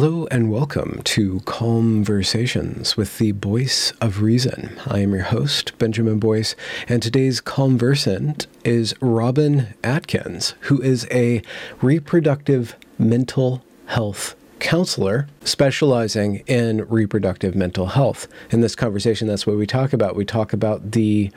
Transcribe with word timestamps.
Hello 0.00 0.28
and 0.30 0.48
welcome 0.48 1.02
to 1.02 1.40
Conversations 1.40 2.96
with 2.96 3.18
the 3.18 3.32
Voice 3.32 3.90
of 4.00 4.22
Reason. 4.22 4.78
I 4.86 5.00
am 5.00 5.12
your 5.12 5.24
host, 5.24 5.76
Benjamin 5.76 6.20
Boyce, 6.20 6.54
and 6.86 7.02
today's 7.02 7.40
conversant 7.40 8.46
is 8.62 8.94
Robin 9.00 9.74
Atkins, 9.82 10.54
who 10.60 10.80
is 10.80 11.08
a 11.10 11.42
reproductive 11.82 12.76
mental 12.96 13.64
health 13.86 14.36
counselor 14.60 15.26
specializing 15.42 16.44
in 16.46 16.86
reproductive 16.88 17.56
mental 17.56 17.86
health. 17.86 18.28
In 18.50 18.60
this 18.60 18.76
conversation, 18.76 19.26
that's 19.26 19.48
what 19.48 19.56
we 19.56 19.66
talk 19.66 19.92
about. 19.92 20.14
We 20.14 20.24
talk 20.24 20.52
about 20.52 20.92
the 20.92 21.32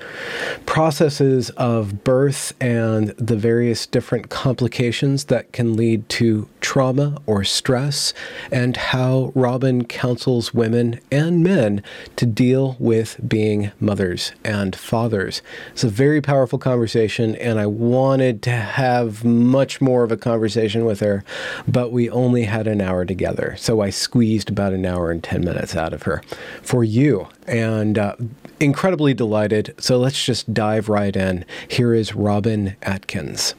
processes 0.67 1.49
of 1.51 2.03
birth 2.03 2.53
and 2.61 3.09
the 3.09 3.35
various 3.35 3.87
different 3.87 4.29
complications 4.29 5.25
that 5.25 5.51
can 5.51 5.75
lead 5.75 6.07
to 6.09 6.47
trauma 6.61 7.17
or 7.25 7.43
stress, 7.43 8.13
and 8.51 8.77
how 8.77 9.31
Robin 9.35 9.85
counsels 9.85 10.53
women 10.53 10.99
and 11.11 11.43
men 11.43 11.83
to 12.15 12.25
deal 12.25 12.75
with 12.79 13.19
being 13.27 13.71
mothers 13.79 14.31
and 14.43 14.75
fathers. 14.75 15.41
It's 15.71 15.83
a 15.83 15.89
very 15.89 16.21
powerful 16.21 16.59
conversation, 16.59 17.35
and 17.35 17.59
I 17.59 17.65
wanted 17.65 18.41
to 18.43 18.51
have 18.51 19.25
much 19.25 19.81
more 19.81 20.03
of 20.03 20.11
a 20.11 20.17
conversation 20.17 20.85
with 20.85 20.99
her, 21.01 21.23
but 21.67 21.91
we 21.91 22.09
only 22.09 22.43
had 22.43 22.67
an 22.67 22.81
hour 22.81 23.05
together. 23.05 23.55
So 23.57 23.81
I 23.81 23.89
squeezed 23.89 24.49
about 24.49 24.73
an 24.73 24.85
hour 24.85 25.11
and 25.11 25.23
10 25.23 25.43
minutes 25.43 25.75
out 25.75 25.93
of 25.93 26.03
her 26.03 26.21
for 26.61 26.83
you. 26.83 27.27
And 27.47 27.97
uh, 27.97 28.15
incredibly 28.61 29.13
delighted. 29.13 29.73
So 29.79 29.97
let's 29.97 30.23
just 30.23 30.53
dive 30.53 30.87
right 30.87 31.15
in. 31.15 31.45
Here 31.67 31.93
is 31.93 32.15
Robin 32.15 32.75
Atkins. 32.81 33.55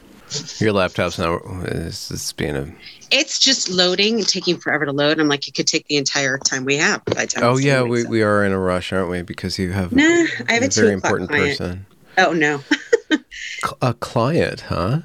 Your 0.59 0.73
laptop's 0.73 1.19
now 1.19 1.39
is 1.65 2.09
it's 2.11 2.33
being 2.33 2.55
a. 2.55 2.73
It's 3.11 3.39
just 3.39 3.69
loading 3.69 4.19
and 4.19 4.27
taking 4.27 4.57
forever 4.57 4.85
to 4.85 4.91
load. 4.91 5.19
I'm 5.19 5.27
like, 5.27 5.47
it 5.47 5.53
could 5.53 5.67
take 5.67 5.87
the 5.87 5.97
entire 5.97 6.37
time 6.37 6.65
we 6.65 6.77
have. 6.77 7.03
By 7.05 7.25
time 7.25 7.43
oh 7.43 7.57
yeah, 7.57 7.81
we, 7.83 8.05
we 8.05 8.21
are 8.23 8.43
in 8.43 8.51
a 8.51 8.59
rush, 8.59 8.91
aren't 8.91 9.09
we? 9.09 9.21
Because 9.21 9.59
you 9.59 9.71
have 9.71 9.91
nah, 9.91 10.03
I 10.03 10.53
have 10.53 10.63
a, 10.63 10.65
a 10.65 10.69
very 10.69 10.93
important 10.93 11.29
client. 11.29 11.57
person. 11.57 11.85
Oh 12.17 12.33
no, 12.33 12.61
a 13.81 13.93
client, 13.93 14.61
huh? 14.61 14.99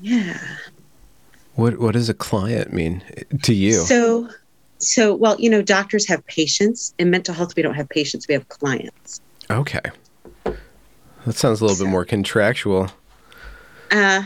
Yeah. 0.00 0.38
What 1.54 1.78
What 1.78 1.92
does 1.92 2.08
a 2.08 2.14
client 2.14 2.72
mean 2.72 3.02
to 3.42 3.54
you? 3.54 3.72
So, 3.72 4.28
so 4.78 5.14
well, 5.14 5.40
you 5.40 5.50
know, 5.50 5.62
doctors 5.62 6.06
have 6.08 6.24
patients. 6.26 6.94
In 6.98 7.10
mental 7.10 7.34
health, 7.34 7.56
we 7.56 7.62
don't 7.62 7.74
have 7.74 7.88
patients; 7.88 8.28
we 8.28 8.34
have 8.34 8.48
clients. 8.48 9.20
Okay, 9.50 9.80
that 10.44 11.34
sounds 11.34 11.60
a 11.60 11.64
little 11.64 11.76
so, 11.76 11.84
bit 11.84 11.90
more 11.90 12.04
contractual. 12.04 12.90
Uh, 13.90 14.24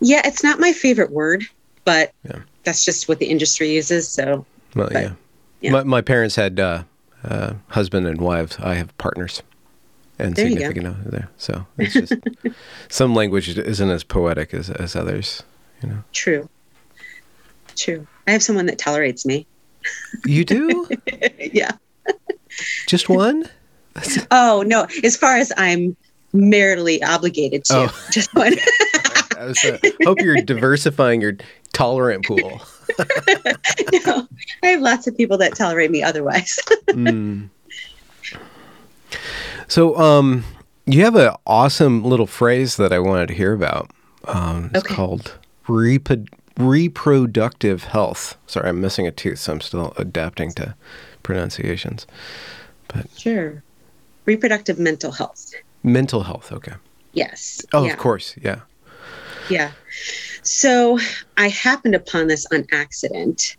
yeah, 0.00 0.22
it's 0.24 0.42
not 0.42 0.60
my 0.60 0.72
favorite 0.72 1.10
word, 1.10 1.44
but 1.84 2.12
yeah. 2.24 2.40
that's 2.64 2.84
just 2.84 3.08
what 3.08 3.18
the 3.18 3.26
industry 3.26 3.72
uses. 3.72 4.08
So, 4.08 4.44
well, 4.74 4.88
but, 4.88 4.92
yeah. 4.92 5.12
yeah. 5.60 5.70
My, 5.72 5.82
my 5.84 6.00
parents 6.00 6.36
had 6.36 6.60
uh, 6.60 6.84
uh, 7.24 7.54
husband 7.68 8.06
and 8.06 8.20
wives. 8.20 8.58
I 8.60 8.74
have 8.74 8.96
partners 8.98 9.42
and 10.18 10.36
there 10.36 10.48
significant 10.48 10.86
other 10.86 11.10
there. 11.10 11.30
So 11.36 11.66
it's 11.78 11.94
just 11.94 12.12
some 12.88 13.14
language 13.14 13.48
isn't 13.48 13.90
as 13.90 14.04
poetic 14.04 14.54
as, 14.54 14.70
as 14.70 14.94
others, 14.94 15.42
you 15.82 15.88
know. 15.88 16.04
True. 16.12 16.48
True. 17.76 18.06
I 18.26 18.32
have 18.32 18.42
someone 18.42 18.66
that 18.66 18.78
tolerates 18.78 19.26
me. 19.26 19.46
You 20.24 20.44
do? 20.44 20.88
yeah. 21.38 21.72
Just 22.86 23.08
one? 23.08 23.48
oh 24.30 24.64
no! 24.66 24.86
As 25.02 25.16
far 25.16 25.36
as 25.36 25.52
I'm 25.56 25.96
maritally 26.34 27.02
obligated 27.02 27.64
to, 27.66 27.90
oh. 27.90 28.06
just 28.10 28.34
one. 28.34 28.54
I 29.38 29.46
was, 29.46 29.64
uh, 29.64 29.78
hope 30.04 30.20
you're 30.20 30.42
diversifying 30.42 31.20
your 31.20 31.36
tolerant 31.72 32.24
pool. 32.24 32.60
no, 34.06 34.28
I 34.62 34.68
have 34.68 34.80
lots 34.80 35.06
of 35.06 35.16
people 35.16 35.38
that 35.38 35.54
tolerate 35.54 35.90
me 35.90 36.02
otherwise. 36.02 36.58
mm. 36.88 37.48
So, 39.68 39.98
um, 39.98 40.44
you 40.86 41.04
have 41.04 41.16
an 41.16 41.34
awesome 41.46 42.04
little 42.04 42.26
phrase 42.26 42.76
that 42.76 42.92
I 42.92 42.98
wanted 42.98 43.28
to 43.28 43.34
hear 43.34 43.52
about. 43.52 43.90
Um, 44.26 44.70
it's 44.74 44.84
okay. 44.84 44.94
called 44.94 45.38
reproductive 45.66 47.84
health. 47.84 48.36
Sorry, 48.46 48.68
I'm 48.68 48.80
missing 48.80 49.06
a 49.06 49.10
tooth, 49.10 49.38
so 49.38 49.52
I'm 49.52 49.60
still 49.60 49.94
adapting 49.96 50.52
to 50.52 50.74
pronunciations. 51.22 52.06
But 52.88 53.08
sure, 53.16 53.62
reproductive 54.26 54.78
mental 54.78 55.12
health. 55.12 55.52
Mental 55.82 56.22
health. 56.22 56.52
Okay. 56.52 56.74
Yes. 57.12 57.64
Oh, 57.72 57.84
yeah. 57.84 57.92
of 57.92 57.98
course. 57.98 58.36
Yeah. 58.40 58.60
Yeah. 59.48 59.72
So 60.42 60.98
I 61.36 61.48
happened 61.48 61.94
upon 61.94 62.28
this 62.28 62.46
on 62.52 62.66
accident, 62.72 63.56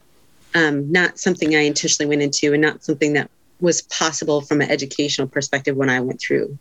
um, 0.53 0.91
not 0.91 1.19
something 1.19 1.55
I 1.55 1.61
intentionally 1.61 2.09
went 2.09 2.21
into, 2.21 2.53
and 2.53 2.61
not 2.61 2.83
something 2.83 3.13
that 3.13 3.29
was 3.59 3.81
possible 3.83 4.41
from 4.41 4.61
an 4.61 4.69
educational 4.69 5.27
perspective 5.27 5.75
when 5.75 5.89
I 5.89 5.99
went 5.99 6.19
through 6.19 6.57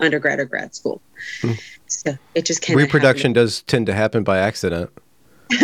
undergrad 0.00 0.38
or 0.38 0.44
grad 0.44 0.74
school. 0.74 1.00
Hmm. 1.40 1.52
So 1.86 2.16
it 2.34 2.44
just 2.44 2.62
kind 2.62 2.78
reproduction 2.78 3.32
does 3.32 3.62
tend 3.62 3.86
to 3.86 3.94
happen 3.94 4.24
by 4.24 4.38
accident. 4.38 4.90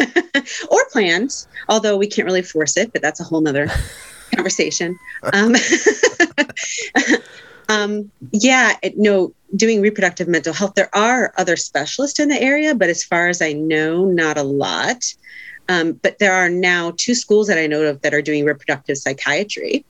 or 0.71 0.85
planned, 0.93 1.47
although 1.69 1.97
we 1.97 2.07
can't 2.07 2.27
really 2.27 2.43
force 2.43 2.77
it, 2.77 2.93
but 2.93 3.03
that's 3.03 3.21
a 3.21 3.25
whole 3.25 3.41
nother 3.41 3.67
conversation. 4.35 4.99
Um, 5.33 5.55
um, 7.69 8.11
yeah, 8.33 8.77
it, 8.83 8.99
no, 8.99 9.33
doing 9.55 9.81
reproductive 9.81 10.29
mental 10.29 10.53
health. 10.53 10.75
There 10.75 10.95
are 10.95 11.33
other 11.37 11.57
specialists 11.57 12.19
in 12.19 12.29
the 12.29 12.41
area, 12.41 12.75
but 12.75 12.89
as 12.89 13.05
far 13.05 13.29
as 13.29 13.43
I 13.43 13.53
know, 13.53 14.05
not 14.05 14.39
a 14.39 14.43
lot. 14.43 15.15
Um, 15.69 15.93
but 15.93 16.19
there 16.19 16.35
are 16.35 16.49
now 16.49 16.93
two 16.97 17.15
schools 17.15 17.47
that 17.47 17.59
I 17.59 17.67
know 17.67 17.83
of 17.83 18.03
that 18.03 18.13
are 18.13 18.23
doing 18.23 18.45
reproductive 18.45 18.99
psychiatry. 18.99 19.85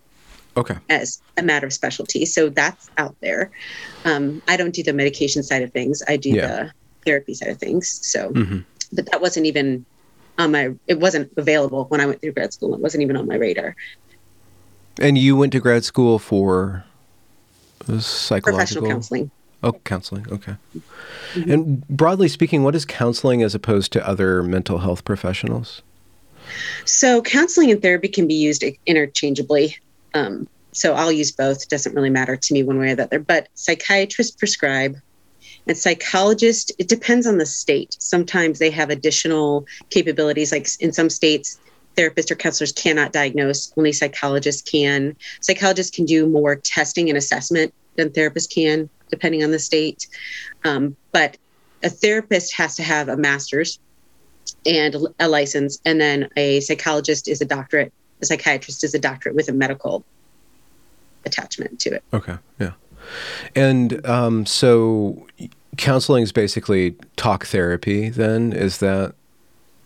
Okay. 0.54 0.76
As 0.90 1.22
a 1.38 1.42
matter 1.42 1.66
of 1.66 1.72
specialty. 1.72 2.26
So 2.26 2.50
that's 2.50 2.90
out 2.98 3.16
there. 3.20 3.50
Um, 4.04 4.42
I 4.48 4.58
don't 4.58 4.74
do 4.74 4.82
the 4.82 4.92
medication 4.92 5.42
side 5.42 5.62
of 5.62 5.72
things. 5.72 6.02
I 6.06 6.18
do 6.18 6.28
yeah. 6.28 6.46
the 6.46 6.72
therapy 7.06 7.32
side 7.32 7.48
of 7.48 7.58
things. 7.58 7.88
So, 8.06 8.30
mm-hmm. 8.30 8.58
but 8.92 9.10
that 9.10 9.22
wasn't 9.22 9.46
even 9.46 9.86
on 10.38 10.52
my, 10.52 10.74
it 10.86 11.00
wasn't 11.00 11.32
available 11.38 11.86
when 11.86 12.02
I 12.02 12.06
went 12.06 12.20
through 12.20 12.32
grad 12.32 12.52
school. 12.52 12.74
It 12.74 12.80
wasn't 12.80 13.02
even 13.02 13.16
on 13.16 13.26
my 13.26 13.36
radar. 13.36 13.74
And 15.00 15.16
you 15.16 15.36
went 15.36 15.52
to 15.52 15.60
grad 15.60 15.84
school 15.84 16.18
for 16.18 16.84
psychological? 18.00 18.56
Professional 18.56 18.86
counseling. 18.88 19.30
Oh, 19.62 19.72
counseling. 19.84 20.26
Okay. 20.30 20.56
Mm-hmm. 21.34 21.50
And 21.50 21.88
broadly 21.88 22.28
speaking, 22.28 22.64
what 22.64 22.74
is 22.74 22.84
counseling 22.84 23.42
as 23.42 23.54
opposed 23.54 23.92
to 23.92 24.06
other 24.06 24.42
mental 24.42 24.78
health 24.78 25.04
professionals? 25.04 25.82
So, 26.84 27.22
counseling 27.22 27.70
and 27.70 27.80
therapy 27.80 28.08
can 28.08 28.26
be 28.26 28.34
used 28.34 28.64
interchangeably. 28.86 29.76
Um, 30.14 30.48
so, 30.72 30.94
I'll 30.94 31.12
use 31.12 31.30
both. 31.30 31.62
It 31.62 31.68
doesn't 31.68 31.94
really 31.94 32.10
matter 32.10 32.36
to 32.36 32.54
me 32.54 32.64
one 32.64 32.78
way 32.78 32.90
or 32.90 32.96
the 32.96 33.04
other. 33.04 33.20
But 33.20 33.48
psychiatrists 33.54 34.34
prescribe, 34.34 34.96
and 35.66 35.78
psychologists, 35.78 36.72
it 36.78 36.88
depends 36.88 37.26
on 37.26 37.38
the 37.38 37.46
state. 37.46 37.96
Sometimes 38.00 38.58
they 38.58 38.70
have 38.70 38.90
additional 38.90 39.64
capabilities. 39.90 40.50
Like 40.50 40.66
in 40.80 40.92
some 40.92 41.08
states, 41.08 41.58
therapists 41.96 42.30
or 42.30 42.34
counselors 42.34 42.72
cannot 42.72 43.12
diagnose, 43.12 43.72
only 43.76 43.92
psychologists 43.92 44.62
can. 44.62 45.16
Psychologists 45.40 45.94
can 45.94 46.04
do 46.04 46.26
more 46.26 46.56
testing 46.56 47.08
and 47.08 47.18
assessment 47.18 47.72
than 47.96 48.10
therapists 48.10 48.52
can 48.52 48.88
depending 49.10 49.44
on 49.44 49.52
the 49.52 49.58
state. 49.58 50.08
Um, 50.64 50.96
but 51.12 51.36
a 51.84 51.90
therapist 51.90 52.54
has 52.54 52.74
to 52.76 52.82
have 52.82 53.08
a 53.08 53.16
master's 53.16 53.78
and 54.66 54.96
a 55.20 55.28
license, 55.28 55.80
and 55.84 56.00
then 56.00 56.28
a 56.36 56.60
psychologist 56.60 57.28
is 57.28 57.40
a 57.40 57.44
doctorate. 57.44 57.92
A 58.22 58.26
psychiatrist 58.26 58.82
is 58.82 58.94
a 58.94 58.98
doctorate 58.98 59.34
with 59.34 59.48
a 59.48 59.52
medical 59.52 60.04
attachment 61.24 61.78
to 61.80 61.94
it. 61.94 62.02
Okay, 62.12 62.36
yeah. 62.58 62.72
And 63.54 64.04
um, 64.06 64.46
so 64.46 65.26
counseling 65.76 66.22
is 66.22 66.32
basically 66.32 66.96
talk 67.16 67.46
therapy, 67.46 68.08
then? 68.08 68.52
Is 68.52 68.78
that 68.78 69.14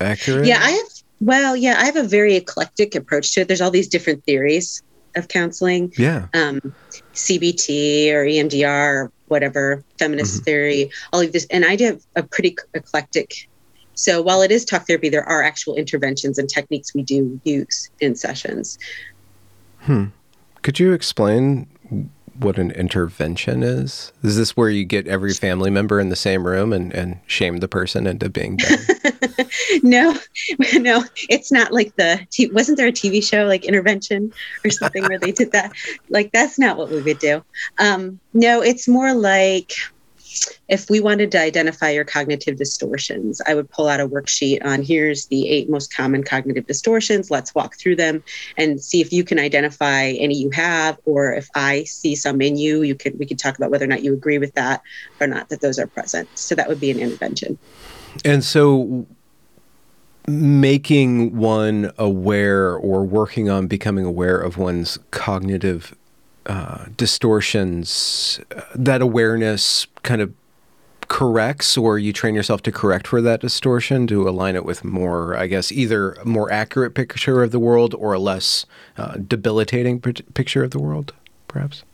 accurate? 0.01 0.47
Yeah, 0.47 0.61
I 0.63 0.71
have, 0.71 0.96
well, 1.21 1.57
yeah, 1.57 1.77
I 1.79 1.87
have 1.87 1.97
a 1.97 2.03
very 2.03 2.37
eclectic 2.37 2.95
approach 2.95 3.33
to 3.35 3.41
it. 3.41 3.49
There's 3.49 3.61
all 3.61 3.71
these 3.71 3.89
different 3.89 4.25
theories 4.25 4.83
of 5.17 5.29
counseling. 5.29 5.93
Yeah. 5.97 6.27
Um, 6.35 6.75
CBT 7.15 8.13
or 8.13 8.25
EMDR 8.25 9.05
or 9.05 9.13
whatever, 9.29 9.83
feminist 9.99 10.37
mm-hmm. 10.37 10.45
theory, 10.45 10.91
all 11.13 11.21
of 11.21 11.33
this. 11.33 11.47
And 11.51 11.65
I 11.65 11.77
do 11.77 11.85
have 11.87 12.03
a 12.17 12.23
pretty 12.23 12.57
eclectic. 12.75 13.49
So 13.95 14.21
while 14.21 14.43
it 14.43 14.51
is 14.51 14.65
talk 14.65 14.87
therapy, 14.87 15.09
there 15.09 15.25
are 15.25 15.43
actual 15.43 15.75
interventions 15.77 16.39
and 16.39 16.49
techniques 16.49 16.95
we 16.95 17.03
do 17.03 17.41
use 17.45 17.91
in 18.01 18.15
sessions. 18.15 18.79
Hmm. 19.81 20.07
Could 20.63 20.79
you 20.79 20.93
explain 20.93 21.67
what 22.39 22.59
an 22.59 22.71
intervention 22.73 23.63
is? 23.63 24.13
Is 24.23 24.37
this 24.37 24.57
where 24.57 24.71
you 24.71 24.85
get 24.85 25.07
every 25.07 25.33
family 25.33 25.71
member 25.71 26.01
in 26.01 26.09
the 26.09 26.17
same 26.17 26.47
room 26.47 26.73
and, 26.73 26.93
and 26.93 27.19
shame 27.27 27.59
the 27.59 27.69
person 27.69 28.07
into 28.07 28.29
being 28.29 28.59
no, 29.83 30.17
no, 30.75 31.05
it's 31.29 31.51
not 31.51 31.73
like 31.73 31.95
the, 31.97 32.27
t- 32.31 32.51
wasn't 32.53 32.79
there 32.79 32.89
a 32.89 32.93
TV 32.93 33.23
show 33.23 33.45
like 33.45 33.65
Intervention 33.65 34.33
or 34.65 34.71
something 34.71 35.05
where 35.05 35.19
they 35.19 35.33
did 35.33 35.53
that? 35.53 35.73
Like, 36.09 36.31
that's 36.33 36.59
not 36.59 36.77
what 36.77 36.91
we 36.91 37.03
would 37.03 37.19
do. 37.19 37.45
Um, 37.79 38.21
no, 38.33 38.63
it's 38.63 38.87
more 38.87 39.13
like, 39.13 39.73
if 40.69 40.91
we 40.91 41.01
wanted 41.01 41.31
to 41.33 41.41
identify 41.41 41.91
your 41.91 42.05
cognitive 42.05 42.57
distortions, 42.57 43.41
I 43.47 43.55
would 43.55 43.71
pull 43.71 43.89
out 43.89 44.01
a 44.01 44.09
worksheet 44.09 44.65
on 44.65 44.83
here's 44.83 45.27
the 45.27 45.49
eight 45.49 45.71
most 45.71 45.95
common 45.95 46.23
cognitive 46.23 46.67
distortions. 46.67 47.31
Let's 47.31 47.55
walk 47.55 47.77
through 47.77 47.97
them 47.97 48.23
and 48.57 48.81
see 48.81 49.01
if 49.01 49.13
you 49.13 49.25
can 49.25 49.39
identify 49.39 50.09
any 50.11 50.37
you 50.37 50.51
have, 50.51 50.99
or 51.05 51.33
if 51.35 51.49
I 51.55 51.85
see 51.85 52.15
some 52.15 52.41
in 52.41 52.57
you, 52.57 52.83
you 52.83 52.95
could 52.95 53.19
we 53.19 53.27
could 53.27 53.39
talk 53.39 53.57
about 53.57 53.71
whether 53.71 53.85
or 53.85 53.89
not 53.89 54.03
you 54.03 54.13
agree 54.13 54.39
with 54.39 54.55
that 54.55 54.83
or 55.21 55.27
not 55.27 55.49
that 55.49 55.61
those 55.61 55.79
are 55.79 55.87
present. 55.87 56.29
So 56.35 56.55
that 56.55 56.69
would 56.69 56.81
be 56.81 56.91
an 56.91 56.99
intervention. 56.99 57.59
And 58.25 58.45
so 58.45 59.07
making 60.29 61.37
one 61.37 61.93
aware 61.99 62.75
or 62.75 63.05
working 63.05 63.49
on 63.49 63.67
becoming 63.67 64.05
aware 64.05 64.39
of 64.39 64.59
one's 64.59 64.99
cognitive 65.11 65.95
uh, 66.47 66.87
distortions, 66.97 68.41
uh, 68.55 68.63
that 68.75 69.03
awareness 69.03 69.87
kind 70.03 70.21
of 70.21 70.33
corrects 71.09 71.77
or 71.77 72.01
you 72.01 72.13
train 72.13 72.35
yourself 72.35 72.63
to 72.63 72.73
correct 72.73 73.07
for 73.07 73.23
that 73.23 73.41
distortion 73.41 74.09
to 74.09 74.29
align 74.29 74.57
it 74.57 74.65
with 74.65 74.83
more 74.83 75.37
i 75.37 75.47
guess 75.47 75.71
either 75.71 76.15
a 76.15 76.25
more 76.25 76.51
accurate 76.51 76.97
picture 76.97 77.45
of 77.45 77.53
the 77.53 77.61
world 77.61 77.95
or 77.95 78.15
a 78.15 78.19
less 78.19 78.67
uh, 78.99 79.17
debilitating 79.19 80.01
p- 80.01 80.15
picture 80.35 80.65
of 80.65 80.73
the 80.73 80.81
world 80.81 81.13
perhaps? 81.57 81.85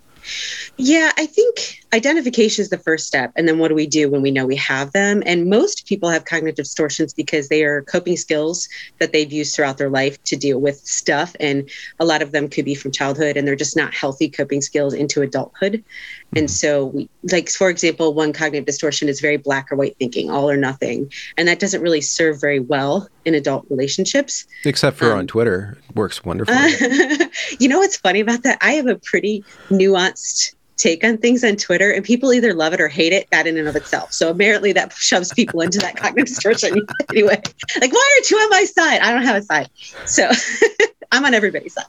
Yeah, 0.76 1.12
I 1.16 1.26
think 1.26 1.81
identification 1.92 2.62
is 2.62 2.70
the 2.70 2.78
first 2.78 3.06
step. 3.06 3.32
And 3.36 3.46
then 3.46 3.58
what 3.58 3.68
do 3.68 3.74
we 3.74 3.86
do 3.86 4.08
when 4.08 4.22
we 4.22 4.30
know 4.30 4.46
we 4.46 4.56
have 4.56 4.92
them? 4.92 5.22
And 5.26 5.50
most 5.50 5.86
people 5.86 6.08
have 6.08 6.24
cognitive 6.24 6.64
distortions 6.64 7.12
because 7.12 7.48
they 7.48 7.64
are 7.64 7.82
coping 7.82 8.16
skills 8.16 8.68
that 8.98 9.12
they've 9.12 9.30
used 9.30 9.54
throughout 9.54 9.78
their 9.78 9.90
life 9.90 10.22
to 10.24 10.36
deal 10.36 10.58
with 10.58 10.76
stuff. 10.76 11.36
And 11.38 11.68
a 12.00 12.04
lot 12.04 12.22
of 12.22 12.32
them 12.32 12.48
could 12.48 12.64
be 12.64 12.74
from 12.74 12.92
childhood 12.92 13.36
and 13.36 13.46
they're 13.46 13.56
just 13.56 13.76
not 13.76 13.92
healthy 13.92 14.28
coping 14.28 14.62
skills 14.62 14.94
into 14.94 15.20
adulthood. 15.20 15.74
Mm-hmm. 15.74 16.38
And 16.38 16.50
so, 16.50 16.86
we, 16.86 17.08
like, 17.30 17.50
for 17.50 17.68
example, 17.68 18.14
one 18.14 18.32
cognitive 18.32 18.66
distortion 18.66 19.08
is 19.08 19.20
very 19.20 19.36
black 19.36 19.70
or 19.70 19.76
white 19.76 19.96
thinking, 19.98 20.30
all 20.30 20.48
or 20.48 20.56
nothing. 20.56 21.12
And 21.36 21.46
that 21.48 21.58
doesn't 21.58 21.82
really 21.82 22.00
serve 22.00 22.40
very 22.40 22.60
well 22.60 23.08
in 23.24 23.34
adult 23.34 23.66
relationships. 23.68 24.46
Except 24.64 24.96
for 24.96 25.12
um, 25.12 25.18
on 25.18 25.26
Twitter, 25.26 25.78
it 25.88 25.94
works 25.94 26.24
wonderfully. 26.24 26.56
you 27.60 27.68
know 27.68 27.78
what's 27.78 27.96
funny 27.96 28.20
about 28.20 28.44
that? 28.44 28.58
I 28.62 28.72
have 28.72 28.86
a 28.86 28.96
pretty 28.96 29.44
nuanced 29.68 30.54
take 30.82 31.04
on 31.04 31.16
things 31.16 31.44
on 31.44 31.54
Twitter, 31.56 31.92
and 31.92 32.04
people 32.04 32.32
either 32.32 32.52
love 32.52 32.72
it 32.72 32.80
or 32.80 32.88
hate 32.88 33.12
it, 33.12 33.28
that 33.30 33.46
in 33.46 33.56
and 33.56 33.68
of 33.68 33.76
itself. 33.76 34.12
So 34.12 34.30
apparently 34.30 34.72
that 34.72 34.92
shoves 34.96 35.32
people 35.32 35.60
into 35.60 35.78
that 35.78 35.96
cognitive 35.96 36.26
distortion 36.26 36.84
anyway. 37.10 37.40
Like, 37.80 37.92
why 37.92 38.10
aren't 38.16 38.30
you 38.30 38.36
on 38.38 38.50
my 38.50 38.64
side? 38.64 39.00
I 39.00 39.12
don't 39.12 39.22
have 39.22 39.36
a 39.36 39.42
side. 39.42 39.70
So 40.06 40.28
I'm 41.12 41.24
on 41.24 41.34
everybody's 41.34 41.74
side. 41.74 41.84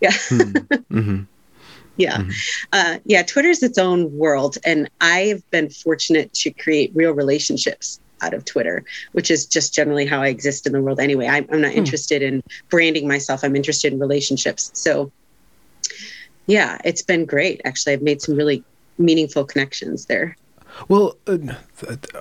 Yeah. 0.00 0.12
Hmm. 0.12 0.40
Mm-hmm. 0.40 1.22
Yeah. 1.96 2.18
Mm-hmm. 2.18 2.30
Uh, 2.72 2.98
yeah. 3.04 3.22
Twitter's 3.22 3.62
its 3.62 3.78
own 3.78 4.16
world. 4.16 4.58
And 4.64 4.88
I've 5.00 5.48
been 5.50 5.68
fortunate 5.70 6.32
to 6.34 6.50
create 6.52 6.92
real 6.94 7.12
relationships 7.12 8.00
out 8.22 8.32
of 8.32 8.44
Twitter, 8.44 8.84
which 9.12 9.30
is 9.30 9.46
just 9.46 9.74
generally 9.74 10.06
how 10.06 10.22
I 10.22 10.28
exist 10.28 10.66
in 10.66 10.72
the 10.72 10.80
world 10.80 11.00
anyway. 11.00 11.26
I'm, 11.26 11.46
I'm 11.50 11.60
not 11.60 11.72
hmm. 11.72 11.78
interested 11.78 12.22
in 12.22 12.42
branding 12.68 13.08
myself, 13.08 13.42
I'm 13.42 13.56
interested 13.56 13.92
in 13.92 13.98
relationships. 13.98 14.70
So 14.74 15.10
yeah, 16.46 16.78
it's 16.84 17.02
been 17.02 17.24
great. 17.24 17.60
Actually, 17.64 17.94
I've 17.94 18.02
made 18.02 18.22
some 18.22 18.36
really 18.36 18.62
meaningful 18.98 19.44
connections 19.44 20.06
there. 20.06 20.36
Well, 20.88 21.16
uh, 21.26 21.38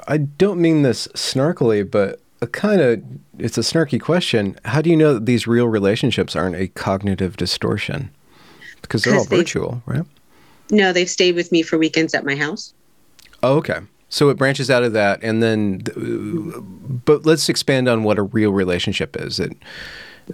I 0.07 0.17
don't 0.17 0.61
mean 0.61 0.81
this 0.81 1.07
snarkily, 1.09 1.89
but 1.89 2.19
a 2.41 2.47
kind 2.47 2.81
of 2.81 3.03
it's 3.37 3.57
a 3.57 3.61
snarky 3.61 3.99
question. 3.99 4.57
How 4.65 4.81
do 4.81 4.89
you 4.89 4.95
know 4.95 5.13
that 5.13 5.25
these 5.25 5.47
real 5.47 5.67
relationships 5.67 6.35
aren't 6.35 6.55
a 6.55 6.67
cognitive 6.69 7.37
distortion? 7.37 8.11
Because 8.81 9.03
they're 9.03 9.15
all 9.15 9.25
virtual, 9.25 9.81
right? 9.85 10.05
No, 10.71 10.93
they've 10.93 11.09
stayed 11.09 11.35
with 11.35 11.51
me 11.51 11.61
for 11.63 11.77
weekends 11.77 12.13
at 12.13 12.25
my 12.25 12.35
house. 12.35 12.73
Oh, 13.43 13.57
okay. 13.57 13.79
So 14.09 14.29
it 14.29 14.37
branches 14.37 14.69
out 14.69 14.83
of 14.83 14.93
that, 14.93 15.21
and 15.23 15.41
then, 15.41 15.81
but 17.05 17.25
let's 17.25 17.49
expand 17.49 17.89
on 17.89 18.03
what 18.03 18.17
a 18.17 18.23
real 18.23 18.51
relationship 18.51 19.17
is. 19.19 19.39
It, 19.39 19.57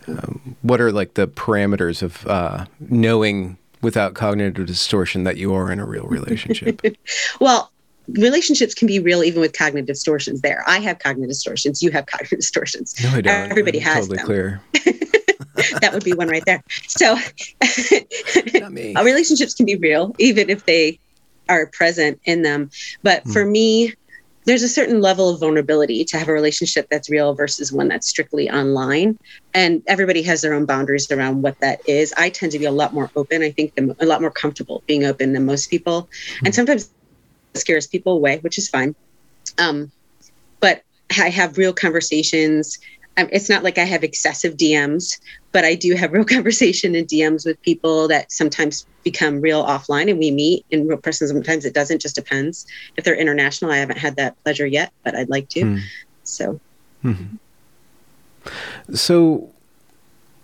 um, 0.07 0.55
what 0.61 0.79
are 0.81 0.91
like 0.91 1.15
the 1.15 1.27
parameters 1.27 2.01
of 2.01 2.27
uh, 2.27 2.65
knowing 2.79 3.57
without 3.81 4.13
cognitive 4.13 4.65
distortion 4.65 5.23
that 5.23 5.37
you 5.37 5.53
are 5.53 5.71
in 5.71 5.79
a 5.79 5.85
real 5.85 6.05
relationship? 6.05 6.81
well, 7.39 7.71
relationships 8.09 8.73
can 8.73 8.87
be 8.87 8.99
real 8.99 9.23
even 9.23 9.41
with 9.41 9.53
cognitive 9.53 9.87
distortions 9.87 10.41
there. 10.41 10.63
I 10.67 10.79
have 10.79 10.99
cognitive 10.99 11.29
distortions. 11.29 11.81
You 11.81 11.91
have 11.91 12.05
cognitive 12.05 12.39
distortions. 12.39 12.95
No, 13.03 13.09
I 13.09 13.21
don't. 13.21 13.51
Everybody 13.51 13.79
I'm 13.79 13.85
has 13.85 14.07
totally 14.07 14.17
them. 14.17 14.25
clear. 14.25 14.61
that 15.81 15.91
would 15.93 16.03
be 16.03 16.13
one 16.13 16.27
right 16.27 16.43
there. 16.45 16.63
So 16.87 17.17
relationships 19.03 19.53
can 19.53 19.65
be 19.65 19.75
real 19.75 20.15
even 20.17 20.49
if 20.49 20.65
they 20.65 20.99
are 21.49 21.67
present 21.67 22.19
in 22.25 22.41
them. 22.41 22.69
But 23.03 23.23
hmm. 23.23 23.31
for 23.31 23.45
me, 23.45 23.93
there's 24.45 24.63
a 24.63 24.69
certain 24.69 25.01
level 25.01 25.29
of 25.29 25.39
vulnerability 25.39 26.03
to 26.05 26.17
have 26.17 26.27
a 26.27 26.33
relationship 26.33 26.87
that's 26.89 27.09
real 27.09 27.33
versus 27.33 27.71
one 27.71 27.87
that's 27.87 28.07
strictly 28.07 28.49
online. 28.49 29.17
And 29.53 29.83
everybody 29.87 30.23
has 30.23 30.41
their 30.41 30.53
own 30.53 30.65
boundaries 30.65 31.11
around 31.11 31.43
what 31.43 31.59
that 31.59 31.81
is. 31.87 32.13
I 32.17 32.29
tend 32.29 32.51
to 32.53 32.59
be 32.59 32.65
a 32.65 32.71
lot 32.71 32.93
more 32.93 33.09
open 33.15 33.43
i 33.43 33.51
think 33.51 33.73
a 33.77 34.05
lot 34.05 34.21
more 34.21 34.31
comfortable 34.31 34.83
being 34.87 35.05
open 35.05 35.33
than 35.33 35.45
most 35.45 35.69
people. 35.69 36.09
And 36.43 36.55
sometimes 36.55 36.91
it 37.53 37.59
scares 37.59 37.87
people 37.87 38.13
away 38.13 38.39
which 38.39 38.57
is 38.57 38.69
fine. 38.69 38.95
Um, 39.57 39.91
but 40.59 40.83
i 41.19 41.29
have 41.29 41.57
real 41.57 41.73
conversations 41.73 42.79
um, 43.17 43.29
it's 43.31 43.49
not 43.49 43.63
like 43.63 43.77
I 43.77 43.83
have 43.83 44.03
excessive 44.03 44.57
DMs, 44.57 45.19
but 45.51 45.65
I 45.65 45.75
do 45.75 45.95
have 45.95 46.11
real 46.13 46.25
conversation 46.25 46.95
and 46.95 47.07
DMs 47.07 47.45
with 47.45 47.61
people 47.61 48.07
that 48.07 48.31
sometimes 48.31 48.85
become 49.03 49.41
real 49.41 49.63
offline 49.63 50.09
and 50.09 50.19
we 50.19 50.31
meet 50.31 50.65
in 50.69 50.87
real 50.87 50.97
person. 50.97 51.27
Sometimes 51.27 51.65
it 51.65 51.73
doesn't, 51.73 51.99
just 51.99 52.15
depends. 52.15 52.65
If 52.97 53.03
they're 53.03 53.15
international, 53.15 53.71
I 53.71 53.77
haven't 53.77 53.97
had 53.97 54.15
that 54.17 54.41
pleasure 54.43 54.67
yet, 54.67 54.91
but 55.03 55.15
I'd 55.15 55.29
like 55.29 55.49
to. 55.49 55.61
Mm. 55.61 55.79
So. 56.23 56.59
Mm-hmm. 57.03 57.35
So 58.95 59.49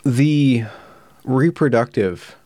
the 0.04 0.66
reproductive 1.24 2.37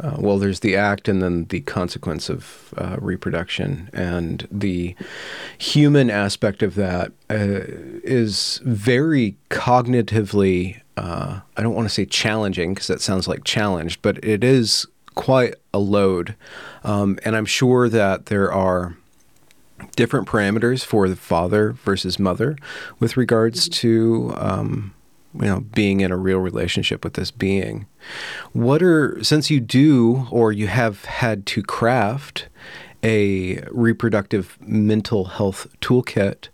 uh, 0.00 0.16
well, 0.18 0.38
there's 0.38 0.60
the 0.60 0.74
act 0.74 1.08
and 1.08 1.22
then 1.22 1.44
the 1.46 1.60
consequence 1.60 2.28
of 2.28 2.74
uh, 2.76 2.96
reproduction. 2.98 3.90
And 3.92 4.46
the 4.50 4.96
human 5.56 6.10
aspect 6.10 6.62
of 6.62 6.74
that 6.74 7.12
uh, 7.30 7.62
is 8.02 8.60
very 8.64 9.36
cognitively, 9.50 10.80
uh, 10.96 11.40
I 11.56 11.62
don't 11.62 11.74
want 11.74 11.86
to 11.86 11.94
say 11.94 12.06
challenging 12.06 12.74
because 12.74 12.88
that 12.88 13.00
sounds 13.00 13.28
like 13.28 13.44
challenged, 13.44 14.02
but 14.02 14.22
it 14.24 14.42
is 14.42 14.86
quite 15.14 15.54
a 15.72 15.78
load. 15.78 16.34
Um, 16.82 17.18
and 17.24 17.36
I'm 17.36 17.46
sure 17.46 17.88
that 17.88 18.26
there 18.26 18.52
are 18.52 18.96
different 19.94 20.26
parameters 20.26 20.84
for 20.84 21.08
the 21.08 21.16
father 21.16 21.70
versus 21.70 22.18
mother 22.18 22.56
with 22.98 23.16
regards 23.16 23.68
to. 23.68 24.34
Um, 24.36 24.94
you 25.34 25.46
know 25.46 25.60
being 25.60 26.00
in 26.00 26.10
a 26.10 26.16
real 26.16 26.38
relationship 26.38 27.04
with 27.04 27.14
this 27.14 27.30
being. 27.30 27.86
What 28.52 28.82
are 28.82 29.22
since 29.22 29.50
you 29.50 29.60
do 29.60 30.26
or 30.30 30.52
you 30.52 30.66
have 30.66 31.04
had 31.04 31.46
to 31.46 31.62
craft 31.62 32.48
a 33.02 33.60
reproductive 33.70 34.56
mental 34.62 35.26
health 35.26 35.66
toolkit 35.80 36.48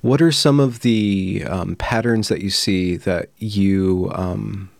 what 0.00 0.22
are 0.22 0.32
some 0.32 0.60
of 0.60 0.80
the 0.80 1.44
um, 1.48 1.74
patterns 1.76 2.28
that 2.28 2.40
you 2.40 2.50
see 2.50 2.96
that 2.96 3.30
you 3.38 4.10
um, 4.14 4.70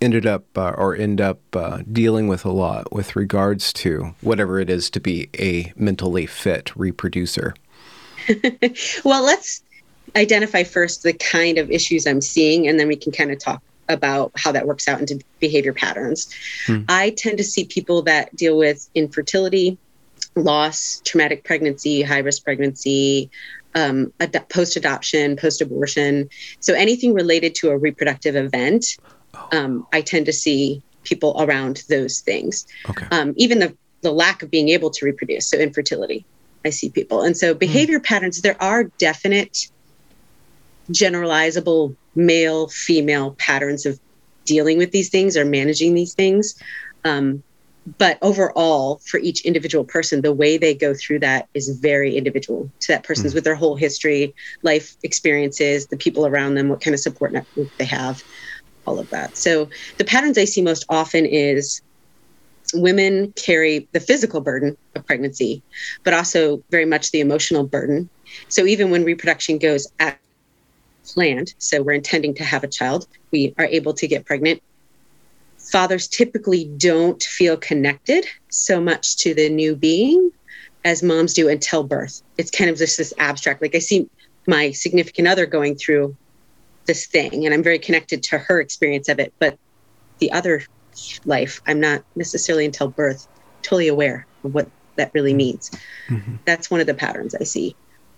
ended 0.00 0.26
up 0.26 0.44
uh, 0.56 0.70
or 0.70 0.96
end 0.96 1.20
up 1.20 1.40
uh, 1.54 1.78
dealing 1.92 2.28
with 2.28 2.44
a 2.44 2.50
lot 2.50 2.92
with 2.92 3.14
regards 3.16 3.72
to 3.72 4.14
whatever 4.20 4.58
it 4.58 4.70
is 4.70 4.88
to 4.90 5.00
be 5.00 5.28
a 5.38 5.72
mentally 5.76 6.26
fit 6.26 6.74
reproducer? 6.76 7.54
Well 9.04 9.22
let's 9.22 9.62
identify 10.16 10.62
first 10.62 11.02
the 11.02 11.12
kind 11.12 11.58
of 11.58 11.70
issues 11.70 12.06
I'm 12.06 12.20
seeing, 12.20 12.68
and 12.68 12.78
then 12.78 12.88
we 12.88 12.96
can 12.96 13.12
kind 13.12 13.30
of 13.30 13.38
talk 13.38 13.62
about 13.88 14.32
how 14.36 14.52
that 14.52 14.66
works 14.66 14.88
out 14.88 15.00
into 15.00 15.22
behavior 15.40 15.72
patterns. 15.72 16.32
Hmm. 16.66 16.82
I 16.88 17.10
tend 17.10 17.38
to 17.38 17.44
see 17.44 17.64
people 17.64 18.02
that 18.02 18.34
deal 18.34 18.56
with 18.56 18.88
infertility, 18.94 19.76
loss, 20.34 21.02
traumatic 21.04 21.44
pregnancy, 21.44 22.02
high 22.02 22.18
risk 22.18 22.44
pregnancy, 22.44 23.30
um, 23.74 24.12
ad- 24.20 24.48
post 24.48 24.76
adoption, 24.76 25.36
post 25.36 25.60
abortion. 25.60 26.30
So 26.60 26.74
anything 26.74 27.12
related 27.14 27.54
to 27.56 27.70
a 27.70 27.76
reproductive 27.76 28.36
event, 28.36 28.96
oh. 29.34 29.48
um, 29.52 29.86
I 29.92 30.00
tend 30.00 30.26
to 30.26 30.32
see 30.32 30.82
people 31.02 31.36
around 31.38 31.84
those 31.88 32.20
things. 32.20 32.66
Okay. 32.88 33.06
Um, 33.10 33.34
even 33.36 33.58
the, 33.58 33.76
the 34.00 34.12
lack 34.12 34.42
of 34.42 34.50
being 34.50 34.70
able 34.70 34.90
to 34.90 35.04
reproduce, 35.04 35.48
so 35.48 35.58
infertility, 35.58 36.24
I 36.64 36.70
see 36.70 36.88
people. 36.88 37.22
And 37.22 37.36
so 37.36 37.52
hmm. 37.52 37.58
behavior 37.58 38.00
patterns, 38.00 38.40
there 38.40 38.60
are 38.62 38.84
definite 38.84 39.70
generalizable 40.92 41.96
male 42.14 42.68
female 42.68 43.34
patterns 43.38 43.86
of 43.86 43.98
dealing 44.46 44.78
with 44.78 44.90
these 44.92 45.10
things 45.10 45.36
or 45.36 45.44
managing 45.44 45.94
these 45.94 46.14
things. 46.14 46.54
Um, 47.04 47.42
but 47.98 48.18
overall, 48.22 49.00
for 49.06 49.18
each 49.20 49.44
individual 49.44 49.84
person, 49.84 50.22
the 50.22 50.32
way 50.32 50.56
they 50.56 50.74
go 50.74 50.94
through 50.94 51.20
that 51.20 51.46
is 51.54 51.78
very 51.82 52.16
individual 52.16 52.70
to 52.80 52.92
that 52.92 53.04
person's 53.04 53.32
mm 53.32 53.36
with 53.36 53.44
their 53.44 53.54
whole 53.54 53.76
history, 53.76 54.34
life 54.62 54.96
experiences, 55.02 55.86
the 55.88 55.96
people 55.96 56.26
around 56.26 56.54
them, 56.54 56.68
what 56.68 56.80
kind 56.80 56.94
of 56.94 57.00
support 57.00 57.32
network 57.32 57.68
they 57.78 57.84
have, 57.84 58.22
all 58.86 58.98
of 58.98 59.08
that. 59.10 59.36
So 59.36 59.68
the 59.98 60.04
patterns 60.04 60.38
I 60.38 60.44
see 60.44 60.62
most 60.62 60.84
often 60.88 61.26
is 61.26 61.82
women 62.74 63.32
carry 63.36 63.88
the 63.92 64.00
physical 64.00 64.40
burden 64.40 64.76
of 64.94 65.06
pregnancy, 65.06 65.62
but 66.04 66.14
also 66.14 66.62
very 66.70 66.86
much 66.86 67.10
the 67.10 67.20
emotional 67.20 67.66
burden. 67.66 68.08
So 68.48 68.64
even 68.66 68.90
when 68.90 69.04
reproduction 69.04 69.58
goes 69.58 69.86
at 69.98 70.18
planned, 71.04 71.54
so 71.58 71.82
we're 71.82 71.92
intending 71.92 72.34
to 72.34 72.44
have 72.44 72.64
a 72.64 72.68
child, 72.68 73.06
we 73.30 73.54
are 73.58 73.66
able 73.66 73.94
to 73.94 74.06
get 74.06 74.24
pregnant. 74.24 74.62
Fathers 75.58 76.08
typically 76.08 76.64
don't 76.64 77.22
feel 77.22 77.56
connected 77.56 78.26
so 78.50 78.80
much 78.80 79.16
to 79.18 79.34
the 79.34 79.48
new 79.48 79.74
being 79.74 80.30
as 80.84 81.02
moms 81.02 81.32
do 81.32 81.48
until 81.48 81.82
birth. 81.82 82.22
It's 82.36 82.50
kind 82.50 82.68
of 82.68 82.76
just 82.76 82.98
this 82.98 83.14
abstract. 83.18 83.62
Like 83.62 83.74
I 83.74 83.78
see 83.78 84.08
my 84.46 84.72
significant 84.72 85.26
other 85.28 85.46
going 85.46 85.74
through 85.76 86.16
this 86.86 87.06
thing, 87.06 87.46
and 87.46 87.54
I'm 87.54 87.62
very 87.62 87.78
connected 87.78 88.22
to 88.24 88.38
her 88.38 88.60
experience 88.60 89.08
of 89.08 89.18
it. 89.18 89.32
But 89.38 89.58
the 90.18 90.30
other 90.32 90.62
life, 91.24 91.62
I'm 91.66 91.80
not 91.80 92.04
necessarily 92.14 92.66
until 92.66 92.88
birth 92.88 93.26
totally 93.62 93.88
aware 93.88 94.26
of 94.44 94.54
what 94.54 94.68
that 94.96 95.10
really 95.14 95.34
means. 95.34 95.70
Mm-hmm. 96.08 96.36
That's 96.44 96.70
one 96.70 96.80
of 96.80 96.86
the 96.86 96.94
patterns 96.94 97.34
I 97.34 97.44
see. 97.44 97.74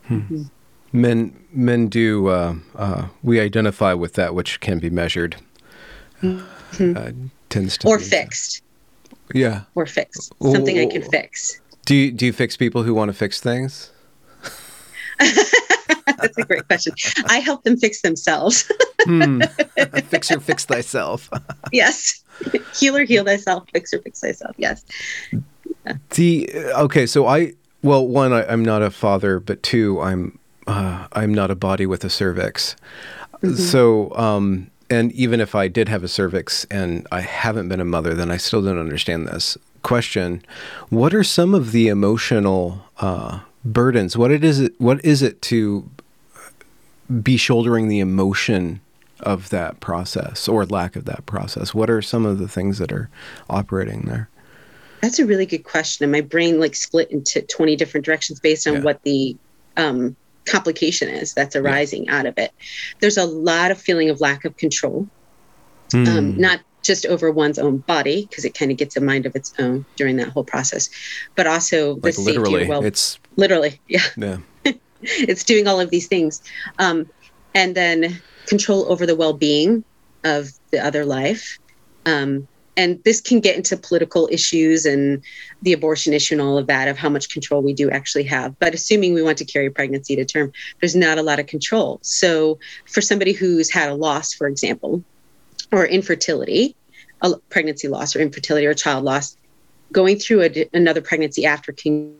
Mm-hmm. 0.08 0.42
Men 0.92 1.36
men 1.52 1.88
do 1.88 2.28
uh, 2.28 2.54
uh, 2.74 3.08
we 3.22 3.40
identify 3.40 3.92
with 3.92 4.14
that 4.14 4.34
which 4.34 4.60
can 4.60 4.78
be 4.78 4.90
measured. 4.90 5.36
Mm-hmm. 6.22 6.96
Uh, 6.96 7.10
tends 7.48 7.78
to 7.78 7.88
or 7.88 7.98
fixed. 7.98 8.62
Yeah. 9.34 9.62
Or 9.74 9.86
fixed. 9.86 10.32
Something 10.40 10.78
I 10.78 10.86
can 10.86 11.02
fix. 11.02 11.60
Do 11.84 11.94
you, 11.94 12.12
do 12.12 12.26
you 12.26 12.32
fix 12.32 12.56
people 12.56 12.82
who 12.82 12.94
want 12.94 13.10
to 13.10 13.12
fix 13.12 13.40
things? 13.40 13.90
That's 15.18 16.38
a 16.38 16.42
great 16.42 16.66
question. 16.66 16.94
I 17.26 17.38
help 17.38 17.62
them 17.64 17.76
fix 17.76 18.02
themselves. 18.02 18.70
hmm. 19.04 19.40
Fixer, 20.08 20.40
fix 20.40 20.64
thyself. 20.64 21.30
yes. 21.72 22.24
Healer, 22.76 23.04
heal 23.04 23.24
thyself. 23.24 23.68
Fixer, 23.72 24.00
fix 24.00 24.20
thyself. 24.20 24.54
Yes. 24.58 24.84
The 26.10 26.50
okay, 26.74 27.06
so 27.06 27.26
I 27.26 27.54
well, 27.82 28.06
one, 28.06 28.32
I, 28.32 28.42
am 28.52 28.64
not 28.64 28.82
a 28.82 28.90
father, 28.90 29.38
but 29.38 29.62
two, 29.62 30.00
I'm 30.00 30.38
uh, 30.66 31.06
I'm 31.12 31.32
not 31.32 31.50
a 31.50 31.54
body 31.54 31.86
with 31.86 32.04
a 32.04 32.10
cervix. 32.10 32.76
Mm-hmm. 33.42 33.54
So, 33.54 34.14
um, 34.16 34.70
and 34.88 35.12
even 35.12 35.40
if 35.40 35.54
I 35.54 35.68
did 35.68 35.88
have 35.88 36.04
a 36.04 36.08
cervix 36.08 36.64
and 36.70 37.06
I 37.10 37.20
haven't 37.20 37.68
been 37.68 37.80
a 37.80 37.84
mother, 37.84 38.14
then 38.14 38.30
I 38.30 38.36
still 38.36 38.62
don't 38.62 38.78
understand 38.78 39.26
this 39.26 39.58
question. 39.82 40.42
What 40.88 41.14
are 41.14 41.24
some 41.24 41.54
of 41.54 41.72
the 41.72 41.88
emotional 41.88 42.84
uh, 42.98 43.40
burdens? 43.64 44.16
What 44.16 44.30
it 44.30 44.44
is 44.44 44.60
it? 44.60 44.74
What 44.78 45.04
is 45.04 45.22
it 45.22 45.42
to 45.42 45.88
be 47.22 47.36
shouldering 47.36 47.88
the 47.88 48.00
emotion 48.00 48.80
of 49.20 49.48
that 49.50 49.80
process 49.80 50.48
or 50.48 50.66
lack 50.66 50.96
of 50.96 51.04
that 51.06 51.26
process? 51.26 51.74
What 51.74 51.90
are 51.90 52.02
some 52.02 52.26
of 52.26 52.38
the 52.38 52.48
things 52.48 52.78
that 52.78 52.92
are 52.92 53.08
operating 53.48 54.02
there? 54.02 54.28
That's 55.02 55.18
a 55.18 55.26
really 55.26 55.46
good 55.46 55.64
question. 55.64 56.04
And 56.04 56.12
my 56.12 56.20
brain 56.20 56.58
like 56.58 56.74
split 56.74 57.10
into 57.10 57.42
20 57.42 57.76
different 57.76 58.04
directions 58.04 58.40
based 58.40 58.66
on 58.66 58.74
yeah. 58.74 58.80
what 58.80 59.02
the 59.02 59.36
um, 59.76 60.16
complication 60.46 61.08
is 61.08 61.34
that's 61.34 61.56
arising 61.56 62.04
yeah. 62.04 62.18
out 62.18 62.26
of 62.26 62.38
it. 62.38 62.52
There's 63.00 63.16
a 63.16 63.24
lot 63.24 63.70
of 63.70 63.80
feeling 63.80 64.10
of 64.10 64.20
lack 64.20 64.44
of 64.44 64.56
control, 64.56 65.08
mm. 65.90 66.08
um, 66.08 66.40
not 66.40 66.60
just 66.82 67.04
over 67.06 67.30
one's 67.30 67.58
own 67.58 67.78
body 67.78 68.26
because 68.26 68.44
it 68.44 68.56
kind 68.56 68.70
of 68.70 68.76
gets 68.76 68.96
a 68.96 69.00
mind 69.00 69.26
of 69.26 69.34
its 69.34 69.52
own 69.58 69.84
during 69.96 70.16
that 70.16 70.28
whole 70.28 70.44
process, 70.44 70.88
but 71.34 71.46
also 71.46 71.94
like 71.96 72.14
the 72.14 72.20
literally, 72.20 72.52
safety. 72.52 72.68
Well, 72.68 72.84
it's 72.84 73.18
literally, 73.36 73.80
yeah, 73.88 74.00
yeah. 74.16 74.38
it's 75.02 75.44
doing 75.44 75.66
all 75.66 75.80
of 75.80 75.90
these 75.90 76.06
things, 76.06 76.42
um, 76.78 77.08
and 77.54 77.74
then 77.74 78.20
control 78.46 78.90
over 78.90 79.06
the 79.06 79.16
well-being 79.16 79.84
of 80.24 80.50
the 80.70 80.78
other 80.78 81.04
life. 81.04 81.58
Um, 82.04 82.46
and 82.76 83.02
this 83.04 83.20
can 83.20 83.40
get 83.40 83.56
into 83.56 83.76
political 83.76 84.28
issues 84.30 84.84
and 84.84 85.22
the 85.62 85.72
abortion 85.72 86.12
issue 86.12 86.34
and 86.34 86.42
all 86.42 86.58
of 86.58 86.66
that 86.66 86.88
of 86.88 86.98
how 86.98 87.08
much 87.08 87.30
control 87.30 87.62
we 87.62 87.72
do 87.72 87.90
actually 87.90 88.24
have. 88.24 88.58
But 88.58 88.74
assuming 88.74 89.14
we 89.14 89.22
want 89.22 89.38
to 89.38 89.44
carry 89.44 89.70
pregnancy 89.70 90.16
to 90.16 90.24
term 90.24 90.52
there's 90.80 90.96
not 90.96 91.18
a 91.18 91.22
lot 91.22 91.38
of 91.38 91.46
control. 91.46 91.98
So 92.02 92.58
for 92.86 93.00
somebody 93.00 93.32
who's 93.32 93.70
had 93.70 93.88
a 93.88 93.94
loss 93.94 94.32
for 94.32 94.46
example 94.46 95.02
or 95.72 95.86
infertility 95.86 96.76
a 97.22 97.36
pregnancy 97.48 97.88
loss 97.88 98.14
or 98.14 98.20
infertility 98.20 98.66
or 98.66 98.74
child 98.74 99.04
loss 99.04 99.36
going 99.92 100.18
through 100.18 100.42
a, 100.42 100.68
another 100.74 101.00
pregnancy 101.00 101.46
after 101.46 101.72
can 101.72 102.14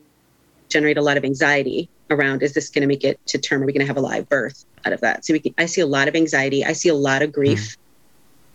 generate 0.69 0.97
a 0.97 1.01
lot 1.01 1.17
of 1.17 1.23
anxiety 1.23 1.89
around 2.09 2.41
is 2.41 2.53
this 2.53 2.69
going 2.69 2.81
to 2.81 2.87
make 2.87 3.03
it 3.03 3.19
to 3.27 3.37
term? 3.37 3.61
Are 3.61 3.65
we 3.65 3.73
going 3.73 3.81
to 3.81 3.87
have 3.87 3.97
a 3.97 4.01
live 4.01 4.27
birth 4.29 4.65
out 4.85 4.93
of 4.93 5.01
that? 5.01 5.25
So 5.25 5.33
we 5.33 5.39
can, 5.39 5.53
i 5.57 5.65
see 5.65 5.81
a 5.81 5.85
lot 5.85 6.07
of 6.07 6.15
anxiety. 6.15 6.63
I 6.65 6.73
see 6.73 6.89
a 6.89 6.95
lot 6.95 7.21
of 7.21 7.31
grief. 7.31 7.77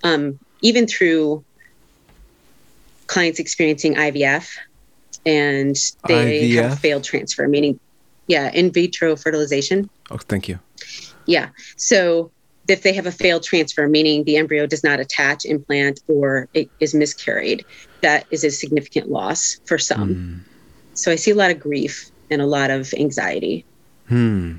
Mm. 0.03 0.15
um, 0.15 0.39
even 0.63 0.87
through 0.87 1.45
clients 3.13 3.39
experiencing 3.39 3.95
IVF 3.95 4.49
and 5.27 5.77
they 6.09 6.49
IVF? 6.49 6.63
have 6.63 6.79
failed 6.79 7.05
transfer, 7.05 7.47
meaning, 7.47 7.79
yeah, 8.27 8.51
in 8.53 8.73
vitro 8.73 9.17
fertilization. 9.17 9.91
Oh, 10.11 10.17
thank 10.17 10.49
you. 10.49 10.59
Yeah. 11.27 11.51
So 11.77 12.31
if 12.69 12.83
they 12.83 12.95
have 12.95 13.05
a 13.05 13.13
failed 13.13 13.43
transfer, 13.43 13.87
meaning 13.87 14.25
the 14.25 14.39
embryo 14.39 14.67
does 14.67 14.83
not 14.83 14.99
attach, 14.99 15.45
implant, 15.45 16.01
or 16.09 16.49
it 16.55 16.71
is 16.81 16.95
miscarried, 16.95 17.67
that 18.01 18.25
is 18.31 18.45
a 18.45 18.51
significant 18.51 19.11
loss 19.11 19.61
for 19.67 19.77
some. 19.77 20.15
Mm. 20.15 20.41
So 20.95 21.13
I 21.13 21.17
see 21.17 21.33
a 21.33 21.35
lot 21.35 21.51
of 21.51 21.61
grief 21.61 22.11
and 22.31 22.41
a 22.41 22.47
lot 22.47 22.71
of 22.71 22.95
anxiety. 22.95 23.67
Hmm. 24.09 24.55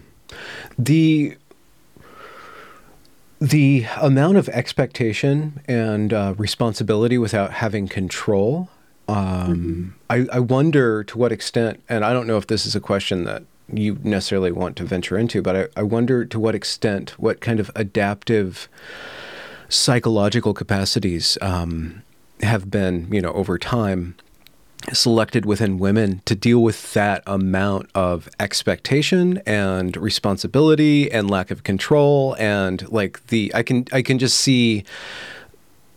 The 0.78 1.38
the 3.44 3.86
amount 4.00 4.38
of 4.38 4.48
expectation 4.50 5.60
and 5.68 6.14
uh, 6.14 6.34
responsibility 6.38 7.18
without 7.18 7.52
having 7.52 7.90
control. 7.90 8.70
Um, 9.10 9.18
mm-hmm. 9.18 9.90
I, 10.10 10.38
I 10.38 10.40
wonder 10.40 11.04
to 11.04 11.18
what 11.18 11.34
extent, 11.34 11.84
and 11.90 12.06
I 12.06 12.14
don't 12.14 12.26
know 12.26 12.38
if 12.38 12.48
this 12.48 12.66
is 12.66 12.74
a 12.74 12.80
question 12.80 13.26
that 13.26 13.44
you 13.68 14.00
necessarily 14.02 14.54
want 14.54 14.78
to 14.78 14.86
venture 14.86 15.18
into, 15.18 15.42
but 15.42 15.56
I, 15.58 15.82
I 15.82 15.84
wonder 15.84 16.24
to 16.24 16.40
what 16.40 16.56
extent, 16.56 17.20
what 17.20 17.42
kind 17.42 17.60
of 17.60 17.70
adaptive 17.76 18.70
psychological 19.68 20.54
capacities 20.54 21.38
um, 21.42 22.02
have 22.40 22.72
been, 22.72 23.10
you 23.12 23.22
know, 23.22 23.34
over 23.34 23.58
time 23.58 24.16
selected 24.92 25.46
within 25.46 25.80
women 25.80 26.22
to 26.26 26.36
deal 26.36 26.60
with 26.60 26.94
that 26.94 27.24
amount 27.26 27.90
of 27.96 28.28
expectation 28.40 29.42
and 29.46 29.96
responsibility 29.98 31.12
and 31.12 31.30
lack 31.30 31.52
of 31.52 31.64
control 31.64 32.36
and 32.38 32.90
like 32.92 33.26
the 33.28 33.52
I 33.56 33.64
can 33.64 33.86
I 33.94 34.02
can 34.02 34.20
just 34.20 34.38
see 34.38 34.84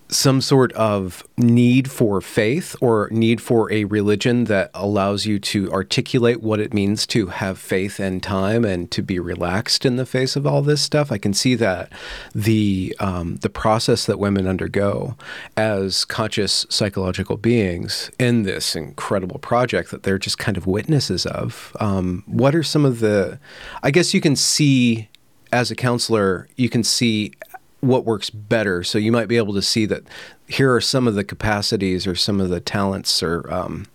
some 0.08 0.40
sort 0.40 0.72
of 0.72 1.26
need 1.36 1.90
for 1.90 2.20
faith 2.20 2.76
or 2.80 3.08
need 3.10 3.40
for 3.40 3.70
a 3.72 3.84
religion 3.84 4.44
that 4.44 4.70
allows 4.74 5.26
you 5.26 5.38
to 5.38 5.70
articulate 5.72 6.42
what 6.42 6.60
it 6.60 6.72
means 6.72 7.06
to 7.06 7.26
have 7.26 7.58
faith 7.58 7.98
and 7.98 8.22
time 8.22 8.64
and 8.64 8.90
to 8.90 9.02
be 9.02 9.18
relaxed 9.18 9.84
in 9.84 9.96
the 9.96 10.06
face 10.06 10.36
of 10.36 10.46
all 10.46 10.62
this 10.62 10.80
stuff. 10.80 11.10
I 11.10 11.18
can 11.18 11.34
see 11.34 11.54
that 11.56 11.92
the 12.34 12.94
um, 13.00 13.36
the 13.36 13.50
process 13.50 14.06
that 14.06 14.18
women 14.18 14.46
undergo 14.46 15.16
as 15.56 16.04
conscious 16.04 16.66
psychological 16.68 17.36
beings 17.36 18.10
in 18.18 18.44
this 18.44 18.76
incredible 18.76 19.38
project 19.38 19.90
that 19.90 20.04
they're 20.04 20.18
just 20.18 20.38
kind 20.38 20.56
of 20.56 20.66
witnesses 20.66 21.26
of. 21.26 21.76
Um, 21.80 22.22
what 22.26 22.54
are 22.54 22.62
some 22.62 22.84
of 22.84 23.00
the? 23.00 23.38
I 23.82 23.90
guess 23.90 24.14
you 24.14 24.20
can 24.20 24.36
see 24.36 25.08
as 25.52 25.70
a 25.70 25.74
counselor, 25.76 26.48
you 26.56 26.68
can 26.68 26.82
see 26.82 27.32
what 27.80 28.04
works 28.04 28.30
better. 28.30 28.82
So 28.82 28.98
you 28.98 29.12
might 29.12 29.28
be 29.28 29.36
able 29.36 29.54
to 29.54 29.62
see 29.62 29.86
that 29.86 30.02
here 30.48 30.74
are 30.74 30.80
some 30.80 31.06
of 31.06 31.14
the 31.14 31.24
capacities 31.24 32.06
or 32.06 32.14
some 32.14 32.40
of 32.40 32.48
the 32.48 32.60
talents 32.60 33.22
or 33.22 33.52
um, 33.52 33.86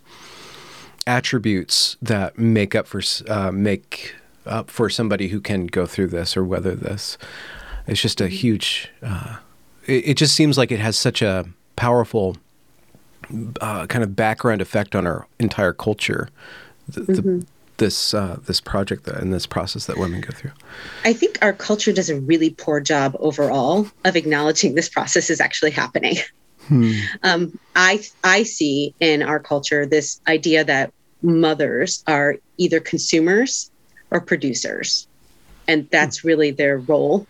attributes 1.08 1.98
that 2.02 2.38
make 2.38 2.76
up 2.76 2.88
for 2.88 3.02
uh, 3.28 3.52
make 3.52 4.16
up 4.46 4.70
for 4.70 4.90
somebody 4.90 5.30
who 5.30 5.40
can 5.40 5.68
go 5.68 5.86
through 5.86 6.08
this 6.08 6.36
or 6.36 6.44
weather 6.44 6.76
this. 6.76 7.18
It's 7.88 8.02
just 8.02 8.22
a 8.22 8.28
huge. 8.28 8.90
Uh, 9.02 9.38
it, 9.88 10.10
it, 10.10 10.18
just 10.18 10.36
seems 10.36 10.58
like 10.58 10.72
it 10.72 10.80
has 10.80 10.98
such 10.98 11.22
a 11.22 11.46
powerful 11.76 12.38
uh, 13.60 13.88
kind 13.88 14.04
of 14.04 14.16
background 14.16 14.62
effect 14.62 14.96
on 14.96 15.08
our 15.08 15.28
entire 15.40 15.74
culture. 15.74 16.30
The, 16.88 17.02
mm-hmm. 17.02 17.14
the, 17.14 17.46
this 17.82 18.14
uh, 18.14 18.40
this 18.46 18.62
project 18.62 19.08
and 19.08 19.34
this 19.34 19.48
process 19.48 19.88
that 19.88 19.98
women 19.98 20.22
go 20.22 20.30
through? 20.30 20.52
I 21.04 21.14
think 21.14 21.40
our 21.42 21.52
culture 21.52 21.92
does 21.92 22.12
a 22.12 22.22
really 22.22 22.52
poor 22.52 22.80
job 22.80 23.18
overall 23.20 23.88
of 24.06 24.16
acknowledging 24.16 24.76
this 24.76 24.88
process 24.88 25.30
is 25.30 25.42
actually 25.42 25.72
happening. 25.72 26.16
Hmm. 26.68 26.92
Um, 27.24 27.60
I 27.76 28.04
I 28.24 28.44
see 28.44 28.94
in 29.00 29.24
our 29.24 29.40
culture 29.40 29.86
this 29.86 30.22
idea 30.28 30.64
that 30.64 30.94
mothers 31.24 32.04
are 32.06 32.38
either 32.58 32.80
consumers 32.80 33.72
or 34.12 34.22
producers, 34.22 35.08
and 35.68 35.90
that's 35.90 36.20
hmm. 36.20 36.28
really 36.28 36.52
their 36.52 36.78
role. 36.78 37.26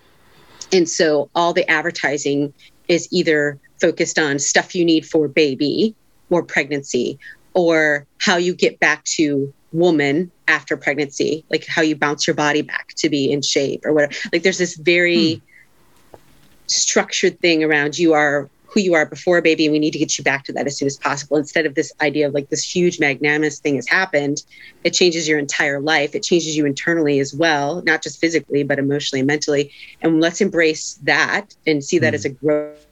And 0.74 0.88
so 0.88 1.29
all 1.34 1.53
the 1.53 1.70
advertising 1.72 2.53
is 2.89 3.08
either 3.12 3.58
focused 3.79 4.20
on 4.20 4.38
stuff 4.38 4.75
you 4.75 4.84
need 4.84 5.05
for 5.05 5.29
baby 5.29 5.96
or 6.29 6.43
pregnancy 6.43 7.17
or 7.53 8.05
how 8.20 8.36
you 8.38 8.53
get 8.53 8.79
back 8.79 9.03
to 9.05 9.53
woman 9.72 10.31
after 10.51 10.77
pregnancy, 10.77 11.43
like 11.50 11.65
how 11.65 11.81
you 11.81 11.96
bounce 11.96 12.27
your 12.27 12.36
body 12.36 12.62
back 12.62 12.93
to 12.98 13.10
be 13.10 13.31
in 13.31 13.41
shape 13.41 13.86
or 13.86 13.93
whatever. 13.93 14.13
Like 14.31 14.43
there's 14.43 14.58
this 14.58 14.75
very 14.75 15.36
hmm. 15.36 16.17
structured 16.67 17.39
thing 17.39 17.63
around 17.63 17.98
you 17.98 18.13
are 18.13 18.50
who 18.72 18.79
you 18.79 18.93
are 18.93 19.05
before 19.05 19.41
baby 19.41 19.65
and 19.65 19.74
we 19.74 19.79
need 19.79 19.91
to 19.91 20.00
get 20.00 20.17
you 20.17 20.24
back 20.24 20.46
to 20.46 20.53
that 20.53 20.65
as 20.65 20.77
soon 20.77 20.86
as 20.86 20.98
possible 20.98 21.36
instead 21.36 21.65
of 21.65 21.75
this 21.75 21.91
idea 22.01 22.27
of 22.27 22.34
like 22.34 22.50
this 22.50 22.63
huge 22.63 23.00
magnanimous 23.00 23.60
thing 23.60 23.75
has 23.75 23.88
happened 23.88 24.43
it 24.84 24.91
changes 24.91 25.27
your 25.27 25.38
entire 25.38 25.79
life 25.81 26.15
it 26.15 26.24
changes 26.24 26.55
you 26.55 26.65
internally 26.65 27.20
as 27.20 27.34
well 27.34 27.81
not 27.86 28.01
just 28.01 28.20
physically 28.20 28.63
but 28.63 28.79
emotionally 28.79 29.20
and 29.20 29.27
mentally 29.27 29.72
and 30.01 30.22
let's 30.22 30.39
embrace 30.39 31.00
that 31.03 31.53
and 31.67 31.84
see 31.84 32.00
that 32.00 32.13
mm. 32.13 32.15
as 32.15 32.25
a 32.25 32.29
growth 32.29 32.88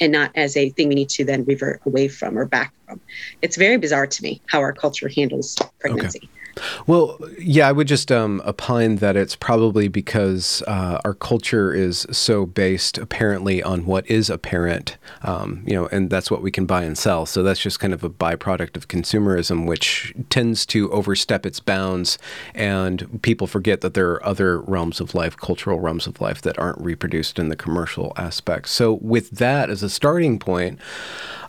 and 0.00 0.12
not 0.12 0.30
as 0.34 0.56
a 0.56 0.68
thing 0.70 0.88
we 0.88 0.94
need 0.94 1.08
to 1.08 1.24
then 1.24 1.44
revert 1.44 1.80
away 1.86 2.06
from 2.06 2.38
or 2.38 2.44
back 2.44 2.74
from 2.86 3.00
it's 3.40 3.56
very 3.56 3.78
bizarre 3.78 4.06
to 4.06 4.22
me 4.22 4.40
how 4.48 4.60
our 4.60 4.72
culture 4.72 5.08
handles 5.08 5.56
pregnancy 5.78 6.20
okay. 6.22 6.37
Well, 6.86 7.18
yeah, 7.38 7.68
I 7.68 7.72
would 7.72 7.88
just 7.88 8.10
um, 8.10 8.42
opine 8.46 8.96
that 8.96 9.16
it's 9.16 9.36
probably 9.36 9.88
because 9.88 10.62
uh, 10.66 11.00
our 11.04 11.14
culture 11.14 11.72
is 11.72 12.06
so 12.10 12.46
based 12.46 12.98
apparently 12.98 13.62
on 13.62 13.86
what 13.86 14.08
is 14.10 14.30
apparent, 14.30 14.96
um, 15.22 15.62
you 15.66 15.74
know, 15.74 15.86
and 15.88 16.10
that's 16.10 16.30
what 16.30 16.42
we 16.42 16.50
can 16.50 16.66
buy 16.66 16.82
and 16.84 16.96
sell. 16.96 17.26
So 17.26 17.42
that's 17.42 17.60
just 17.60 17.80
kind 17.80 17.92
of 17.92 18.04
a 18.04 18.10
byproduct 18.10 18.76
of 18.76 18.88
consumerism, 18.88 19.66
which 19.66 20.14
tends 20.30 20.64
to 20.66 20.90
overstep 20.92 21.46
its 21.46 21.60
bounds, 21.60 22.18
and 22.54 23.22
people 23.22 23.46
forget 23.46 23.80
that 23.80 23.94
there 23.94 24.10
are 24.10 24.24
other 24.24 24.60
realms 24.60 25.00
of 25.00 25.14
life, 25.14 25.36
cultural 25.36 25.80
realms 25.80 26.06
of 26.06 26.20
life, 26.20 26.42
that 26.42 26.58
aren't 26.58 26.80
reproduced 26.80 27.38
in 27.38 27.48
the 27.48 27.56
commercial 27.56 28.12
aspect. 28.16 28.68
So, 28.68 28.94
with 28.94 29.30
that 29.32 29.70
as 29.70 29.82
a 29.82 29.90
starting 29.90 30.38
point, 30.38 30.78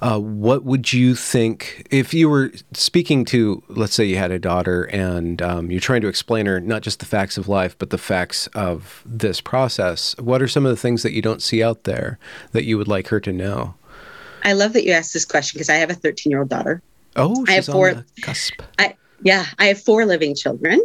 uh, 0.02 0.20
what 0.20 0.64
would 0.64 0.94
you 0.94 1.16
think 1.16 1.88
if 1.92 2.14
you 2.14 2.30
were 2.30 2.52
speaking 2.74 3.26
to, 3.26 3.64
let's 3.68 3.94
say, 3.94 4.06
you 4.06 4.16
had 4.16 4.32
a 4.32 4.40
daughter 4.40 4.84
and 4.84 4.99
um, 5.42 5.72
you're 5.72 5.80
trying 5.80 6.02
to 6.02 6.08
explain 6.08 6.46
her 6.46 6.60
not 6.60 6.82
just 6.82 7.00
the 7.00 7.06
facts 7.06 7.38
of 7.38 7.48
life, 7.48 7.78
but 7.78 7.90
the 7.90 7.98
facts 7.98 8.48
of 8.48 9.04
this 9.06 9.42
process? 9.42 10.18
What 10.18 10.42
are 10.42 10.48
some 10.48 10.66
of 10.66 10.70
the 10.70 10.78
things 10.78 11.04
that 11.04 11.14
you 11.14 11.22
don't 11.22 11.42
see 11.42 11.64
out 11.64 11.84
there 11.84 12.18
that 12.52 12.64
you 12.64 12.78
would 12.78 12.88
like 12.88 13.08
her 13.08 13.20
to 13.20 13.32
know? 13.32 13.76
I 14.44 14.54
love 14.54 14.74
that 14.74 14.86
you 14.86 14.92
asked 14.92 15.14
this 15.14 15.26
question 15.26 15.58
because 15.58 15.70
I 15.70 15.76
have 15.76 15.90
a 15.90 15.96
13 15.96 16.32
year 16.32 16.40
old 16.40 16.50
daughter. 16.50 16.82
Oh, 17.16 17.46
I 17.48 17.54
have 17.54 17.66
four. 17.66 18.06
cusp. 18.22 18.62
I, 18.78 18.96
yeah, 19.24 19.46
I 19.58 19.66
have 19.66 19.82
four 19.82 20.06
living 20.06 20.36
children. 20.36 20.82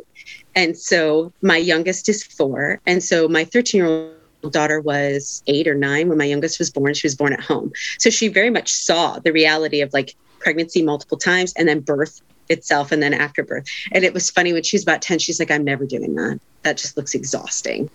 And 0.55 0.77
so 0.77 1.33
my 1.43 1.57
youngest 1.57 2.09
is 2.09 2.23
four. 2.23 2.81
And 2.87 3.03
so 3.03 3.29
my 3.29 3.45
13 3.45 3.79
year 3.79 3.87
old 3.87 4.53
daughter 4.53 4.81
was 4.81 5.43
eight 5.47 5.69
or 5.69 5.75
nine 5.75 6.09
when 6.09 6.19
my 6.19 6.25
youngest 6.25 6.59
was 6.59 6.71
born. 6.71 6.95
She 6.95 7.07
was 7.07 7.15
born 7.15 7.33
at 7.33 7.41
home. 7.41 7.73
So 7.99 8.11
she 8.11 8.29
very 8.29 8.51
much 8.51 8.73
saw 8.73 9.19
the 9.19 9.33
reality 9.33 9.81
of 9.81 9.93
like 9.93 10.15
pregnancy 10.39 10.83
multiple 10.83 11.17
times 11.17 11.53
and 11.57 11.69
then 11.69 11.81
birth 11.81 12.21
itself 12.49 12.93
and 12.93 13.03
then 13.03 13.15
after 13.15 13.43
birth. 13.43 13.67
And 13.93 14.05
it 14.05 14.13
was 14.13 14.31
funny 14.31 14.53
when 14.53 14.63
she 14.63 14.77
was 14.77 14.83
about 14.83 15.03
10, 15.03 15.19
she's 15.19 15.39
like, 15.39 15.51
I'm 15.51 15.65
never 15.65 15.87
doing 15.87 16.15
that. 16.15 16.41
That 16.63 16.77
just 16.77 16.97
looks 16.97 17.15
exhausting. 17.15 17.91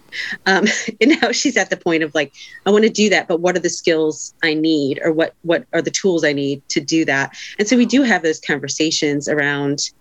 Um, 0.45 0.65
and 1.01 1.21
now 1.21 1.31
she's 1.31 1.57
at 1.57 1.69
the 1.69 1.77
point 1.77 2.03
of 2.03 2.13
like, 2.15 2.33
I 2.65 2.71
want 2.71 2.83
to 2.83 2.89
do 2.89 3.09
that, 3.09 3.27
but 3.27 3.39
what 3.39 3.55
are 3.55 3.61
the 3.61 3.69
skills 3.69 4.33
I 4.43 4.53
need 4.53 4.99
or 5.03 5.11
what 5.11 5.33
what 5.41 5.65
are 5.73 5.81
the 5.81 5.91
tools 5.91 6.23
I 6.23 6.33
need 6.33 6.67
to 6.69 6.79
do 6.79 7.05
that? 7.05 7.35
And 7.57 7.67
so 7.67 7.77
we 7.77 7.85
do 7.85 8.03
have 8.03 8.21
those 8.21 8.39
conversations 8.39 9.27
around 9.27 9.91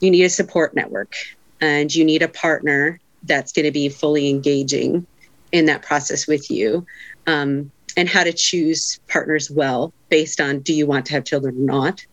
you 0.00 0.10
need 0.10 0.24
a 0.24 0.30
support 0.30 0.74
network 0.74 1.14
and 1.60 1.94
you 1.94 2.04
need 2.04 2.22
a 2.22 2.28
partner 2.28 2.98
that's 3.22 3.52
going 3.52 3.64
to 3.64 3.70
be 3.70 3.88
fully 3.88 4.28
engaging 4.28 5.06
in 5.52 5.66
that 5.66 5.82
process 5.82 6.26
with 6.26 6.50
you 6.50 6.84
um, 7.28 7.70
and 7.96 8.08
how 8.08 8.24
to 8.24 8.32
choose 8.32 8.98
partners 9.08 9.50
well 9.50 9.92
based 10.08 10.40
on 10.40 10.58
do 10.60 10.74
you 10.74 10.86
want 10.86 11.06
to 11.06 11.12
have 11.12 11.24
children 11.24 11.56
or 11.56 11.64
not 11.64 12.04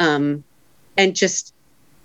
um, 0.00 0.42
and 0.98 1.16
just 1.16 1.54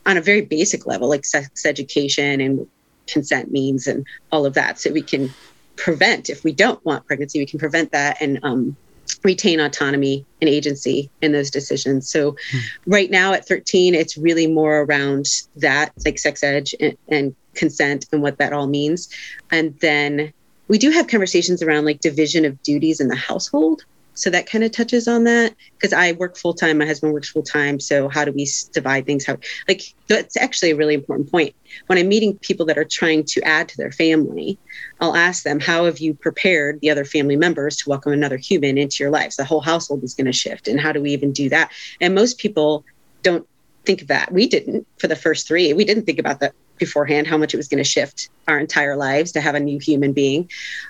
on 0.06 0.16
a 0.16 0.22
very 0.22 0.42
basic 0.42 0.86
level 0.86 1.10
like 1.10 1.26
sex 1.26 1.66
education 1.66 2.40
and 2.40 2.68
consent 3.08 3.52
means 3.52 3.88
and 3.88 4.06
all 4.32 4.46
of 4.46 4.54
that 4.54 4.80
so 4.80 4.90
we 4.92 5.02
can 5.02 5.30
prevent 5.76 6.30
if 6.30 6.44
we 6.46 6.54
don't 6.54 6.84
want 6.86 7.06
pregnancy 7.06 7.40
we 7.40 7.46
can 7.46 7.60
prevent 7.60 7.92
that 7.92 8.16
and 8.22 8.40
um, 8.44 8.78
retain 9.24 9.60
autonomy 9.60 10.26
and 10.42 10.50
agency 10.50 11.10
in 11.22 11.34
those 11.34 11.50
decisions 11.50 12.08
so 12.08 12.38
hmm. 12.52 12.60
right 12.86 13.12
now 13.12 13.34
at 13.34 13.46
13 13.46 13.94
it's 13.94 14.18
really 14.18 14.48
more 14.48 14.82
around 14.84 15.26
that 15.58 15.92
like 16.06 16.18
sex 16.18 16.44
ed 16.44 16.70
and, 16.80 16.98
and 17.10 17.36
consent 17.56 18.06
and 18.14 18.22
what 18.22 18.38
that 18.38 18.54
all 18.54 18.68
means 18.68 19.10
and 19.52 19.78
then 19.80 20.32
we 20.68 20.78
do 20.78 20.92
have 20.92 21.08
conversations 21.08 21.62
around 21.62 21.86
like 21.86 22.00
division 22.00 22.46
of 22.46 22.62
duties 22.64 23.00
in 23.00 23.08
the 23.08 23.16
household. 23.16 23.86
So 24.16 24.30
that 24.30 24.50
kind 24.50 24.64
of 24.64 24.72
touches 24.72 25.08
on 25.08 25.24
that 25.24 25.56
because 25.78 25.94
I 25.94 26.12
work 26.14 26.38
full 26.38 26.54
time, 26.54 26.78
my 26.78 26.86
husband 26.86 27.14
works 27.14 27.30
full 27.30 27.44
time. 27.44 27.80
So 27.80 28.10
how 28.10 28.26
do 28.26 28.32
we 28.32 28.48
divide 28.72 29.06
things? 29.06 29.26
How 29.26 29.38
like 29.68 29.82
that's 30.08 30.38
actually 30.38 30.72
a 30.72 30.76
really 30.76 30.94
important 30.94 31.32
point. 31.32 31.56
When 31.88 31.98
I'm 31.98 32.08
meeting 32.08 32.38
people 32.40 32.66
that 32.68 32.78
are 32.78 32.86
trying 32.86 33.24
to 33.26 33.42
add 33.42 33.70
to 33.70 33.78
their 33.78 33.92
family, 33.92 34.58
I'll 35.00 35.16
ask 35.16 35.44
them, 35.44 35.60
"How 35.60 35.86
have 35.86 36.00
you 36.00 36.14
prepared 36.14 36.80
the 36.82 36.90
other 36.90 37.06
family 37.06 37.36
members 37.36 37.78
to 37.78 37.90
welcome 37.90 38.14
another 38.14 38.38
human 38.38 38.78
into 38.78 38.98
your 39.00 39.12
lives? 39.12 39.36
The 39.36 39.46
whole 39.46 39.62
household 39.62 40.04
is 40.04 40.14
going 40.14 40.28
to 40.28 40.34
shift, 40.34 40.68
and 40.68 40.80
how 40.80 40.92
do 40.92 41.02
we 41.02 41.12
even 41.12 41.32
do 41.32 41.50
that?" 41.50 41.72
And 42.00 42.14
most 42.14 42.38
people 42.38 42.86
don't 43.24 43.48
think 43.86 44.02
of 44.02 44.08
that. 44.10 44.32
We 44.32 44.48
didn't 44.48 44.88
for 45.00 45.08
the 45.08 45.16
first 45.16 45.48
three. 45.48 45.74
We 45.74 45.86
didn't 45.86 46.06
think 46.06 46.20
about 46.20 46.40
that 46.40 46.54
beforehand, 46.78 47.28
how 47.28 47.38
much 47.38 47.54
it 47.54 47.58
was 47.58 47.68
going 47.68 47.84
to 47.84 47.90
shift 47.90 48.30
our 48.48 48.60
entire 48.60 48.96
lives 48.96 49.32
to 49.34 49.42
have 49.42 49.56
a 49.56 49.60
new 49.60 49.80
human 49.80 50.14
being. 50.14 50.50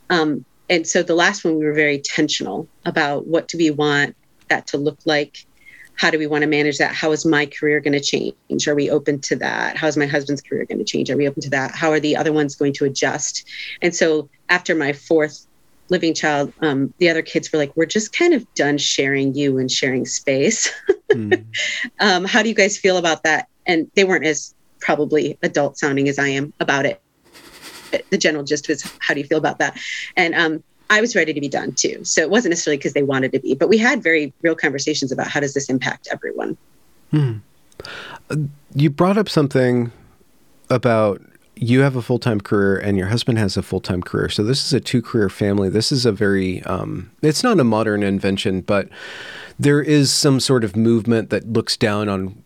Um, 0.10 0.46
and 0.70 0.88
so 0.88 1.04
the 1.04 1.16
last 1.16 1.44
one, 1.44 1.58
we 1.58 1.66
were 1.66 1.74
very 1.74 1.96
intentional 1.96 2.68
about 2.86 3.28
what 3.28 3.48
do 3.48 3.58
we 3.58 3.72
want 3.72 4.16
that 4.50 4.68
to 4.68 4.78
look 4.78 5.00
like? 5.06 5.46
How 5.96 6.10
do 6.10 6.18
we 6.18 6.26
want 6.26 6.42
to 6.42 6.48
manage 6.48 6.78
that? 6.80 6.96
How 6.96 7.12
is 7.12 7.26
my 7.26 7.46
career 7.46 7.80
going 7.80 7.94
to 7.94 8.00
change? 8.00 8.68
Are 8.68 8.76
we 8.76 8.90
open 8.90 9.20
to 9.22 9.36
that? 9.38 9.78
How 9.78 9.88
is 9.88 9.98
my 9.98 10.08
husband's 10.08 10.42
career 10.42 10.66
going 10.66 10.80
to 10.80 10.86
change? 10.86 11.12
Are 11.12 11.18
we 11.18 11.28
open 11.28 11.42
to 11.44 11.50
that? 11.52 11.76
How 11.76 11.92
are 11.92 12.00
the 12.00 12.16
other 12.16 12.34
ones 12.34 12.56
going 12.56 12.74
to 12.74 12.86
adjust? 12.86 13.48
And 13.82 13.94
so 13.94 14.30
after 14.50 14.74
my 14.74 14.94
fourth 14.94 15.46
living 15.90 16.14
child, 16.14 16.52
um, 16.62 16.94
the 16.98 17.10
other 17.10 17.22
kids 17.22 17.52
were 17.52 17.60
like, 17.60 17.76
"We're 17.76 17.86
just 17.86 18.18
kind 18.18 18.34
of 18.34 18.52
done 18.56 18.78
sharing 18.78 19.36
you 19.36 19.60
and 19.60 19.70
sharing 19.70 20.06
space. 20.06 20.74
mm. 21.12 21.46
um, 22.00 22.26
how 22.26 22.42
do 22.42 22.50
you 22.50 22.56
guys 22.56 22.78
feel 22.78 22.98
about 22.98 23.24
that?" 23.24 23.48
And 23.68 23.92
they 23.94 24.04
weren't 24.04 24.26
as 24.26 24.56
probably 24.80 25.38
adult 25.44 25.78
sounding 25.78 26.10
as 26.10 26.18
I 26.18 26.30
am 26.30 26.54
about 26.60 26.86
it. 26.86 27.03
The 28.10 28.18
general 28.18 28.44
gist 28.44 28.68
was, 28.68 28.84
how 29.00 29.14
do 29.14 29.20
you 29.20 29.26
feel 29.26 29.38
about 29.38 29.60
that? 29.60 29.78
And 30.16 30.36
um, 30.36 30.64
I 30.90 31.02
was 31.02 31.16
ready 31.16 31.34
to 31.34 31.42
be 31.42 31.50
done 31.50 31.74
too. 31.74 32.04
So 32.04 32.22
it 32.22 32.30
wasn't 32.30 32.52
necessarily 32.52 32.78
because 32.78 32.94
they 32.94 33.04
wanted 33.04 33.32
to 33.34 33.40
be, 33.40 33.56
but 33.56 33.70
we 33.70 33.78
had 33.78 34.04
very 34.04 34.34
real 34.42 34.56
conversations 34.56 35.12
about 35.12 35.28
how 35.28 35.40
does 35.40 35.54
this 35.54 35.70
impact 35.70 36.08
everyone. 36.12 36.58
Hmm. 37.12 37.38
You 38.76 38.90
brought 38.90 39.18
up 39.18 39.30
something 39.30 39.92
about 40.70 41.22
you 41.56 41.82
have 41.82 41.96
a 41.96 42.02
full 42.02 42.20
time 42.20 42.42
career 42.42 42.78
and 42.78 42.98
your 42.98 43.08
husband 43.08 43.38
has 43.38 43.58
a 43.58 43.62
full 43.62 43.80
time 43.80 44.02
career. 44.02 44.30
So 44.30 44.44
this 44.44 44.66
is 44.66 44.74
a 44.74 44.80
two 44.80 45.02
career 45.02 45.30
family. 45.30 45.70
This 45.70 45.92
is 45.92 46.06
a 46.06 46.12
very, 46.12 46.64
um, 46.64 47.12
it's 47.22 47.44
not 47.44 47.60
a 47.60 47.64
modern 47.64 48.04
invention, 48.04 48.62
but 48.62 48.90
there 49.60 49.82
is 49.82 50.12
some 50.12 50.40
sort 50.40 50.64
of 50.64 50.76
movement 50.76 51.30
that 51.30 51.52
looks 51.52 51.78
down 51.78 52.10
on 52.10 52.44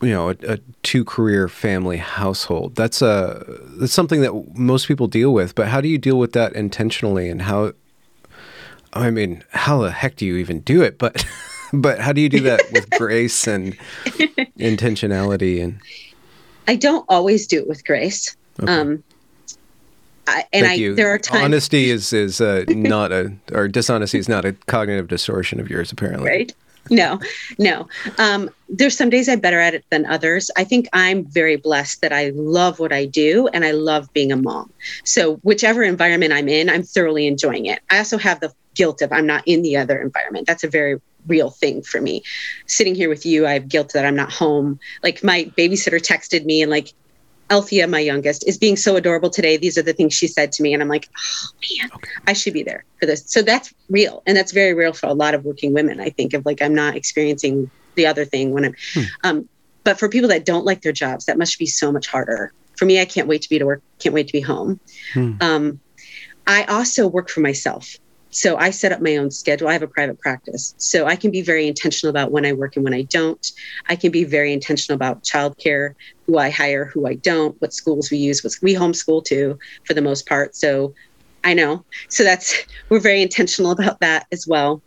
you 0.00 0.10
know 0.10 0.30
a, 0.30 0.36
a, 0.46 0.58
two 0.82 1.04
career 1.04 1.48
family 1.48 1.96
household. 1.96 2.74
That's 2.76 3.02
a 3.02 3.44
that's 3.78 3.92
something 3.92 4.20
that 4.20 4.56
most 4.56 4.86
people 4.86 5.06
deal 5.06 5.32
with 5.32 5.54
but 5.54 5.68
how 5.68 5.80
do 5.80 5.88
you 5.88 5.98
deal 5.98 6.18
with 6.18 6.32
that 6.32 6.52
intentionally? 6.54 7.28
And 7.28 7.42
how 7.42 7.72
i 8.94 9.10
mean 9.10 9.44
how 9.50 9.82
the 9.82 9.90
heck 9.90 10.16
do 10.16 10.26
you 10.26 10.36
even 10.36 10.60
do 10.60 10.82
it? 10.82 10.98
But 10.98 11.24
but 11.72 12.00
how 12.00 12.12
do 12.12 12.20
you 12.20 12.28
do 12.28 12.40
that 12.40 12.62
with 12.72 12.88
grace 12.98 13.46
and 13.46 13.76
intentionality 14.58 15.62
and 15.62 15.80
i 16.66 16.74
don't 16.74 17.04
always 17.08 17.46
do 17.46 17.58
it 17.58 17.68
with 17.68 17.84
grace. 17.84 18.36
Okay. 18.60 18.72
um 18.72 19.02
I, 20.30 20.44
and 20.52 20.66
Thank 20.66 20.78
I, 20.78 20.82
you. 20.82 20.94
there 20.94 21.08
are 21.08 21.18
times 21.18 21.44
honesty 21.44 21.90
is 21.90 22.12
is 22.12 22.40
uh, 22.40 22.64
not 22.68 23.12
a 23.12 23.32
or 23.52 23.66
dishonesty 23.66 24.18
is 24.18 24.28
not 24.28 24.44
a 24.44 24.52
cognitive 24.66 25.08
distortion 25.08 25.58
of 25.58 25.70
yours 25.70 25.90
apparently. 25.90 26.28
Right 26.28 26.54
no, 26.90 27.18
no. 27.58 27.88
Um, 28.18 28.50
there's 28.68 28.96
some 28.96 29.10
days 29.10 29.28
I'm 29.28 29.40
better 29.40 29.60
at 29.60 29.74
it 29.74 29.84
than 29.90 30.06
others. 30.06 30.50
I 30.56 30.64
think 30.64 30.88
I'm 30.92 31.24
very 31.24 31.56
blessed 31.56 32.00
that 32.02 32.12
I 32.12 32.30
love 32.34 32.78
what 32.78 32.92
I 32.92 33.06
do 33.06 33.48
and 33.48 33.64
I 33.64 33.72
love 33.72 34.12
being 34.12 34.32
a 34.32 34.36
mom. 34.36 34.72
So, 35.04 35.36
whichever 35.36 35.82
environment 35.82 36.32
I'm 36.32 36.48
in, 36.48 36.68
I'm 36.68 36.82
thoroughly 36.82 37.26
enjoying 37.26 37.66
it. 37.66 37.80
I 37.90 37.98
also 37.98 38.18
have 38.18 38.40
the 38.40 38.52
guilt 38.74 39.02
of 39.02 39.12
I'm 39.12 39.26
not 39.26 39.42
in 39.46 39.62
the 39.62 39.76
other 39.76 40.00
environment. 40.00 40.46
That's 40.46 40.64
a 40.64 40.68
very 40.68 41.00
real 41.26 41.50
thing 41.50 41.82
for 41.82 42.00
me. 42.00 42.22
Sitting 42.66 42.94
here 42.94 43.08
with 43.08 43.26
you, 43.26 43.46
I 43.46 43.52
have 43.52 43.68
guilt 43.68 43.92
that 43.92 44.06
I'm 44.06 44.16
not 44.16 44.32
home. 44.32 44.78
Like 45.02 45.22
my 45.24 45.52
babysitter 45.56 46.00
texted 46.00 46.44
me 46.44 46.62
and 46.62 46.70
like 46.70 46.92
Althea, 47.50 47.86
my 47.86 48.00
youngest, 48.00 48.46
is 48.46 48.58
being 48.58 48.76
so 48.76 48.96
adorable 48.96 49.30
today. 49.30 49.56
These 49.56 49.78
are 49.78 49.82
the 49.82 49.92
things 49.92 50.14
she 50.14 50.26
said 50.26 50.52
to 50.52 50.62
me. 50.62 50.74
And 50.74 50.82
I'm 50.82 50.88
like, 50.88 51.08
oh 51.16 51.48
man, 51.80 51.90
okay. 51.94 52.10
I 52.26 52.32
should 52.32 52.52
be 52.52 52.62
there 52.62 52.84
for 53.00 53.06
this. 53.06 53.24
So 53.26 53.42
that's 53.42 53.72
real. 53.88 54.22
And 54.26 54.36
that's 54.36 54.52
very 54.52 54.74
real 54.74 54.92
for 54.92 55.06
a 55.06 55.14
lot 55.14 55.34
of 55.34 55.44
working 55.44 55.72
women, 55.72 56.00
I 56.00 56.10
think, 56.10 56.34
of 56.34 56.44
like, 56.44 56.60
I'm 56.60 56.74
not 56.74 56.96
experiencing 56.96 57.70
the 57.94 58.06
other 58.06 58.24
thing 58.24 58.52
when 58.52 58.66
I'm, 58.66 58.74
hmm. 58.94 59.02
um, 59.24 59.48
but 59.84 59.98
for 59.98 60.08
people 60.08 60.28
that 60.28 60.44
don't 60.44 60.64
like 60.64 60.82
their 60.82 60.92
jobs, 60.92 61.26
that 61.26 61.38
must 61.38 61.58
be 61.58 61.66
so 61.66 61.90
much 61.90 62.06
harder. 62.06 62.52
For 62.76 62.84
me, 62.84 63.00
I 63.00 63.04
can't 63.04 63.26
wait 63.26 63.42
to 63.42 63.48
be 63.48 63.58
to 63.58 63.66
work, 63.66 63.82
can't 63.98 64.14
wait 64.14 64.26
to 64.28 64.32
be 64.32 64.40
home. 64.40 64.78
Hmm. 65.14 65.32
Um, 65.40 65.80
I 66.46 66.64
also 66.64 67.06
work 67.06 67.28
for 67.28 67.40
myself. 67.40 67.96
So 68.30 68.56
I 68.56 68.70
set 68.70 68.92
up 68.92 69.00
my 69.02 69.16
own 69.16 69.30
schedule. 69.30 69.68
I 69.68 69.72
have 69.72 69.82
a 69.82 69.88
private 69.88 70.18
practice. 70.20 70.74
So 70.78 71.06
I 71.06 71.16
can 71.16 71.30
be 71.30 71.42
very 71.42 71.66
intentional 71.66 72.10
about 72.10 72.30
when 72.32 72.44
I 72.46 72.52
work 72.52 72.76
and 72.76 72.84
when 72.84 72.94
I 72.94 73.02
don't. 73.02 73.44
I 73.88 73.96
can 73.96 74.12
be 74.12 74.24
very 74.24 74.52
intentional 74.52 74.96
about 74.96 75.24
childcare, 75.24 75.92
who 76.26 76.38
I 76.38 76.50
hire, 76.50 76.86
who 76.92 77.06
I 77.06 77.14
don't, 77.14 77.56
what 77.60 77.72
schools 77.72 78.10
we 78.10 78.18
use. 78.18 78.44
what 78.44 78.52
We 78.62 78.74
homeschool 78.74 79.24
too, 79.24 79.58
for 79.84 79.94
the 79.94 80.02
most 80.02 80.26
part. 80.28 80.54
So 80.56 80.94
I 81.44 81.54
know. 81.54 81.84
So 82.10 82.24
that's, 82.24 82.54
we're 82.90 83.00
very 83.00 83.22
intentional 83.22 83.72
about 83.72 84.00
that 84.00 84.26
as 84.32 84.46
well. 84.48 84.82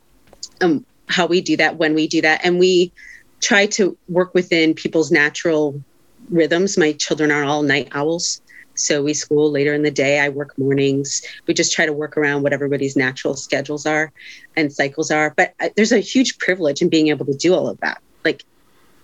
um, 0.61 0.85
how 1.09 1.25
we 1.27 1.41
do 1.41 1.57
that, 1.57 1.77
when 1.77 1.93
we 1.93 2.07
do 2.07 2.21
that, 2.21 2.41
and 2.45 2.59
we 2.59 2.93
try 3.41 3.65
to 3.65 3.97
work 4.07 4.33
within 4.33 4.73
people's 4.73 5.11
natural 5.11 5.83
rhythms. 6.29 6.77
My 6.77 6.93
children 6.93 7.31
are 7.31 7.43
all 7.43 7.63
night 7.63 7.89
owls. 7.91 8.41
So 8.81 9.03
we 9.03 9.13
school 9.13 9.51
later 9.51 9.73
in 9.73 9.83
the 9.83 9.91
day. 9.91 10.19
I 10.19 10.29
work 10.29 10.57
mornings. 10.57 11.21
We 11.47 11.53
just 11.53 11.73
try 11.73 11.85
to 11.85 11.93
work 11.93 12.17
around 12.17 12.43
what 12.43 12.53
everybody's 12.53 12.95
natural 12.95 13.35
schedules 13.35 13.85
are 13.85 14.11
and 14.55 14.71
cycles 14.73 15.11
are. 15.11 15.33
But 15.35 15.53
uh, 15.59 15.69
there's 15.75 15.91
a 15.91 15.99
huge 15.99 16.37
privilege 16.39 16.81
in 16.81 16.89
being 16.89 17.09
able 17.09 17.25
to 17.25 17.33
do 17.33 17.53
all 17.53 17.67
of 17.67 17.79
that. 17.79 18.01
Like 18.23 18.43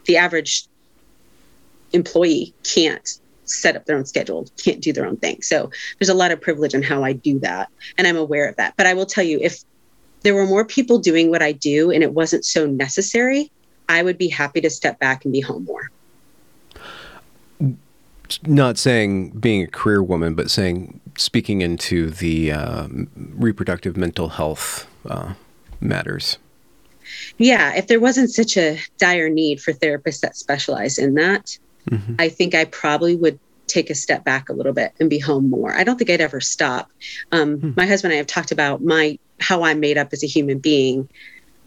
the 0.06 0.18
average 0.18 0.66
employee 1.94 2.54
can't 2.64 3.20
set 3.46 3.76
up 3.76 3.86
their 3.86 3.98
own 3.98 4.06
schedule, 4.06 4.46
can't 4.58 4.82
do 4.82 4.92
their 4.92 5.06
own 5.06 5.18
thing. 5.18 5.42
So 5.42 5.72
there's 6.00 6.10
a 6.10 6.14
lot 6.14 6.32
of 6.32 6.42
privilege 6.42 6.74
in 6.74 6.84
how 6.84 7.04
I 7.04 7.14
do 7.14 7.40
that. 7.40 7.70
And 7.98 8.06
I'm 8.06 8.18
aware 8.18 8.50
of 8.50 8.56
that. 8.58 8.76
But 8.78 8.88
I 8.88 8.94
will 8.94 9.06
tell 9.06 9.24
you, 9.24 9.40
if 9.42 9.64
there 10.22 10.36
were 10.36 10.46
more 10.46 10.66
people 10.66 11.00
doing 11.00 11.30
what 11.30 11.42
I 11.42 11.54
do 11.54 11.92
and 11.92 12.04
it 12.04 12.14
wasn't 12.14 12.44
so 12.44 12.66
necessary, 12.66 13.52
I 13.88 14.04
would 14.04 14.18
be 14.18 14.28
happy 14.28 14.60
to 14.62 14.70
step 14.70 15.00
back 15.00 15.24
and 15.24 15.32
be 15.32 15.40
home 15.40 15.64
more 15.64 15.90
not 18.46 18.78
saying 18.78 19.32
being 19.32 19.64
a 19.64 19.68
career 19.68 20.04
woman, 20.04 20.36
but 20.36 20.50
saying 20.50 21.00
speaking 21.18 21.62
into 21.62 22.10
the 22.10 22.52
uh, 22.52 22.88
reproductive 23.16 23.98
mental 23.98 24.30
health 24.30 24.88
uh, 25.08 25.34
matters. 25.80 26.38
Yeah, 27.38 27.74
if 27.76 27.88
there 27.88 28.00
wasn't 28.00 28.32
such 28.32 28.58
a 28.58 28.80
dire 28.98 29.30
need 29.30 29.62
for 29.62 29.74
therapists 29.74 30.22
that 30.22 30.36
specialize 30.36 30.98
in 30.98 31.14
that, 31.16 31.58
mm-hmm. 31.90 32.16
I 32.20 32.30
think 32.30 32.54
I 32.54 32.66
probably 32.66 33.16
would 33.16 33.40
take 33.68 33.90
a 33.90 33.96
step 33.96 34.24
back 34.24 34.50
a 34.50 34.54
little 34.54 34.74
bit 34.74 34.94
and 35.00 35.10
be 35.10 35.20
home 35.20 35.50
more. 35.50 35.74
I 35.74 35.84
don't 35.84 35.98
think 35.98 36.10
I'd 36.10 36.22
ever 36.22 36.40
stop. 36.40 36.90
Um, 37.32 37.60
hmm. 37.60 37.72
My 37.76 37.86
husband 37.86 38.14
and 38.14 38.18
I 38.18 38.18
have 38.18 38.28
talked 38.28 38.52
about 38.52 38.82
my 38.82 39.20
how 39.40 39.64
I'm 39.64 39.80
made 39.80 39.98
up 39.98 40.14
as 40.14 40.24
a 40.24 40.28
human 40.28 40.60
being. 40.60 41.08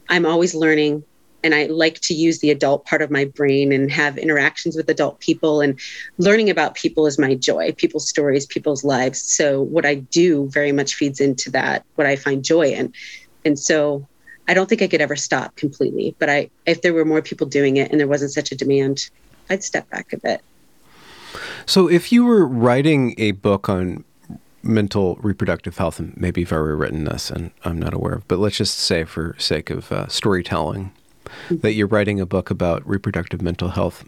I'm 0.09 0.25
always 0.25 0.53
learning 0.53 1.03
and 1.43 1.55
I 1.55 1.65
like 1.65 1.99
to 2.01 2.13
use 2.13 2.39
the 2.39 2.51
adult 2.51 2.85
part 2.85 3.01
of 3.01 3.11
my 3.11 3.25
brain 3.25 3.71
and 3.71 3.91
have 3.91 4.17
interactions 4.17 4.75
with 4.75 4.89
adult 4.89 5.19
people 5.19 5.61
and 5.61 5.79
learning 6.17 6.49
about 6.49 6.75
people 6.75 7.07
is 7.07 7.17
my 7.17 7.35
joy, 7.35 7.71
people's 7.73 8.07
stories, 8.07 8.45
people's 8.45 8.83
lives. 8.83 9.21
So 9.21 9.61
what 9.61 9.85
I 9.85 9.95
do 9.95 10.49
very 10.49 10.71
much 10.71 10.95
feeds 10.95 11.19
into 11.19 11.49
that, 11.51 11.85
what 11.95 12.07
I 12.07 12.15
find 12.15 12.43
joy 12.43 12.67
in. 12.67 12.93
And 13.45 13.57
so 13.57 14.07
I 14.47 14.53
don't 14.53 14.67
think 14.67 14.81
I 14.81 14.87
could 14.87 15.01
ever 15.01 15.15
stop 15.15 15.55
completely, 15.55 16.15
but 16.19 16.29
I 16.29 16.49
if 16.65 16.81
there 16.81 16.93
were 16.93 17.05
more 17.05 17.21
people 17.21 17.47
doing 17.47 17.77
it 17.77 17.91
and 17.91 17.99
there 17.99 18.07
wasn't 18.07 18.31
such 18.31 18.51
a 18.51 18.55
demand, 18.55 19.09
I'd 19.49 19.63
step 19.63 19.89
back 19.89 20.13
a 20.13 20.17
bit. 20.17 20.41
So 21.65 21.87
if 21.87 22.11
you 22.11 22.25
were 22.25 22.45
writing 22.45 23.15
a 23.17 23.31
book 23.31 23.69
on 23.69 24.03
mental 24.63 25.15
reproductive 25.21 25.77
health, 25.77 25.99
and 25.99 26.15
maybe 26.17 26.41
you've 26.41 26.51
already 26.51 26.75
written 26.75 27.03
this 27.05 27.31
and 27.31 27.51
I'm 27.63 27.79
not 27.79 27.93
aware 27.93 28.13
of, 28.13 28.27
but 28.27 28.39
let's 28.39 28.57
just 28.57 28.77
say 28.77 29.03
for 29.05 29.35
sake 29.39 29.69
of 29.69 29.91
uh, 29.91 30.07
storytelling, 30.07 30.91
that 31.49 31.73
you're 31.73 31.87
writing 31.87 32.19
a 32.19 32.25
book 32.25 32.49
about 32.49 32.87
reproductive 32.87 33.41
mental 33.41 33.69
health. 33.69 34.03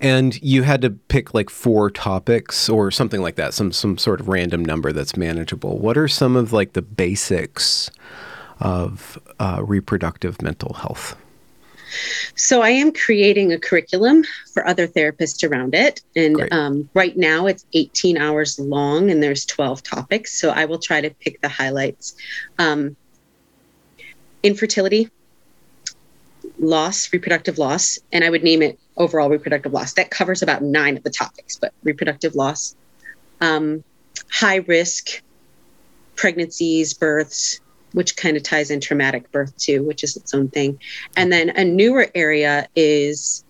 And 0.00 0.40
you 0.42 0.62
had 0.62 0.82
to 0.82 0.90
pick 0.90 1.34
like 1.34 1.50
four 1.50 1.90
topics 1.90 2.68
or 2.68 2.90
something 2.90 3.20
like 3.20 3.36
that, 3.36 3.54
some 3.54 3.72
some 3.72 3.98
sort 3.98 4.20
of 4.20 4.28
random 4.28 4.64
number 4.64 4.92
that's 4.92 5.16
manageable. 5.16 5.78
What 5.78 5.96
are 5.96 6.08
some 6.08 6.36
of 6.36 6.52
like 6.52 6.72
the 6.72 6.82
basics 6.82 7.90
of 8.60 9.18
uh, 9.38 9.62
reproductive 9.64 10.42
mental 10.42 10.74
health? 10.74 11.16
So 12.36 12.62
I 12.62 12.70
am 12.70 12.92
creating 12.92 13.52
a 13.52 13.58
curriculum 13.58 14.24
for 14.52 14.66
other 14.66 14.88
therapists 14.88 15.48
around 15.48 15.74
it, 15.74 16.00
and 16.16 16.48
um, 16.52 16.88
right 16.94 17.16
now 17.16 17.46
it's 17.46 17.66
18 17.74 18.16
hours 18.16 18.58
long, 18.58 19.10
and 19.10 19.22
there's 19.22 19.44
12 19.44 19.82
topics. 19.82 20.32
So 20.40 20.50
I 20.50 20.64
will 20.64 20.78
try 20.78 21.00
to 21.00 21.10
pick 21.10 21.40
the 21.40 21.48
highlights. 21.48 22.14
Um, 22.58 22.96
infertility, 24.42 25.08
loss, 26.62 27.12
reproductive 27.12 27.58
loss, 27.58 27.98
and 28.12 28.24
I 28.24 28.30
would 28.30 28.42
name 28.42 28.62
it 28.62 28.78
overall 28.96 29.28
reproductive 29.28 29.72
loss. 29.72 29.94
That 29.94 30.10
covers 30.10 30.42
about 30.42 30.62
nine 30.62 30.96
of 30.96 31.02
the 31.02 31.10
topics, 31.10 31.56
but 31.56 31.72
reproductive 31.82 32.34
loss, 32.34 32.76
um, 33.40 33.84
high 34.30 34.56
risk 34.56 35.22
pregnancies, 36.16 36.94
births, 36.94 37.60
which 37.92 38.16
kind 38.16 38.36
of 38.36 38.42
ties 38.42 38.70
in 38.70 38.80
traumatic 38.80 39.30
birth 39.32 39.56
too, 39.56 39.82
which 39.82 40.04
is 40.04 40.16
its 40.16 40.32
own 40.32 40.48
thing. 40.48 40.78
And 41.16 41.32
then 41.32 41.50
a 41.50 41.64
newer 41.64 42.08
area 42.14 42.68
is 42.76 43.44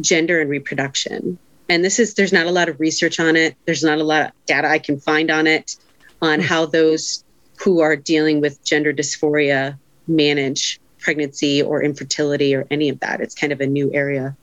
gender 0.00 0.40
and 0.40 0.50
reproduction. 0.50 1.38
And 1.68 1.84
this 1.84 1.98
is, 1.98 2.14
there's 2.14 2.32
not 2.32 2.46
a 2.46 2.50
lot 2.50 2.68
of 2.68 2.78
research 2.80 3.18
on 3.18 3.34
it. 3.34 3.56
There's 3.64 3.82
not 3.82 3.98
a 3.98 4.04
lot 4.04 4.26
of 4.26 4.32
data 4.46 4.68
I 4.68 4.78
can 4.78 5.00
find 5.00 5.30
on 5.30 5.46
it, 5.46 5.76
on 6.20 6.40
hmm. 6.40 6.44
how 6.44 6.66
those 6.66 7.24
who 7.56 7.80
are 7.80 7.96
dealing 7.96 8.40
with 8.40 8.62
gender 8.64 8.92
dysphoria 8.92 9.78
manage 10.06 10.80
pregnancy 11.02 11.62
or 11.62 11.82
infertility 11.82 12.54
or 12.54 12.66
any 12.70 12.88
of 12.88 13.00
that. 13.00 13.20
It's 13.20 13.34
kind 13.34 13.52
of 13.52 13.60
a 13.60 13.66
new 13.66 13.92
area 13.92 14.36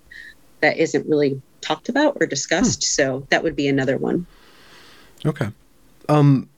that 0.62 0.78
isn't 0.78 1.08
really 1.08 1.42
talked 1.62 1.90
about 1.90 2.18
or 2.20 2.28
discussed. 2.28 2.84
Hmm. 2.84 2.88
So 2.88 3.28
that 3.30 3.44
would 3.44 3.56
be 3.56 3.68
another 3.68 3.98
one. 3.98 4.26
Okay. 5.26 5.48
Um, 6.08 6.50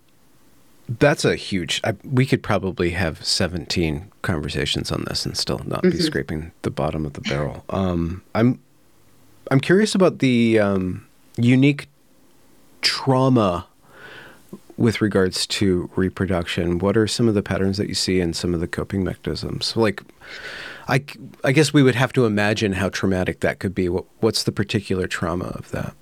that's 0.99 1.23
a 1.23 1.35
huge. 1.35 1.79
I, 1.83 1.93
we 2.03 2.25
could 2.25 2.43
probably 2.43 2.89
have 2.91 3.25
seventeen 3.25 4.11
conversations 4.21 4.91
on 4.91 5.05
this 5.07 5.25
and 5.25 5.37
still 5.37 5.59
not 5.59 5.83
mm-hmm. 5.83 5.97
be 5.97 6.03
scraping 6.03 6.51
the 6.63 6.71
bottom 6.71 7.05
of 7.05 7.13
the 7.13 7.21
barrel. 7.21 7.63
Um, 7.69 8.21
I'm, 8.35 8.59
I'm 9.49 9.59
curious 9.59 9.95
about 9.95 10.19
the 10.19 10.59
um, 10.59 11.07
unique 11.37 11.87
trauma 12.81 13.67
with 14.81 15.01
regards 15.01 15.45
to 15.47 15.89
reproduction, 15.95 16.79
what 16.79 16.97
are 16.97 17.07
some 17.07 17.27
of 17.27 17.35
the 17.35 17.43
patterns 17.43 17.77
that 17.77 17.87
you 17.87 17.93
see 17.93 18.19
and 18.19 18.35
some 18.35 18.53
of 18.53 18.59
the 18.59 18.67
coping 18.67 19.03
mechanisms? 19.03 19.75
Like, 19.77 20.01
I, 20.87 21.05
I 21.43 21.51
guess 21.51 21.71
we 21.71 21.83
would 21.83 21.95
have 21.95 22.11
to 22.13 22.25
imagine 22.25 22.73
how 22.73 22.89
traumatic 22.89 23.41
that 23.41 23.59
could 23.59 23.75
be. 23.75 23.87
What, 23.87 24.05
what's 24.19 24.43
the 24.43 24.51
particular 24.51 25.07
trauma 25.07 25.45
of 25.45 25.69
that? 25.71 25.93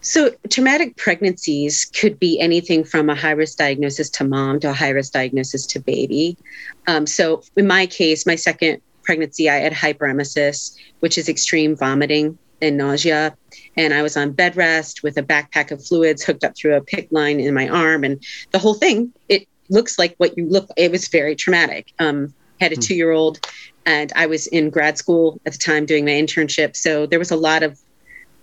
So, 0.00 0.30
traumatic 0.48 0.96
pregnancies 0.96 1.84
could 1.84 2.18
be 2.18 2.40
anything 2.40 2.84
from 2.84 3.10
a 3.10 3.14
high 3.14 3.32
risk 3.32 3.58
diagnosis 3.58 4.08
to 4.10 4.24
mom 4.24 4.60
to 4.60 4.70
a 4.70 4.72
high 4.72 4.90
risk 4.90 5.12
diagnosis 5.12 5.66
to 5.66 5.80
baby. 5.80 6.38
Um, 6.86 7.06
so, 7.06 7.42
in 7.56 7.66
my 7.66 7.86
case, 7.86 8.24
my 8.24 8.36
second 8.36 8.80
pregnancy, 9.02 9.50
I 9.50 9.56
had 9.56 9.72
hyperemesis, 9.72 10.76
which 11.00 11.18
is 11.18 11.28
extreme 11.28 11.76
vomiting 11.76 12.38
and 12.62 12.76
nausea. 12.76 13.36
And 13.76 13.94
I 13.94 14.02
was 14.02 14.16
on 14.16 14.32
bed 14.32 14.56
rest 14.56 15.02
with 15.02 15.16
a 15.16 15.22
backpack 15.22 15.70
of 15.70 15.84
fluids 15.84 16.22
hooked 16.22 16.44
up 16.44 16.56
through 16.56 16.74
a 16.74 16.80
PICC 16.80 17.08
line 17.10 17.40
in 17.40 17.54
my 17.54 17.68
arm. 17.68 18.04
And 18.04 18.22
the 18.50 18.58
whole 18.58 18.74
thing, 18.74 19.12
it 19.28 19.48
looks 19.70 19.98
like 19.98 20.14
what 20.18 20.36
you 20.36 20.46
look, 20.46 20.68
it 20.76 20.90
was 20.90 21.08
very 21.08 21.34
traumatic. 21.34 21.92
Um, 21.98 22.34
had 22.60 22.72
a 22.72 22.76
hmm. 22.76 22.80
two 22.80 22.94
year 22.94 23.10
old, 23.10 23.40
and 23.86 24.12
I 24.14 24.26
was 24.26 24.46
in 24.46 24.70
grad 24.70 24.98
school 24.98 25.40
at 25.46 25.52
the 25.52 25.58
time 25.58 25.86
doing 25.86 26.04
my 26.04 26.12
internship. 26.12 26.76
So 26.76 27.06
there 27.06 27.18
was 27.18 27.30
a 27.30 27.36
lot 27.36 27.62
of 27.62 27.80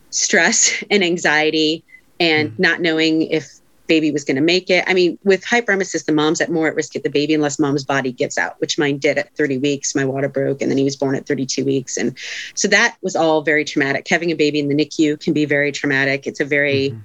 stress 0.09 0.83
and 0.91 1.03
anxiety 1.03 1.83
and 2.19 2.51
mm. 2.51 2.59
not 2.59 2.81
knowing 2.81 3.21
if 3.21 3.58
baby 3.89 4.11
was 4.11 4.23
going 4.23 4.37
to 4.37 4.41
make 4.41 4.69
it. 4.69 4.85
I 4.87 4.93
mean, 4.93 5.19
with 5.25 5.43
hyperemesis, 5.43 6.05
the 6.05 6.13
mom's 6.13 6.39
at 6.39 6.49
more 6.49 6.69
at 6.69 6.75
risk 6.75 6.95
at 6.95 7.03
the 7.03 7.09
baby 7.09 7.33
unless 7.33 7.59
mom's 7.59 7.83
body 7.83 8.13
gives 8.13 8.37
out, 8.37 8.57
which 8.61 8.79
mine 8.79 8.99
did 8.99 9.17
at 9.17 9.35
30 9.35 9.57
weeks. 9.57 9.93
My 9.93 10.05
water 10.05 10.29
broke, 10.29 10.61
and 10.61 10.71
then 10.71 10.77
he 10.77 10.85
was 10.85 10.95
born 10.95 11.15
at 11.15 11.27
32 11.27 11.65
weeks, 11.65 11.97
and 11.97 12.17
so 12.53 12.69
that 12.69 12.95
was 13.01 13.17
all 13.17 13.41
very 13.41 13.65
traumatic. 13.65 14.07
Having 14.07 14.31
a 14.31 14.35
baby 14.35 14.59
in 14.59 14.69
the 14.69 14.75
NICU 14.75 15.19
can 15.19 15.33
be 15.33 15.43
very 15.43 15.73
traumatic. 15.73 16.25
It's 16.25 16.39
a 16.39 16.45
very 16.45 16.91
mm-hmm. 16.91 16.99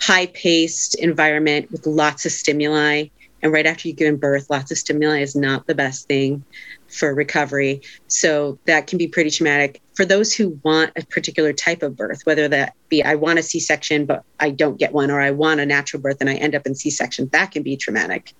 high-paced 0.00 0.94
environment 0.94 1.70
with 1.70 1.86
lots 1.86 2.24
of 2.24 2.32
stimuli, 2.32 3.08
and 3.42 3.52
right 3.52 3.66
after 3.66 3.88
you 3.88 3.94
give 3.94 4.18
birth, 4.18 4.48
lots 4.48 4.70
of 4.70 4.78
stimuli 4.78 5.20
is 5.20 5.36
not 5.36 5.66
the 5.66 5.74
best 5.74 6.08
thing 6.08 6.42
for 6.96 7.14
recovery. 7.14 7.82
So 8.08 8.58
that 8.66 8.86
can 8.86 8.98
be 8.98 9.06
pretty 9.06 9.30
traumatic. 9.30 9.80
For 9.94 10.04
those 10.04 10.32
who 10.32 10.58
want 10.62 10.92
a 10.96 11.04
particular 11.06 11.52
type 11.52 11.82
of 11.82 11.96
birth, 11.96 12.20
whether 12.24 12.48
that 12.48 12.74
be 12.88 13.02
I 13.02 13.14
want 13.14 13.38
a 13.38 13.42
C 13.42 13.60
section, 13.60 14.06
but 14.06 14.24
I 14.40 14.50
don't 14.50 14.78
get 14.78 14.92
one, 14.92 15.10
or 15.10 15.20
I 15.20 15.30
want 15.30 15.60
a 15.60 15.66
natural 15.66 16.02
birth 16.02 16.18
and 16.20 16.30
I 16.30 16.34
end 16.34 16.54
up 16.54 16.66
in 16.66 16.74
C 16.74 16.90
section, 16.90 17.28
that 17.32 17.50
can 17.50 17.62
be 17.62 17.76
traumatic 17.76 18.32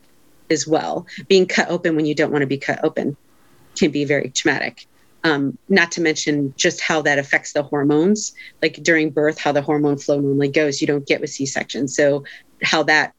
as 0.51 0.67
well. 0.67 1.07
Being 1.29 1.47
cut 1.47 1.69
open 1.69 1.97
when 1.97 2.07
you 2.07 2.15
don't 2.15 2.33
want 2.33 2.43
to 2.43 2.47
be 2.47 2.59
cut 2.59 2.83
open 2.83 3.17
can 3.77 3.91
be 3.91 4.05
very 4.05 4.31
traumatic. 4.31 4.87
Um, 5.25 5.59
not 5.69 5.91
to 5.93 6.01
mention 6.01 6.55
just 6.57 6.81
how 6.81 7.03
that 7.03 7.19
affects 7.19 7.53
the 7.53 7.63
hormones. 7.63 8.33
Like 8.63 8.75
during 8.75 9.11
birth, 9.11 9.39
how 9.39 9.53
the 9.53 9.63
hormone 9.63 9.99
flow 9.99 10.21
normally 10.21 10.49
goes, 10.49 10.81
you 10.81 10.87
don't 10.87 11.07
get 11.07 11.21
with 11.21 11.31
C 11.31 11.47
section. 11.47 11.89
So, 11.89 12.25
how 12.63 12.85
that 12.85 13.13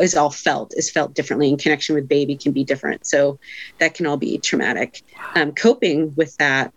is 0.00 0.14
all 0.14 0.30
felt 0.30 0.74
is 0.76 0.90
felt 0.90 1.14
differently 1.14 1.48
and 1.48 1.58
connection 1.58 1.94
with 1.94 2.08
baby 2.08 2.36
can 2.36 2.52
be 2.52 2.64
different. 2.64 3.06
So 3.06 3.38
that 3.78 3.94
can 3.94 4.06
all 4.06 4.16
be 4.16 4.38
traumatic. 4.38 5.02
Um, 5.34 5.52
coping 5.52 6.14
with 6.14 6.36
that 6.36 6.72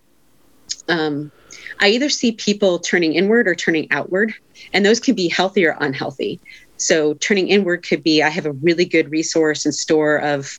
um, 0.88 1.32
i 1.80 1.89
either 1.89 2.10
see 2.10 2.32
people 2.32 2.80
turning 2.80 3.13
inward 3.13 3.47
or 3.47 3.54
turning 3.54 3.91
outward 3.91 4.34
and 4.74 4.86
those 4.86 5.00
can 5.00 5.15
be 5.15 5.28
healthy 5.28 5.65
or 5.65 5.76
unhealthy. 5.80 6.39
So 6.78 7.13
turning 7.15 7.50
inward 7.50 7.86
could 7.86 8.04
be 8.04 8.24
i 8.24 8.30
have 8.30 8.45
a 8.45 8.54
really 8.54 8.86
good 8.86 9.12
resource 9.12 9.65
and 9.65 9.76
store 9.76 10.17
of 10.17 10.58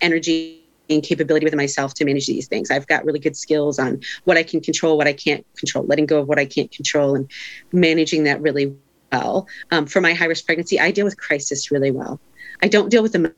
energy 0.00 0.64
and 0.90 1.02
capability 1.02 1.44
within 1.44 1.58
myself 1.58 1.94
to 1.94 2.04
manage 2.04 2.26
these 2.26 2.48
things. 2.48 2.70
I've 2.70 2.86
got 2.86 3.04
really 3.04 3.18
good 3.18 3.36
skills 3.36 3.78
on 3.78 4.00
what 4.24 4.36
I 4.36 4.42
can 4.42 4.60
control, 4.60 4.96
what 4.96 5.06
I 5.06 5.12
can't 5.12 5.44
control, 5.56 5.84
letting 5.84 6.06
go 6.06 6.20
of 6.20 6.28
what 6.28 6.38
I 6.38 6.46
can't 6.46 6.70
control, 6.70 7.14
and 7.14 7.30
managing 7.72 8.24
that 8.24 8.40
really 8.40 8.74
well. 9.12 9.48
Um, 9.70 9.86
for 9.86 10.00
my 10.00 10.14
high 10.14 10.26
risk 10.26 10.46
pregnancy, 10.46 10.80
I 10.80 10.90
deal 10.90 11.04
with 11.04 11.16
crisis 11.16 11.70
really 11.70 11.90
well. 11.90 12.20
I 12.62 12.68
don't 12.68 12.88
deal 12.90 13.02
with 13.02 13.12
the 13.12 13.32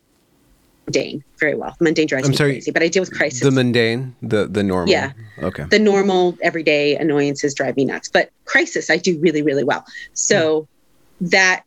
mundane 0.87 1.23
very 1.39 1.55
well. 1.55 1.77
Mundane 1.81 2.07
drives 2.07 2.27
I'm 2.27 2.33
me 2.33 2.37
sorry, 2.37 2.53
crazy, 2.53 2.71
but 2.71 2.83
I 2.83 2.89
deal 2.89 3.03
with 3.03 3.13
crisis. 3.13 3.41
The 3.41 3.51
mundane, 3.51 4.15
the 4.23 4.47
the 4.47 4.63
normal. 4.63 4.91
Yeah. 4.91 5.13
Okay. 5.43 5.65
the 5.65 5.79
normal 5.79 6.37
everyday 6.43 6.97
annoyances 6.97 7.55
drive 7.55 7.77
me 7.77 7.85
nuts 7.87 8.09
but 8.09 8.31
crisis 8.45 8.91
i 8.91 8.97
do 8.99 9.19
really 9.21 9.41
really 9.43 9.65
well 9.65 9.85
so 10.13 10.69
that 11.21 11.65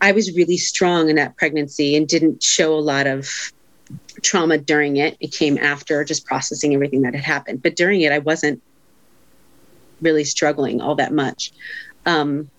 i 0.00 0.10
was 0.10 0.34
really 0.34 0.56
strong 0.56 1.10
in 1.10 1.16
that 1.16 1.36
pregnancy 1.36 1.96
and 1.96 2.08
didn't 2.08 2.42
show 2.42 2.74
a 2.74 2.80
lot 2.80 3.06
of 3.06 3.52
trauma 4.22 4.58
during 4.58 4.96
it 4.96 5.16
it 5.20 5.30
came 5.32 5.58
after 5.58 6.02
just 6.02 6.26
processing 6.26 6.74
everything 6.74 7.02
that 7.02 7.14
had 7.14 7.22
happened 7.22 7.62
but 7.62 7.76
during 7.76 8.00
it 8.00 8.10
i 8.10 8.18
wasn't 8.18 8.60
really 10.00 10.24
struggling 10.24 10.80
all 10.80 10.96
that 10.96 11.12
much 11.12 11.52
um, 12.06 12.50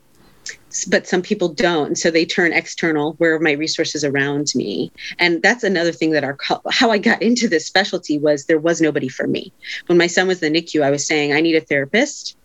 but 0.83 1.07
some 1.07 1.21
people 1.21 1.47
don't 1.47 1.97
so 1.97 2.11
they 2.11 2.25
turn 2.25 2.51
external 2.51 3.13
where 3.13 3.35
are 3.35 3.39
my 3.39 3.53
resources 3.53 4.03
around 4.03 4.47
me 4.55 4.91
and 5.19 5.41
that's 5.41 5.63
another 5.63 5.91
thing 5.91 6.11
that 6.11 6.23
our 6.23 6.37
how 6.71 6.91
i 6.91 6.97
got 6.97 7.21
into 7.21 7.47
this 7.47 7.65
specialty 7.65 8.17
was 8.17 8.45
there 8.45 8.59
was 8.59 8.81
nobody 8.81 9.07
for 9.07 9.27
me 9.27 9.53
when 9.85 9.97
my 9.97 10.07
son 10.07 10.27
was 10.27 10.41
in 10.41 10.53
the 10.53 10.61
NICU, 10.61 10.81
I 10.81 10.91
was 10.91 11.05
saying, 11.05 11.33
I 11.33 11.41
need 11.41 11.55
a 11.55 11.61
therapist. 11.61 12.35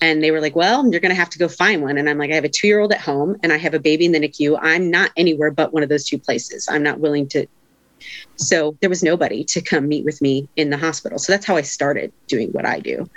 And 0.00 0.22
they 0.22 0.32
were 0.32 0.40
like, 0.40 0.56
Well, 0.56 0.90
you're 0.90 1.00
going 1.00 1.14
to 1.14 1.20
have 1.20 1.30
to 1.30 1.38
go 1.38 1.48
find 1.48 1.82
one. 1.82 1.96
And 1.96 2.08
I'm 2.08 2.18
like, 2.18 2.32
I 2.32 2.34
have 2.34 2.44
a 2.44 2.48
two 2.48 2.66
year 2.66 2.80
old 2.80 2.92
at 2.92 3.00
home 3.00 3.36
and 3.42 3.52
I 3.52 3.56
have 3.56 3.74
a 3.74 3.78
baby 3.78 4.04
in 4.04 4.12
the 4.12 4.20
NICU. 4.20 4.58
I'm 4.60 4.90
not 4.90 5.10
anywhere 5.16 5.50
but 5.50 5.72
one 5.72 5.82
of 5.82 5.88
those 5.88 6.04
two 6.04 6.18
places. 6.18 6.68
I'm 6.68 6.82
not 6.82 6.98
willing 6.98 7.28
to. 7.28 7.46
So 8.36 8.76
there 8.80 8.90
was 8.90 9.04
nobody 9.04 9.44
to 9.44 9.60
come 9.60 9.86
meet 9.86 10.04
with 10.04 10.20
me 10.20 10.48
in 10.56 10.70
the 10.70 10.76
hospital. 10.76 11.18
So 11.20 11.32
that's 11.32 11.46
how 11.46 11.56
I 11.56 11.62
started 11.62 12.12
doing 12.26 12.48
what 12.50 12.66
I 12.66 12.80
do. 12.80 13.08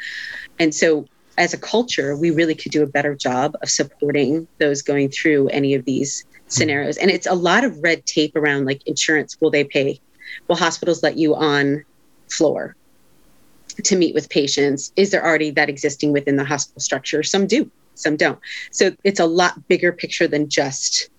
And 0.60 0.76
so 0.76 1.08
as 1.38 1.54
a 1.54 1.58
culture, 1.58 2.15
we 2.15 2.32
really 2.32 2.56
could 2.56 2.71
do 2.71 2.84
a 2.84 2.88
better 2.88 3.15
job 3.15 3.56
of 3.62 3.69
supporting 3.69 4.48
those 4.60 4.82
going 4.82 5.10
through 5.10 5.50
any 5.50 5.74
of 5.74 5.86
these 5.86 6.24
hmm. 6.24 6.30
scenarios. 6.48 6.98
And 6.98 7.12
it's 7.12 7.28
a 7.28 7.34
lot 7.34 7.63
of 7.63 7.78
red 7.84 8.06
tape 8.06 8.36
around 8.36 8.65
like 8.65 8.86
insurance. 8.88 9.38
Will 9.41 9.52
they 9.52 9.63
pay? 9.63 10.00
Will 10.48 10.56
hospitals 10.56 11.04
let 11.04 11.17
you 11.17 11.36
on 11.36 11.84
floor? 12.30 12.76
to 13.84 13.95
meet 13.95 14.13
with 14.13 14.30
patients 14.30 14.91
is 14.95 15.12
there 15.12 15.26
already 15.26 15.52
that 15.52 15.69
existing 15.69 16.12
within 16.13 16.36
the 16.36 16.45
hospital 16.45 16.80
structure 16.80 17.24
some 17.24 17.48
do 17.48 17.69
some 17.95 18.15
don't 18.15 18.39
so 18.71 18.95
it's 19.04 19.19
a 19.19 19.26
lot 19.26 19.67
bigger 19.67 19.91
picture 19.91 20.28
than 20.28 20.50
just 20.50 21.10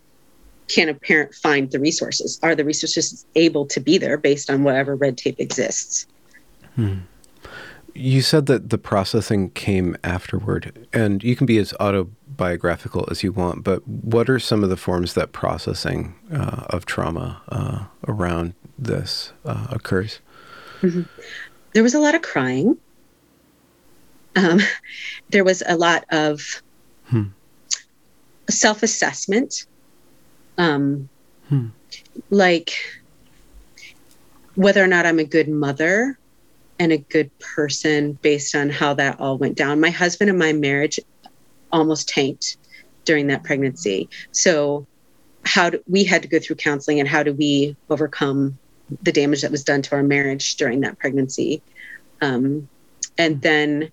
can 0.68 0.88
a 0.88 0.94
parent 0.94 1.35
find 1.35 1.70
the 1.70 1.79
resources 1.79 2.40
are 2.42 2.55
the 2.55 2.64
resources 2.64 3.26
able 3.35 3.66
to 3.66 3.81
be 3.81 3.98
there 3.98 4.16
based 4.16 4.50
on 4.50 4.62
whatever 4.62 4.96
red 4.96 5.18
tape 5.18 5.38
exists 5.38 6.07
hmm. 6.74 6.96
You 7.96 8.20
said 8.20 8.44
that 8.46 8.68
the 8.68 8.76
processing 8.76 9.50
came 9.50 9.96
afterward, 10.04 10.87
and 10.92 11.24
you 11.24 11.35
can 11.35 11.46
be 11.46 11.56
as 11.56 11.72
autobiographical 11.80 13.09
as 13.11 13.22
you 13.22 13.32
want, 13.32 13.64
but 13.64 13.87
what 13.88 14.28
are 14.28 14.38
some 14.38 14.62
of 14.62 14.68
the 14.68 14.76
forms 14.76 15.14
that 15.14 15.32
processing 15.32 16.14
uh, 16.30 16.66
of 16.68 16.85
trauma 16.85 17.40
uh, 17.48 17.87
around 18.06 18.52
this 18.78 19.32
uh, 19.46 19.68
occurs? 19.70 20.20
there 20.82 21.82
was 21.82 21.94
a 21.94 21.98
lot 21.98 22.14
of 22.14 22.20
crying 22.20 22.76
um, 24.37 24.61
there 25.30 25.42
was 25.42 25.62
a 25.66 25.76
lot 25.76 26.04
of 26.11 26.42
Hmm. 27.09 27.24
self-assessment 28.50 29.66
um, 30.59 31.09
Hmm. 31.48 31.68
like 32.30 32.72
whether 34.54 34.85
or 34.85 34.87
not 34.87 35.06
i'm 35.06 35.18
a 35.18 35.24
good 35.24 35.48
mother 35.48 36.18
and 36.79 36.93
a 36.93 36.99
good 36.99 37.37
person 37.39 38.12
based 38.23 38.55
on 38.55 38.71
how 38.71 38.95
that 38.95 39.21
all 39.21 39.39
went 39.39 39.57
down. 39.57 39.81
My 39.81 39.91
husband 39.91 40.31
and 40.31 40.39
my 40.39 40.53
marriage 40.53 41.01
almost 41.73 42.09
tanked 42.09 42.57
during 43.05 43.29
that 43.29 43.45
pregnancy. 43.45 44.09
So 44.33 44.87
how 45.45 45.71
do 45.71 45.83
we 45.89 46.05
had 46.05 46.23
to 46.23 46.29
go 46.29 46.39
through 46.39 46.57
counseling 46.57 47.01
and 47.01 47.09
how 47.09 47.23
do 47.23 47.33
we 47.33 47.77
overcome 47.89 48.59
the 49.03 49.12
damage 49.12 49.43
that 49.43 49.51
was 49.51 49.65
done 49.65 49.83
to 49.83 49.97
our 49.97 50.03
marriage 50.03 50.57
during 50.57 50.81
that 50.81 50.99
pregnancy. 50.99 51.62
Um, 52.21 52.69
and 53.19 53.41
then 53.43 53.91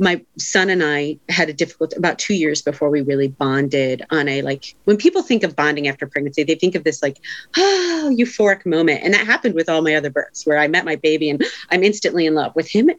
my 0.00 0.24
son 0.38 0.70
and 0.70 0.82
I 0.82 1.18
had 1.28 1.50
a 1.50 1.52
difficult 1.52 1.94
about 1.94 2.18
two 2.18 2.32
years 2.34 2.62
before 2.62 2.88
we 2.88 3.02
really 3.02 3.28
bonded 3.28 4.02
on 4.10 4.28
a 4.28 4.40
like 4.40 4.74
when 4.86 4.96
people 4.96 5.22
think 5.22 5.42
of 5.44 5.54
bonding 5.54 5.88
after 5.88 6.06
pregnancy, 6.06 6.42
they 6.42 6.54
think 6.54 6.74
of 6.74 6.84
this 6.84 7.02
like 7.02 7.18
oh 7.58 8.10
euphoric 8.18 8.64
moment. 8.64 9.02
And 9.04 9.12
that 9.12 9.26
happened 9.26 9.54
with 9.54 9.68
all 9.68 9.82
my 9.82 9.94
other 9.94 10.08
births 10.10 10.46
where 10.46 10.58
I 10.58 10.68
met 10.68 10.86
my 10.86 10.96
baby 10.96 11.28
and 11.28 11.44
I'm 11.70 11.84
instantly 11.84 12.24
in 12.24 12.34
love 12.34 12.56
with 12.56 12.66
him. 12.66 12.90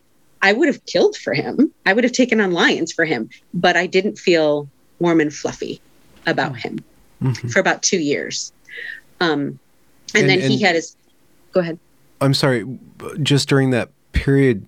I 0.43 0.53
would 0.53 0.67
have 0.67 0.85
killed 0.85 1.17
for 1.17 1.33
him. 1.33 1.73
I 1.87 1.93
would 1.93 2.03
have 2.03 2.13
taken 2.13 2.39
on 2.39 2.51
lions 2.51 2.91
for 2.91 3.03
him, 3.05 3.29
but 3.53 3.75
I 3.75 3.87
didn't 3.87 4.17
feel 4.19 4.69
warm 4.99 5.19
and 5.19 5.33
fluffy 5.33 5.81
about 6.27 6.55
him 6.55 6.79
Mhm. 7.21 7.51
for 7.51 7.59
about 7.59 7.81
two 7.81 7.99
years. 7.99 8.51
Um, 9.19 9.59
and, 10.13 10.29
And- 10.29 10.29
then 10.29 10.51
he 10.51 10.61
had 10.61 10.75
his 10.75 10.95
go 11.51 11.61
ahead. 11.61 11.79
I'm 12.21 12.35
sorry, 12.35 12.63
just 13.23 13.49
during 13.49 13.71
that 13.71 13.89
period, 14.13 14.63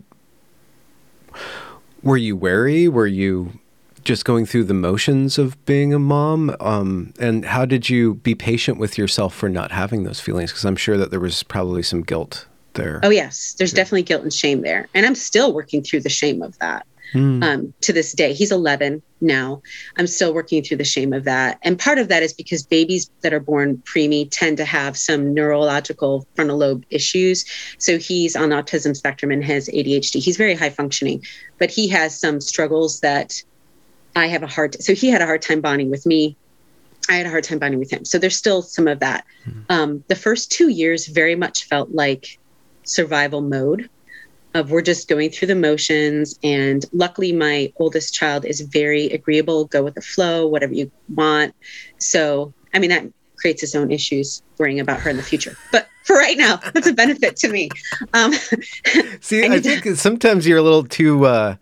were 2.04 2.18
you 2.18 2.36
wary? 2.36 2.88
Were 2.88 3.08
you 3.08 3.60
just 4.04 4.26
going 4.26 4.46
through 4.46 4.66
the 4.66 4.74
motions 4.74 5.38
of 5.38 5.64
being 5.66 5.94
a 5.94 6.00
mom? 6.00 6.56
Um, 6.60 7.14
and 7.20 7.46
how 7.46 7.66
did 7.66 7.90
you 7.90 8.16
be 8.16 8.36
patient 8.36 8.78
with 8.78 8.98
yourself 8.98 9.34
for 9.34 9.50
not 9.50 9.72
having 9.72 10.04
those 10.04 10.20
feelings? 10.20 10.52
Because 10.52 10.66
I'm 10.66 10.76
sure 10.76 10.98
that 10.98 11.10
there 11.10 11.20
was 11.20 11.44
probably 11.44 11.84
some 11.84 12.02
guilt 12.02 12.46
there. 12.74 13.00
Oh 13.04 13.10
yes, 13.10 13.56
there's 13.58 13.74
definitely 13.74 14.04
guilt 14.04 14.24
and 14.24 14.34
shame 14.34 14.62
there, 14.62 14.88
and 14.94 15.06
I'm 15.06 15.16
still 15.16 15.54
working 15.54 15.82
through 15.82 16.02
the 16.02 16.10
shame 16.10 16.42
of 16.42 16.58
that. 16.60 16.86
Hmm. 17.14 17.44
um, 17.44 17.74
to 17.82 17.94
this 17.94 18.12
day. 18.14 18.34
He's 18.34 18.52
11 18.52 19.04
now. 19.22 19.62
I'm 19.98 20.08
still 20.08 20.34
working 20.34 20.64
through 20.64 20.78
the 20.78 20.84
shame 20.84 21.14
of 21.14 21.26
that. 21.26 21.60
And 21.62 21.78
part 21.78 22.00
of 22.00 22.08
that 22.08 22.24
is 22.24 22.34
because 22.34 22.66
babies 22.66 23.12
that 23.22 23.34
are 23.34 23.40
born 23.40 23.78
preemie 23.86 24.28
tend 24.32 24.58
to 24.58 24.66
have 24.66 24.98
some 24.98 25.32
neurological 25.32 26.28
frontal 26.36 26.58
lobe 26.58 26.86
issues. 26.90 27.46
So 27.78 28.00
he's 28.00 28.36
on 28.36 28.50
autism 28.50 28.98
spectrum 28.98 29.32
and 29.32 29.44
has 29.44 29.70
ADHD. 29.70 30.24
He's 30.24 30.38
very 30.38 30.56
high 30.56 30.72
functioning, 30.72 31.24
but 31.60 31.70
he 31.70 31.88
has 31.90 32.20
some 32.20 32.42
struggles 32.42 33.00
that 33.02 33.44
I 34.16 34.26
have 34.26 34.42
a 34.42 34.48
hard. 34.48 34.82
So 34.82 34.96
he 34.96 35.10
had 35.10 35.22
a 35.22 35.28
hard 35.28 35.44
time 35.44 35.62
bonding 35.62 35.92
with 35.92 36.08
me. 36.08 36.36
I 37.10 37.14
had 37.14 37.28
a 37.28 37.30
hard 37.30 37.44
time 37.44 37.60
bonding 37.60 37.80
with 37.80 37.92
him. 37.92 38.06
So 38.06 38.18
there's 38.18 38.38
still 38.38 38.64
some 38.64 38.88
of 38.88 39.02
that. 39.02 39.26
Um, 39.70 40.04
the 40.08 40.16
first 40.16 40.52
two 40.52 40.70
years 40.70 41.06
very 41.06 41.36
much 41.36 41.66
felt 41.66 41.92
like 41.92 42.40
survival 42.84 43.42
mode 43.42 43.90
of 44.54 44.72
we're 44.72 44.82
just 44.82 45.08
going 45.08 45.30
through 45.30 45.48
the 45.48 45.56
motions 45.56 46.38
and 46.44 46.86
luckily 46.94 47.32
my 47.32 47.72
oldest 47.78 48.14
child 48.14 48.46
is 48.46 48.62
very 48.62 49.06
agreeable 49.08 49.66
go 49.66 49.84
with 49.84 49.96
the 49.96 50.02
flow 50.02 50.48
whatever 50.48 50.74
you 50.74 50.92
want. 51.16 51.54
So 51.98 52.54
i 52.74 52.80
mean 52.80 52.90
that 52.90 53.06
creates 53.38 53.62
its 53.62 53.76
own 53.76 53.92
issues 53.92 54.42
worrying 54.58 54.80
about 54.80 55.00
her 55.02 55.10
in 55.10 55.18
the 55.18 55.24
future. 55.24 55.58
But 55.72 55.90
for 56.06 56.16
right 56.16 56.38
now 56.38 56.58
that's 56.74 56.88
a 56.88 56.94
benefit 56.94 57.36
to 57.38 57.50
me. 57.50 57.70
Um, 58.14 58.34
See, 59.22 59.44
I 59.44 59.46
I, 59.46 59.60
need 59.60 59.64
to- 59.84 59.96
sometimes 59.96 60.48
you're 60.48 60.58
a 60.60 60.62
little 60.62 60.84
too 60.86 61.26
uh, 61.26 61.56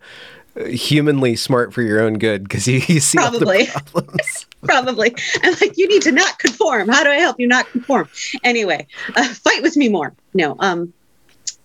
humanly 0.66 1.34
smart 1.34 1.72
for 1.72 1.82
your 1.82 2.00
own 2.00 2.18
good 2.18 2.44
because 2.44 2.68
you, 2.68 2.80
you 2.86 3.00
see 3.00 3.18
all 3.18 3.30
Probably. 3.30 3.64
the 3.64 3.72
problems. 3.92 4.46
probably. 4.62 5.14
I'm 5.42 5.54
like 5.60 5.76
you 5.78 5.88
need 5.88 6.02
to 6.02 6.12
not 6.12 6.38
conform. 6.38 6.88
How 6.88 7.02
do 7.02 7.10
i 7.10 7.14
help 7.16 7.40
you 7.40 7.46
not 7.48 7.68
conform? 7.70 8.08
Anyway 8.44 8.86
uh, 9.16 9.28
fight 9.34 9.62
with 9.62 9.76
me 9.76 9.88
more. 9.88 10.14
No 10.34 10.56
um 10.60 10.92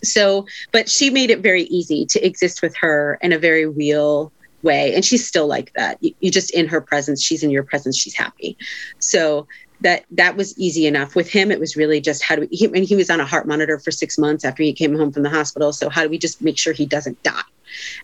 so 0.03 0.45
but 0.71 0.89
she 0.89 1.09
made 1.09 1.29
it 1.29 1.39
very 1.39 1.63
easy 1.63 2.05
to 2.05 2.25
exist 2.25 2.61
with 2.61 2.75
her 2.77 3.17
in 3.21 3.31
a 3.31 3.39
very 3.39 3.65
real 3.65 4.31
way. 4.63 4.93
And 4.93 5.03
she's 5.03 5.25
still 5.25 5.47
like 5.47 5.71
that. 5.75 5.97
You, 6.01 6.13
you 6.19 6.31
just 6.31 6.51
in 6.51 6.67
her 6.67 6.81
presence 6.81 7.23
she's 7.23 7.43
in 7.43 7.49
your 7.49 7.63
presence 7.63 7.97
she's 7.97 8.15
happy. 8.15 8.57
So 8.99 9.47
that 9.81 10.05
that 10.11 10.35
was 10.35 10.57
easy 10.57 10.87
enough. 10.87 11.15
With 11.15 11.29
him 11.29 11.51
it 11.51 11.59
was 11.59 11.75
really 11.75 12.01
just 12.01 12.23
how 12.23 12.35
do 12.35 12.41
we 12.41 12.47
he, 12.51 12.65
and 12.65 12.83
he 12.83 12.95
was 12.95 13.09
on 13.09 13.19
a 13.19 13.25
heart 13.25 13.47
monitor 13.47 13.79
for 13.79 13.91
six 13.91 14.17
months 14.17 14.43
after 14.43 14.63
he 14.63 14.73
came 14.73 14.95
home 14.95 15.11
from 15.11 15.23
the 15.23 15.29
hospital. 15.29 15.71
So 15.71 15.89
how 15.89 16.03
do 16.03 16.09
we 16.09 16.17
just 16.17 16.41
make 16.41 16.57
sure 16.57 16.73
he 16.73 16.85
doesn't 16.85 17.21
die? 17.23 17.41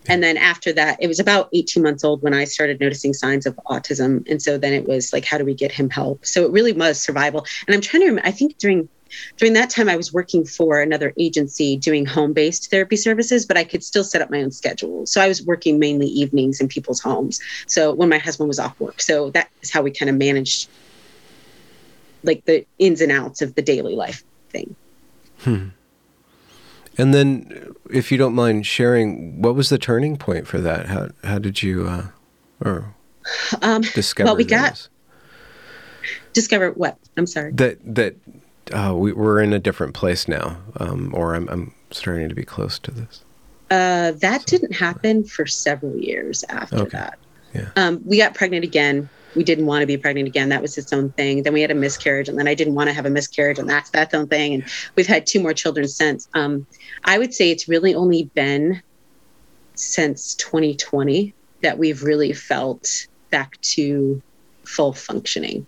And 0.07 0.21
then 0.21 0.37
after 0.37 0.71
that 0.73 0.97
it 1.01 1.07
was 1.07 1.19
about 1.19 1.49
18 1.53 1.81
months 1.81 2.03
old 2.03 2.21
when 2.21 2.33
i 2.33 2.43
started 2.43 2.79
noticing 2.79 3.13
signs 3.13 3.45
of 3.45 3.55
autism. 3.67 4.29
And 4.29 4.41
so 4.41 4.57
then 4.57 4.73
it 4.73 4.87
was 4.87 5.11
like 5.13 5.25
how 5.25 5.37
do 5.37 5.45
we 5.45 5.55
get 5.55 5.71
him 5.71 5.89
help? 5.89 6.25
So 6.25 6.45
it 6.45 6.51
really 6.51 6.73
was 6.73 6.99
survival. 6.99 7.45
And 7.67 7.73
i'm 7.73 7.81
trying 7.81 8.01
to 8.01 8.07
remember 8.07 8.27
i 8.27 8.31
think 8.31 8.57
during 8.57 8.87
during 9.37 9.53
that 9.53 9.69
time 9.69 9.89
i 9.89 9.95
was 9.95 10.13
working 10.13 10.45
for 10.45 10.81
another 10.81 11.13
agency 11.17 11.77
doing 11.77 12.05
home-based 12.05 12.69
therapy 12.69 12.95
services 12.95 13.45
but 13.45 13.57
i 13.57 13.63
could 13.63 13.83
still 13.83 14.03
set 14.03 14.21
up 14.21 14.29
my 14.29 14.41
own 14.41 14.51
schedule 14.51 15.05
so 15.05 15.21
i 15.21 15.27
was 15.27 15.43
working 15.45 15.79
mainly 15.79 16.07
evenings 16.07 16.59
in 16.59 16.67
people's 16.67 16.99
homes 16.99 17.39
so 17.67 17.93
when 17.93 18.09
my 18.09 18.17
husband 18.17 18.47
was 18.47 18.59
off 18.59 18.79
work 18.79 19.01
so 19.01 19.29
that 19.31 19.49
is 19.61 19.71
how 19.71 19.81
we 19.81 19.91
kind 19.91 20.09
of 20.09 20.15
managed 20.15 20.69
like 22.23 22.43
the 22.45 22.65
ins 22.79 23.01
and 23.01 23.11
outs 23.11 23.41
of 23.41 23.55
the 23.55 23.61
daily 23.61 23.95
life 23.95 24.23
thing 24.49 24.75
Hmm. 25.39 25.69
And 26.97 27.13
then, 27.13 27.73
if 27.89 28.13
you 28.13 28.17
don't 28.17 28.35
mind 28.35 28.65
sharing, 28.65 29.41
what 29.41 29.55
was 29.55 29.67
the 29.67 29.77
turning 29.77 30.15
point 30.15 30.47
for 30.47 30.61
that? 30.61 30.85
How 30.85 31.09
how 31.23 31.37
did 31.37 31.61
you 31.61 31.85
uh, 31.85 32.05
or 32.63 32.93
um, 33.61 33.81
discover? 33.81 34.27
well 34.27 34.35
we 34.35 34.45
got 34.45 34.69
those? 34.69 34.89
discover 36.33 36.71
what 36.71 36.97
i'm 37.15 37.27
sorry 37.27 37.51
that 37.53 37.77
that 37.83 38.15
uh, 38.71 38.93
we, 38.95 39.11
we're 39.13 39.41
in 39.41 39.53
a 39.53 39.59
different 39.59 39.93
place 39.93 40.27
now, 40.27 40.57
um, 40.79 41.11
or 41.15 41.35
I'm 41.35 41.47
I'm 41.49 41.73
starting 41.91 42.29
to 42.29 42.35
be 42.35 42.43
close 42.43 42.79
to 42.79 42.91
this. 42.91 43.23
Uh, 43.71 44.11
that 44.11 44.45
didn't 44.45 44.73
happen 44.75 45.23
for 45.23 45.45
several 45.45 45.95
years 45.97 46.43
after 46.49 46.77
Okay. 46.79 46.97
that. 46.97 47.17
Yeah. 47.55 47.69
Um, 47.75 48.01
we 48.05 48.17
got 48.17 48.33
pregnant 48.35 48.63
again. 48.63 49.09
we 49.35 49.43
didn't 49.43 49.65
want 49.65 49.81
to 49.81 49.87
be 49.87 49.97
pregnant 49.97 50.27
again. 50.27 50.49
That 50.49 50.61
was 50.61 50.77
its 50.77 50.93
own 50.93 51.09
thing. 51.11 51.41
Then 51.41 51.53
we 51.53 51.61
had 51.61 51.71
a 51.71 51.75
miscarriage, 51.75 52.29
and 52.29 52.37
then 52.37 52.47
I 52.47 52.53
didn't 52.53 52.75
want 52.75 52.89
to 52.89 52.93
have 52.93 53.05
a 53.05 53.09
miscarriage, 53.09 53.57
and 53.57 53.67
that's 53.67 53.89
that 53.91 54.13
own 54.13 54.27
thing. 54.27 54.53
And 54.55 54.63
we've 54.95 55.07
had 55.07 55.25
two 55.25 55.39
more 55.41 55.53
children 55.53 55.87
since. 55.87 56.27
Um, 56.35 56.67
I 57.05 57.17
would 57.17 57.33
say 57.33 57.49
it's 57.49 57.67
really 57.67 57.95
only 57.95 58.25
been 58.35 58.81
since 59.75 60.35
2020 60.35 61.33
that 61.61 61.77
we've 61.77 62.03
really 62.03 62.33
felt 62.33 63.07
back 63.31 63.59
to 63.61 64.21
full 64.65 64.93
functioning. 64.93 65.65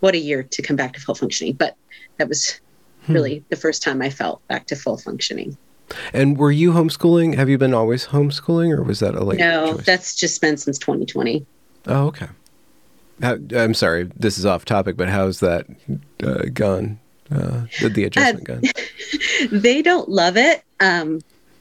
What 0.00 0.14
a 0.14 0.18
year 0.18 0.44
to 0.44 0.62
come 0.62 0.76
back 0.76 0.92
to 0.92 1.00
full 1.00 1.16
functioning, 1.16 1.54
but 1.54 1.76
that 2.18 2.28
was 2.28 2.60
hmm. 3.04 3.12
really 3.12 3.44
the 3.48 3.56
first 3.56 3.82
time 3.82 4.02
I 4.02 4.10
felt 4.10 4.46
back 4.48 4.66
to 4.66 4.76
full 4.76 4.96
functioning. 4.96 5.56
And 6.12 6.36
were 6.36 6.50
you 6.50 6.72
homeschooling? 6.72 7.34
Have 7.36 7.48
you 7.48 7.58
been 7.58 7.74
always 7.74 8.06
homeschooling, 8.06 8.76
or 8.76 8.82
was 8.82 9.00
that 9.00 9.14
a 9.14 9.24
late? 9.24 9.38
No, 9.38 9.74
choice? 9.74 9.86
that's 9.86 10.14
just 10.14 10.40
been 10.40 10.56
since 10.56 10.78
2020. 10.78 11.46
Oh, 11.86 12.06
okay. 12.08 12.28
How, 13.22 13.36
I'm 13.56 13.74
sorry, 13.74 14.10
this 14.16 14.38
is 14.38 14.46
off 14.46 14.64
topic, 14.64 14.96
but 14.96 15.08
how's 15.08 15.40
that 15.40 15.66
uh, 16.22 16.44
gone? 16.52 17.00
Uh, 17.30 17.62
the, 17.80 17.88
the 17.88 18.04
adjustment 18.04 18.48
uh, 18.48 18.54
gone? 18.54 18.62
they 19.60 19.82
don't 19.82 20.08
love 20.08 20.36
it. 20.36 20.62
Um, 20.80 21.20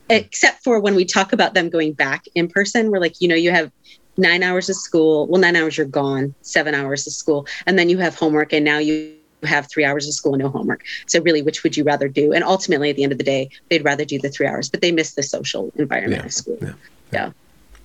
except 0.09 0.63
for 0.63 0.79
when 0.79 0.95
we 0.95 1.05
talk 1.05 1.33
about 1.33 1.53
them 1.53 1.69
going 1.69 1.93
back 1.93 2.25
in 2.35 2.47
person, 2.47 2.91
we're 2.91 2.99
like, 2.99 3.19
you 3.19 3.27
know, 3.27 3.35
you 3.35 3.51
have 3.51 3.71
nine 4.17 4.43
hours 4.43 4.69
of 4.69 4.75
school. 4.75 5.27
Well, 5.27 5.41
nine 5.41 5.55
hours 5.55 5.77
you're 5.77 5.87
gone, 5.87 6.33
seven 6.41 6.73
hours 6.75 7.07
of 7.07 7.13
school, 7.13 7.47
and 7.65 7.77
then 7.77 7.89
you 7.89 7.97
have 7.97 8.15
homework, 8.15 8.53
and 8.53 8.63
now 8.63 8.77
you 8.77 9.16
have 9.43 9.69
three 9.69 9.85
hours 9.85 10.07
of 10.07 10.13
school 10.13 10.33
and 10.33 10.41
no 10.41 10.49
homework. 10.49 10.83
So 11.05 11.21
really, 11.21 11.41
which 11.41 11.63
would 11.63 11.77
you 11.77 11.83
rather 11.83 12.07
do? 12.07 12.33
And 12.33 12.43
ultimately, 12.43 12.89
at 12.89 12.95
the 12.95 13.03
end 13.03 13.11
of 13.11 13.17
the 13.17 13.23
day, 13.23 13.49
they'd 13.69 13.83
rather 13.83 14.05
do 14.05 14.19
the 14.19 14.29
three 14.29 14.47
hours, 14.47 14.69
but 14.69 14.81
they 14.81 14.91
miss 14.91 15.13
the 15.13 15.23
social 15.23 15.71
environment 15.75 16.21
yeah. 16.21 16.25
of 16.25 16.33
school. 16.33 16.57
Yeah. 16.61 16.73
yeah. 17.11 17.31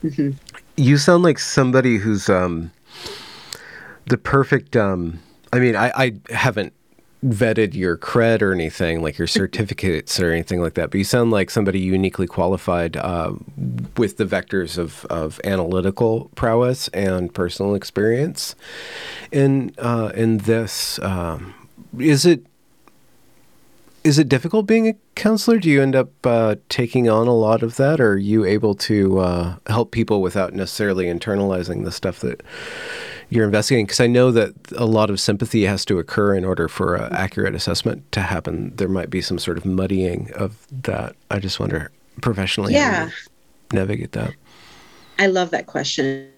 Mm-hmm. 0.04 0.30
You 0.76 0.96
sound 0.96 1.22
like 1.22 1.38
somebody 1.38 1.98
who's 1.98 2.28
um, 2.28 2.70
the 4.06 4.16
perfect. 4.16 4.76
Um, 4.76 5.20
I 5.52 5.58
mean, 5.58 5.76
I, 5.76 5.92
I 5.94 6.12
haven't 6.30 6.72
vetted 7.24 7.74
your 7.74 7.96
cred 7.96 8.42
or 8.42 8.52
anything, 8.52 9.02
like 9.02 9.18
your 9.18 9.26
certificates 9.40 10.20
or 10.20 10.30
anything 10.30 10.60
like 10.60 10.74
that, 10.74 10.90
but 10.90 10.98
you 10.98 11.04
sound 11.04 11.30
like 11.30 11.50
somebody 11.50 11.80
uniquely 11.80 12.26
qualified 12.26 12.96
uh, 12.96 13.32
with 13.96 14.16
the 14.16 14.24
vectors 14.24 14.78
of, 14.78 15.04
of 15.06 15.40
analytical 15.44 16.30
prowess 16.34 16.88
and 16.88 17.32
personal 17.32 17.74
experience. 17.74 18.54
In 19.30 19.74
uh, 19.78 20.12
in 20.14 20.38
this, 20.38 20.98
um, 21.00 21.54
is 21.98 22.26
it 22.26 22.44
is 24.04 24.18
it 24.18 24.28
difficult 24.28 24.66
being 24.66 24.88
a 24.88 24.94
counselor? 25.14 25.58
Do 25.58 25.70
you 25.70 25.80
end 25.80 25.94
up 25.94 26.10
uh, 26.26 26.56
taking 26.68 27.08
on 27.08 27.28
a 27.28 27.34
lot 27.34 27.62
of 27.62 27.76
that, 27.76 28.00
or 28.00 28.12
are 28.12 28.18
you 28.18 28.44
able 28.44 28.74
to 28.74 29.20
uh, 29.20 29.56
help 29.68 29.92
people 29.92 30.20
without 30.20 30.54
necessarily 30.54 31.06
internalizing 31.06 31.84
the 31.84 31.92
stuff 31.92 32.18
that 32.20 32.42
you're 33.32 33.46
investigating? 33.46 33.86
Because 33.86 34.00
I 34.00 34.06
know 34.06 34.30
that 34.30 34.52
a 34.76 34.84
lot 34.84 35.08
of 35.08 35.18
sympathy 35.18 35.64
has 35.64 35.86
to 35.86 35.98
occur 35.98 36.34
in 36.34 36.44
order 36.44 36.68
for 36.68 36.96
an 36.96 37.12
accurate 37.14 37.54
assessment 37.54 38.10
to 38.12 38.20
happen. 38.20 38.76
There 38.76 38.88
might 38.88 39.08
be 39.08 39.22
some 39.22 39.38
sort 39.38 39.56
of 39.56 39.64
muddying 39.64 40.30
of 40.34 40.66
that. 40.82 41.16
I 41.30 41.38
just 41.38 41.58
wonder 41.58 41.90
professionally 42.20 42.74
yeah. 42.74 43.08
navigate 43.72 44.12
that. 44.12 44.34
I 45.18 45.28
love 45.28 45.50
that 45.50 45.66
question. 45.66 46.30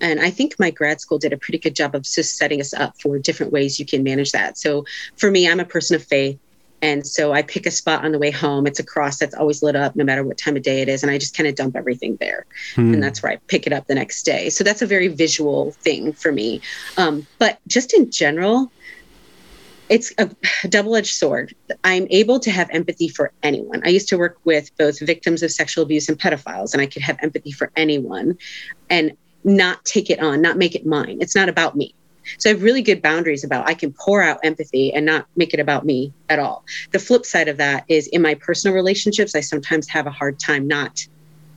And 0.00 0.20
I 0.20 0.30
think 0.30 0.54
my 0.60 0.70
grad 0.70 1.00
school 1.00 1.18
did 1.18 1.32
a 1.32 1.36
pretty 1.36 1.58
good 1.58 1.74
job 1.74 1.96
of 1.96 2.02
just 2.02 2.36
setting 2.36 2.60
us 2.60 2.72
up 2.74 3.00
for 3.00 3.18
different 3.18 3.52
ways 3.52 3.80
you 3.80 3.86
can 3.86 4.04
manage 4.04 4.30
that. 4.30 4.56
So 4.56 4.84
for 5.16 5.32
me, 5.32 5.48
I'm 5.48 5.58
a 5.58 5.64
person 5.64 5.96
of 5.96 6.04
faith. 6.04 6.38
And 6.82 7.06
so 7.06 7.32
I 7.32 7.42
pick 7.42 7.66
a 7.66 7.70
spot 7.70 8.04
on 8.04 8.12
the 8.12 8.18
way 8.18 8.30
home. 8.30 8.66
It's 8.66 8.80
a 8.80 8.84
cross 8.84 9.18
that's 9.18 9.34
always 9.34 9.62
lit 9.62 9.76
up 9.76 9.96
no 9.96 10.04
matter 10.04 10.24
what 10.24 10.38
time 10.38 10.56
of 10.56 10.62
day 10.62 10.80
it 10.80 10.88
is. 10.88 11.02
And 11.02 11.10
I 11.10 11.18
just 11.18 11.36
kind 11.36 11.48
of 11.48 11.54
dump 11.54 11.76
everything 11.76 12.16
there. 12.20 12.46
Hmm. 12.74 12.94
And 12.94 13.02
that's 13.02 13.22
where 13.22 13.32
I 13.32 13.36
pick 13.48 13.66
it 13.66 13.72
up 13.72 13.86
the 13.86 13.94
next 13.94 14.22
day. 14.22 14.50
So 14.50 14.64
that's 14.64 14.82
a 14.82 14.86
very 14.86 15.08
visual 15.08 15.72
thing 15.72 16.12
for 16.12 16.32
me. 16.32 16.60
Um, 16.96 17.26
but 17.38 17.58
just 17.66 17.92
in 17.92 18.10
general, 18.10 18.70
it's 19.90 20.14
a 20.18 20.30
double 20.68 20.94
edged 20.94 21.14
sword. 21.14 21.54
I'm 21.82 22.06
able 22.10 22.38
to 22.40 22.50
have 22.50 22.70
empathy 22.70 23.08
for 23.08 23.32
anyone. 23.42 23.82
I 23.84 23.88
used 23.88 24.08
to 24.10 24.18
work 24.18 24.38
with 24.44 24.74
both 24.78 25.00
victims 25.00 25.42
of 25.42 25.50
sexual 25.50 25.82
abuse 25.82 26.08
and 26.08 26.18
pedophiles, 26.18 26.72
and 26.72 26.80
I 26.80 26.86
could 26.86 27.02
have 27.02 27.18
empathy 27.22 27.50
for 27.50 27.72
anyone 27.76 28.38
and 28.88 29.16
not 29.42 29.84
take 29.84 30.08
it 30.08 30.20
on, 30.20 30.40
not 30.40 30.56
make 30.56 30.76
it 30.76 30.86
mine. 30.86 31.18
It's 31.20 31.34
not 31.34 31.48
about 31.48 31.76
me. 31.76 31.94
So 32.38 32.50
I 32.50 32.52
have 32.52 32.62
really 32.62 32.82
good 32.82 33.02
boundaries 33.02 33.44
about 33.44 33.68
I 33.68 33.74
can 33.74 33.92
pour 33.92 34.22
out 34.22 34.40
empathy 34.42 34.92
and 34.92 35.06
not 35.06 35.26
make 35.36 35.54
it 35.54 35.60
about 35.60 35.84
me 35.84 36.12
at 36.28 36.38
all. 36.38 36.64
The 36.92 36.98
flip 36.98 37.24
side 37.24 37.48
of 37.48 37.56
that 37.58 37.84
is 37.88 38.06
in 38.08 38.22
my 38.22 38.34
personal 38.34 38.74
relationships, 38.74 39.34
I 39.34 39.40
sometimes 39.40 39.88
have 39.88 40.06
a 40.06 40.10
hard 40.10 40.38
time 40.38 40.66
not 40.66 41.06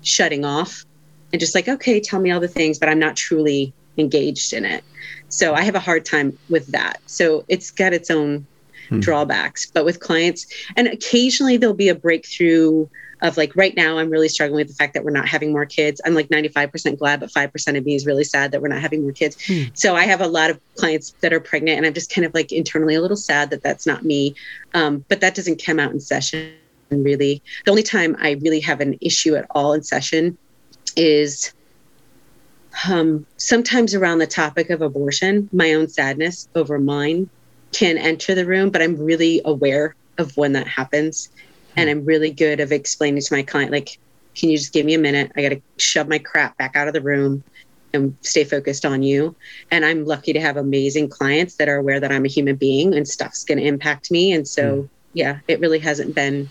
shutting 0.01 0.45
off 0.45 0.85
and 1.31 1.39
just 1.39 1.55
like, 1.55 1.67
okay, 1.67 1.99
tell 1.99 2.19
me 2.19 2.31
all 2.31 2.39
the 2.39 2.47
things, 2.47 2.77
but 2.79 2.89
I'm 2.89 2.99
not 2.99 3.15
truly 3.15 3.73
engaged 3.97 4.53
in 4.53 4.65
it. 4.65 4.83
So 5.29 5.53
I 5.53 5.61
have 5.61 5.75
a 5.75 5.79
hard 5.79 6.05
time 6.05 6.37
with 6.49 6.67
that. 6.67 7.01
So 7.07 7.43
it's 7.47 7.71
got 7.71 7.93
its 7.93 8.11
own 8.11 8.45
hmm. 8.89 8.99
drawbacks. 8.99 9.65
But 9.65 9.85
with 9.85 9.99
clients, 9.99 10.45
and 10.75 10.87
occasionally 10.87 11.57
there'll 11.57 11.75
be 11.75 11.89
a 11.89 11.95
breakthrough 11.95 12.87
of 13.23 13.37
like 13.37 13.55
right 13.55 13.75
now 13.75 13.97
i'm 13.97 14.09
really 14.09 14.27
struggling 14.27 14.57
with 14.57 14.67
the 14.67 14.75
fact 14.75 14.93
that 14.93 15.03
we're 15.03 15.11
not 15.11 15.27
having 15.27 15.51
more 15.51 15.65
kids. 15.65 15.99
I'm 16.05 16.13
like 16.13 16.29
95% 16.29 16.99
glad 16.99 17.21
but 17.21 17.31
5% 17.31 17.77
of 17.77 17.85
me 17.85 17.95
is 17.95 18.05
really 18.05 18.25
sad 18.25 18.51
that 18.51 18.61
we're 18.61 18.67
not 18.67 18.81
having 18.81 19.01
more 19.01 19.13
kids. 19.13 19.37
Hmm. 19.47 19.63
so 19.73 19.95
i 19.95 20.03
have 20.03 20.21
a 20.21 20.27
lot 20.27 20.49
of 20.51 20.59
clients 20.75 21.15
that 21.21 21.33
are 21.33 21.39
pregnant 21.39 21.77
and 21.77 21.85
i'm 21.87 21.93
just 21.93 22.13
kind 22.13 22.25
of 22.25 22.33
like 22.33 22.51
internally 22.51 22.95
a 22.95 23.01
little 23.01 23.17
sad 23.17 23.49
that 23.49 23.63
that's 23.63 23.87
not 23.87 24.03
me. 24.03 24.35
Um, 24.73 25.03
but 25.07 25.21
that 25.21 25.35
doesn't 25.35 25.63
come 25.63 25.79
out 25.79 25.91
in 25.91 25.99
session 25.99 26.53
really. 26.91 27.41
The 27.65 27.71
only 27.71 27.83
time 27.83 28.15
i 28.19 28.31
really 28.31 28.59
have 28.59 28.81
an 28.81 28.97
issue 29.01 29.35
at 29.35 29.47
all 29.51 29.73
in 29.73 29.81
session 29.81 30.37
is 30.95 31.53
um, 32.87 33.25
sometimes 33.37 33.93
around 33.93 34.17
the 34.17 34.27
topic 34.27 34.69
of 34.69 34.81
abortion 34.81 35.49
my 35.53 35.73
own 35.73 35.87
sadness 35.87 36.47
over 36.55 36.79
mine 36.79 37.29
can 37.71 37.97
enter 37.97 38.35
the 38.35 38.45
room 38.45 38.69
but 38.69 38.81
i'm 38.81 38.97
really 38.97 39.41
aware 39.45 39.95
of 40.17 40.35
when 40.37 40.53
that 40.53 40.67
happens 40.67 41.29
and 41.75 41.89
I'm 41.89 42.05
really 42.05 42.31
good 42.31 42.59
of 42.59 42.71
explaining 42.71 43.21
to 43.21 43.33
my 43.33 43.43
client, 43.43 43.71
like, 43.71 43.97
can 44.35 44.49
you 44.49 44.57
just 44.57 44.73
give 44.73 44.85
me 44.85 44.93
a 44.93 44.99
minute? 44.99 45.31
I 45.35 45.41
got 45.41 45.49
to 45.49 45.61
shove 45.77 46.07
my 46.07 46.19
crap 46.19 46.57
back 46.57 46.75
out 46.75 46.87
of 46.87 46.93
the 46.93 47.01
room 47.01 47.43
and 47.93 48.15
stay 48.21 48.43
focused 48.43 48.85
on 48.85 49.03
you. 49.03 49.35
And 49.71 49.85
I'm 49.85 50.05
lucky 50.05 50.33
to 50.33 50.39
have 50.39 50.57
amazing 50.57 51.09
clients 51.09 51.55
that 51.55 51.69
are 51.69 51.77
aware 51.77 51.99
that 51.99 52.11
I'm 52.11 52.25
a 52.25 52.27
human 52.29 52.55
being 52.55 52.93
and 52.95 53.07
stuff's 53.07 53.43
going 53.43 53.59
to 53.59 53.63
impact 53.63 54.09
me. 54.09 54.31
And 54.31 54.47
so, 54.47 54.83
mm. 54.83 54.89
yeah, 55.13 55.39
it 55.47 55.59
really 55.59 55.79
hasn't 55.79 56.15
been 56.15 56.49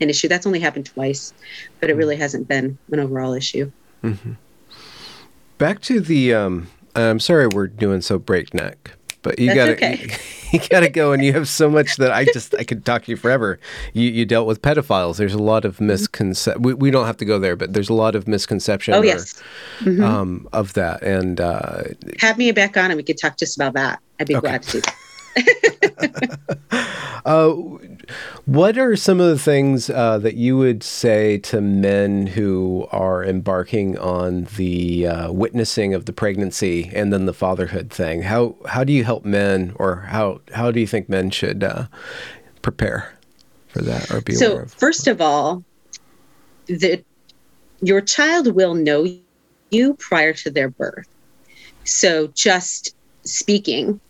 an 0.00 0.08
issue. 0.08 0.28
That's 0.28 0.46
only 0.46 0.60
happened 0.60 0.86
twice, 0.86 1.34
but 1.80 1.90
it 1.90 1.94
hmm. 1.94 1.98
really 1.98 2.16
hasn't 2.16 2.46
been 2.48 2.78
an 2.92 3.00
overall 3.00 3.34
issue. 3.34 3.70
Mm-hmm. 4.04 4.32
Back 5.58 5.80
to 5.82 6.00
the, 6.00 6.34
um, 6.34 6.68
I'm 6.94 7.20
sorry 7.20 7.48
we're 7.48 7.66
doing 7.66 8.00
so 8.00 8.18
breakneck, 8.18 8.92
but 9.22 9.38
you 9.38 9.54
got 9.54 9.66
to 9.66 9.72
okay. 9.72 10.16
you, 10.52 10.60
got 10.70 10.80
to 10.80 10.88
go, 10.88 11.12
and 11.12 11.24
you 11.24 11.32
have 11.32 11.48
so 11.48 11.70
much 11.70 11.96
that 11.96 12.12
I 12.12 12.24
just 12.24 12.54
I 12.54 12.64
could 12.64 12.84
talk 12.84 13.04
to 13.04 13.10
you 13.10 13.16
forever. 13.16 13.58
You 13.92 14.08
you 14.08 14.24
dealt 14.24 14.46
with 14.46 14.62
pedophiles. 14.62 15.16
There's 15.16 15.34
a 15.34 15.42
lot 15.42 15.64
of 15.64 15.76
mm-hmm. 15.76 15.88
misconception. 15.88 16.62
We, 16.62 16.74
we 16.74 16.90
don't 16.90 17.06
have 17.06 17.16
to 17.18 17.24
go 17.24 17.38
there, 17.38 17.56
but 17.56 17.72
there's 17.72 17.88
a 17.88 17.94
lot 17.94 18.14
of 18.14 18.28
misconception. 18.28 18.94
Oh 18.94 19.02
yes, 19.02 19.40
or, 19.80 19.84
mm-hmm. 19.84 20.04
um, 20.04 20.48
of 20.52 20.74
that. 20.74 21.02
And 21.02 21.40
uh, 21.40 21.84
have 22.18 22.38
me 22.38 22.52
back 22.52 22.76
on, 22.76 22.90
and 22.90 22.96
we 22.96 23.02
could 23.02 23.18
talk 23.18 23.36
just 23.36 23.56
about 23.56 23.74
that. 23.74 24.00
I'd 24.20 24.26
be 24.26 24.36
okay. 24.36 24.48
glad 24.48 24.62
to 24.64 24.80
do 24.80 24.80
that. 26.00 26.38
uh, 27.24 27.54
what 28.44 28.78
are 28.78 28.96
some 28.96 29.20
of 29.20 29.28
the 29.28 29.38
things 29.38 29.90
uh, 29.90 30.18
that 30.18 30.34
you 30.34 30.56
would 30.56 30.82
say 30.82 31.38
to 31.38 31.60
men 31.60 32.26
who 32.28 32.86
are 32.90 33.24
embarking 33.24 33.98
on 33.98 34.44
the 34.56 35.06
uh, 35.06 35.32
witnessing 35.32 35.94
of 35.94 36.06
the 36.06 36.12
pregnancy 36.12 36.90
and 36.94 37.12
then 37.12 37.26
the 37.26 37.34
fatherhood 37.34 37.90
thing? 37.90 38.22
How 38.22 38.56
how 38.66 38.84
do 38.84 38.92
you 38.92 39.04
help 39.04 39.24
men, 39.24 39.72
or 39.76 39.96
how 40.08 40.40
how 40.54 40.70
do 40.70 40.80
you 40.80 40.86
think 40.86 41.08
men 41.08 41.30
should 41.30 41.62
uh, 41.64 41.86
prepare 42.62 43.14
for 43.68 43.82
that 43.82 44.10
or 44.10 44.20
be 44.20 44.34
so, 44.34 44.52
aware 44.52 44.62
of? 44.62 44.72
first 44.72 45.06
of 45.06 45.20
all, 45.20 45.64
the 46.66 47.02
your 47.80 48.00
child 48.00 48.54
will 48.54 48.74
know 48.74 49.06
you 49.70 49.94
prior 49.94 50.32
to 50.32 50.50
their 50.50 50.70
birth. 50.70 51.08
So 51.84 52.28
just 52.28 52.94
speaking, 53.24 54.00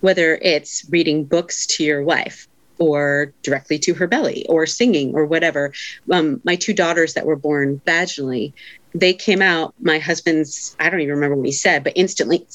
whether 0.00 0.36
it's 0.36 0.86
reading 0.90 1.24
books 1.24 1.66
to 1.66 1.84
your 1.84 2.02
wife, 2.02 2.47
or 2.78 3.32
directly 3.42 3.78
to 3.78 3.94
her 3.94 4.06
belly 4.06 4.46
or 4.48 4.66
singing 4.66 5.14
or 5.14 5.26
whatever. 5.26 5.72
Um, 6.10 6.40
my 6.44 6.56
two 6.56 6.72
daughters 6.72 7.14
that 7.14 7.26
were 7.26 7.36
born 7.36 7.80
vaginally, 7.86 8.52
they 8.94 9.12
came 9.12 9.42
out, 9.42 9.74
my 9.80 9.98
husband's, 9.98 10.76
I 10.78 10.90
don't 10.90 11.00
even 11.00 11.14
remember 11.14 11.36
what 11.36 11.46
he 11.46 11.52
said, 11.52 11.84
but 11.84 11.94
instantly, 11.96 12.46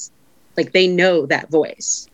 like 0.58 0.72
they 0.72 0.88
know 0.88 1.26
that 1.26 1.50
voice. 1.50 2.08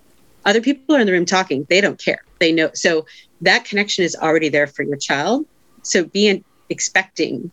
Other 0.45 0.61
people 0.61 0.95
are 0.95 0.99
in 0.99 1.05
the 1.05 1.13
room 1.13 1.25
talking, 1.25 1.65
they 1.69 1.81
don't 1.81 2.01
care. 2.03 2.23
They 2.39 2.51
know. 2.51 2.71
So 2.73 3.05
that 3.41 3.65
connection 3.65 4.03
is 4.03 4.15
already 4.15 4.49
there 4.49 4.67
for 4.67 4.83
your 4.83 4.97
child. 4.97 5.45
So 5.83 6.05
be 6.05 6.43
expecting 6.69 7.51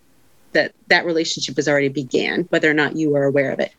that 0.52 0.72
that 0.88 1.04
relationship 1.04 1.56
has 1.56 1.68
already 1.68 1.88
began, 1.88 2.42
whether 2.50 2.70
or 2.70 2.74
not 2.74 2.96
you 2.96 3.14
are 3.16 3.24
aware 3.24 3.52
of 3.52 3.60
it. 3.60 3.72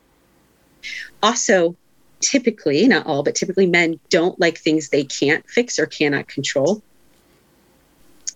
Also, 1.24 1.76
typically, 2.20 2.88
not 2.88 3.06
all, 3.06 3.24
but 3.24 3.36
typically 3.36 3.68
men 3.68 4.00
don't 4.10 4.40
like 4.40 4.58
things 4.58 4.90
they 4.90 5.04
can't 5.04 5.48
fix 5.50 5.80
or 5.80 5.86
cannot 5.86 6.28
control. 6.28 6.82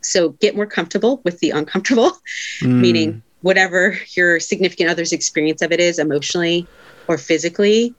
So 0.01 0.29
get 0.29 0.55
more 0.55 0.65
comfortable 0.65 1.21
with 1.23 1.39
the 1.39 1.51
uncomfortable, 1.51 2.11
mm. 2.61 2.79
meaning 2.79 3.23
whatever 3.41 3.97
your 4.15 4.39
significant 4.39 4.89
other's 4.89 5.11
experience 5.11 5.61
of 5.61 5.71
it 5.71 5.79
is 5.79 5.99
emotionally 5.99 6.67
or 7.07 7.17
physically, 7.17 7.93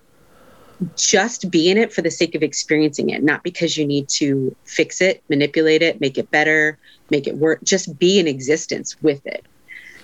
just 0.96 1.50
be 1.50 1.70
in 1.70 1.78
it 1.78 1.92
for 1.92 2.02
the 2.02 2.10
sake 2.10 2.34
of 2.34 2.42
experiencing 2.42 3.10
it, 3.10 3.22
not 3.22 3.42
because 3.42 3.76
you 3.76 3.86
need 3.86 4.08
to 4.08 4.54
fix 4.64 5.00
it, 5.00 5.22
manipulate 5.28 5.82
it, 5.82 6.00
make 6.00 6.18
it 6.18 6.30
better, 6.30 6.78
make 7.10 7.26
it 7.26 7.36
work. 7.36 7.62
Just 7.62 7.98
be 7.98 8.18
in 8.18 8.26
existence 8.26 9.00
with 9.02 9.24
it. 9.26 9.44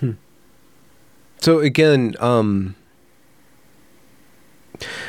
Hmm. 0.00 0.12
So 1.40 1.60
again, 1.60 2.14
um, 2.20 2.74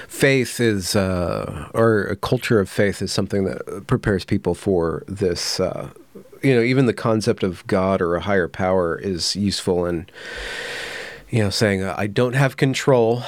faith 0.07 0.59
is, 0.59 0.95
uh, 0.95 1.70
or 1.74 2.03
a 2.03 2.15
culture 2.15 2.59
of 2.59 2.70
faith 2.70 3.01
is 3.01 3.11
something 3.11 3.45
that 3.45 3.88
prepares 3.88 4.26
people 4.26 4.55
for 4.55 5.03
this. 5.07 5.59
Uh, 5.59 5.89
you 6.41 6.55
know, 6.55 6.61
even 6.61 6.86
the 6.86 6.93
concept 6.93 7.43
of 7.43 7.65
God 7.67 8.01
or 8.01 8.15
a 8.15 8.22
higher 8.22 8.47
power 8.47 8.97
is 8.97 9.36
useful 9.36 9.86
in, 9.86 10.07
you 11.30 11.43
know, 11.43 11.49
saying 11.49 11.84
I 11.84 12.07
don't 12.07 12.34
have 12.34 12.57
control 12.57 13.24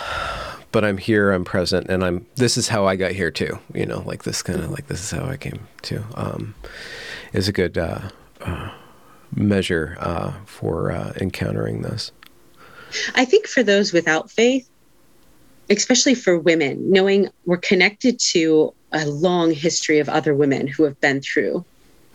but 0.71 0.85
I'm 0.85 0.97
here, 0.97 1.31
I'm 1.31 1.43
present, 1.43 1.89
and 1.89 2.03
I'm. 2.03 2.25
This 2.35 2.57
is 2.57 2.69
how 2.69 2.85
I 2.85 2.95
got 2.95 3.11
here 3.11 3.31
too. 3.31 3.59
You 3.73 3.85
know, 3.85 4.03
like 4.05 4.23
this 4.23 4.41
kind 4.41 4.59
of 4.59 4.71
like 4.71 4.87
this 4.87 5.03
is 5.03 5.11
how 5.11 5.25
I 5.25 5.37
came 5.37 5.67
to. 5.83 6.03
Um, 6.15 6.55
is 7.33 7.47
a 7.47 7.51
good 7.51 7.77
uh, 7.77 7.99
uh, 8.41 8.71
measure 9.35 9.97
uh, 9.99 10.33
for 10.45 10.91
uh, 10.91 11.13
encountering 11.19 11.81
this. 11.81 12.11
I 13.15 13.25
think 13.25 13.47
for 13.47 13.63
those 13.63 13.93
without 13.93 14.29
faith, 14.29 14.69
especially 15.69 16.15
for 16.15 16.37
women, 16.37 16.91
knowing 16.91 17.29
we're 17.45 17.57
connected 17.57 18.19
to 18.19 18.73
a 18.91 19.05
long 19.07 19.51
history 19.51 19.99
of 19.99 20.09
other 20.09 20.33
women 20.35 20.67
who 20.67 20.83
have 20.83 20.99
been 20.99 21.21
through 21.21 21.63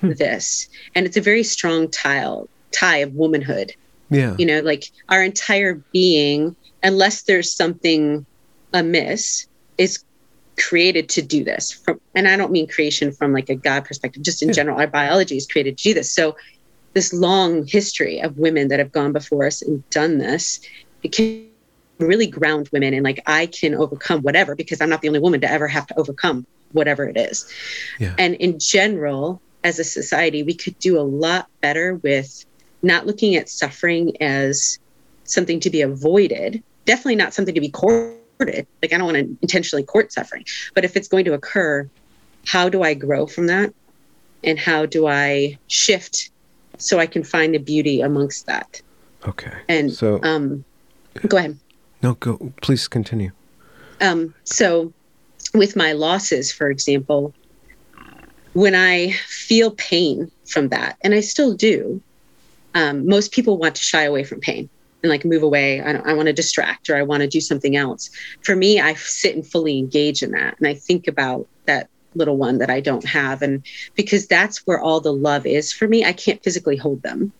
hmm. 0.01 0.13
this, 0.13 0.69
and 0.95 1.07
it's 1.07 1.17
a 1.17 1.23
very 1.23 1.43
strong 1.43 1.89
tie 1.91 2.43
tie 2.73 2.99
of 2.99 3.15
womanhood. 3.15 3.75
Yeah, 4.11 4.37
you 4.39 4.47
know, 4.47 4.61
like 4.61 4.91
our 5.09 5.23
entire 5.23 5.75
being, 5.93 6.55
unless 6.83 7.23
there's 7.23 7.53
something 7.53 8.25
amiss 8.73 9.47
is 9.79 10.05
created 10.59 11.09
to 11.11 11.23
do 11.23 11.45
this 11.45 11.71
from, 11.71 12.01
and 12.15 12.27
i 12.27 12.37
don't 12.37 12.51
mean 12.51 12.67
creation 12.67 13.13
from 13.13 13.33
like 13.33 13.51
a 13.51 13.55
god 13.55 13.85
perspective 13.85 14.23
just 14.23 14.43
in 14.43 14.49
yeah. 14.49 14.55
general 14.55 14.79
our 14.79 14.87
biology 14.87 15.37
is 15.37 15.47
created 15.47 15.77
to 15.77 15.85
do 15.85 15.95
this 15.95 16.11
so 16.11 16.37
this 16.95 17.13
long 17.13 17.67
history 17.67 18.21
of 18.21 18.39
women 18.39 18.69
that 18.69 18.79
have 18.79 18.91
gone 18.91 19.13
before 19.13 19.45
us 19.45 19.61
and 19.61 19.89
done 19.91 20.19
this 20.19 20.61
it 21.03 21.13
can 21.13 21.47
really 21.99 22.27
ground 22.27 22.69
women 22.73 22.93
and 22.95 23.05
like 23.05 23.23
i 23.27 23.47
can 23.47 23.75
overcome 23.75 24.21
whatever 24.23 24.55
because 24.55 24.81
i'm 24.81 24.89
not 24.89 25.01
the 25.03 25.09
only 25.09 25.21
woman 25.21 25.41
to 25.41 25.51
ever 25.51 25.67
have 25.67 25.87
to 25.87 25.99
overcome 25.99 26.47
whatever 26.73 27.05
it 27.05 27.17
is 27.17 27.51
yeah. 27.99 28.15
and 28.19 28.35
in 28.35 28.59
general 28.59 29.41
as 29.65 29.79
a 29.79 29.85
society 29.85 30.43
we 30.43 30.55
could 30.55 30.79
do 30.79 30.99
a 30.99 31.03
lot 31.03 31.49
better 31.61 31.95
with 31.97 32.45
not 32.83 33.07
looking 33.07 33.35
at 33.35 33.49
suffering 33.49 34.21
as 34.21 34.79
something 35.25 35.59
to 35.59 35.71
be 35.71 35.81
avoided 35.81 36.63
definitely 36.87 37.17
not 37.17 37.35
something 37.35 37.55
to 37.55 37.61
be 37.61 37.69
courted. 37.69 38.17
Like 38.39 38.93
I 38.93 38.99
don't 38.99 39.05
want 39.05 39.17
to 39.17 39.37
intentionally 39.43 39.83
court 39.83 40.13
suffering, 40.13 40.47
but 40.75 40.85
if 40.85 40.97
it's 40.97 41.09
going 41.09 41.27
to 41.27 41.35
occur, 41.35 41.91
how 42.47 42.69
do 42.71 42.83
I 42.83 42.95
grow 42.95 43.27
from 43.27 43.49
that? 43.49 43.75
And 44.43 44.59
how 44.59 44.87
do 44.87 45.07
I 45.07 45.59
shift 45.67 46.31
so 46.79 46.99
I 46.99 47.07
can 47.07 47.25
find 47.25 47.55
the 47.55 47.59
beauty 47.59 48.01
amongst 48.01 48.47
that? 48.47 48.81
Okay. 49.27 49.53
And 49.69 49.93
so, 49.93 50.21
um, 50.23 50.65
go 51.27 51.37
ahead. 51.37 51.59
No, 52.03 52.15
go. 52.15 52.53
Please 52.63 52.89
continue. 52.89 53.33
Um, 54.01 54.35
so, 54.45 54.93
with 55.55 55.77
my 55.77 55.93
losses, 55.93 56.53
for 56.53 56.71
example, 56.71 57.33
when 58.53 58.75
I 58.75 59.13
feel 59.27 59.71
pain 59.73 60.31
from 60.49 60.69
that, 60.69 60.97
and 61.03 61.15
I 61.15 61.21
still 61.21 61.55
do, 61.55 62.03
um, 62.75 63.07
most 63.07 63.33
people 63.33 63.59
want 63.59 63.75
to 63.77 63.83
shy 63.83 64.03
away 64.03 64.25
from 64.25 64.41
pain 64.41 64.69
and 65.03 65.11
like 65.11 65.25
move 65.25 65.43
away. 65.43 65.81
I, 65.81 65.93
I 65.93 66.13
want 66.13 66.27
to 66.27 66.33
distract 66.33 66.91
or 66.91 66.97
I 66.97 67.03
want 67.03 67.23
to 67.23 67.29
do 67.29 67.41
something 67.41 67.77
else. 67.77 68.11
For 68.43 68.55
me, 68.55 68.81
I 68.81 68.95
sit 68.95 69.35
and 69.35 69.47
fully 69.47 69.79
engage 69.79 70.23
in 70.23 70.33
that. 70.33 70.57
And 70.59 70.69
I 70.69 70.75
think 70.75 71.09
about 71.09 71.49
that 71.67 71.89
little 72.15 72.37
one 72.37 72.59
that 72.59 72.71
I 72.71 72.81
don't 72.81 73.05
have. 73.07 73.43
And 73.43 73.65
because 73.95 74.27
that's 74.27 74.67
where 74.67 74.81
all 74.81 75.01
the 75.01 75.13
love 75.13 75.47
is 75.47 75.73
for 75.73 75.89
me, 75.89 76.05
I 76.05 76.13
can't 76.13 76.43
physically 76.43 76.77
hold 76.77 77.03
them. 77.03 77.33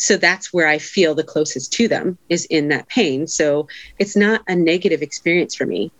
So 0.00 0.16
that's 0.16 0.52
where 0.52 0.66
I 0.66 0.78
feel 0.78 1.14
the 1.14 1.24
closest 1.24 1.72
to 1.74 1.88
them 1.88 2.16
is 2.28 2.46
in 2.46 2.68
that 2.68 2.88
pain. 2.88 3.26
So 3.26 3.68
it's 3.98 4.16
not 4.16 4.42
a 4.48 4.56
negative 4.56 5.02
experience 5.02 5.54
for 5.54 5.66
me. 5.66 5.92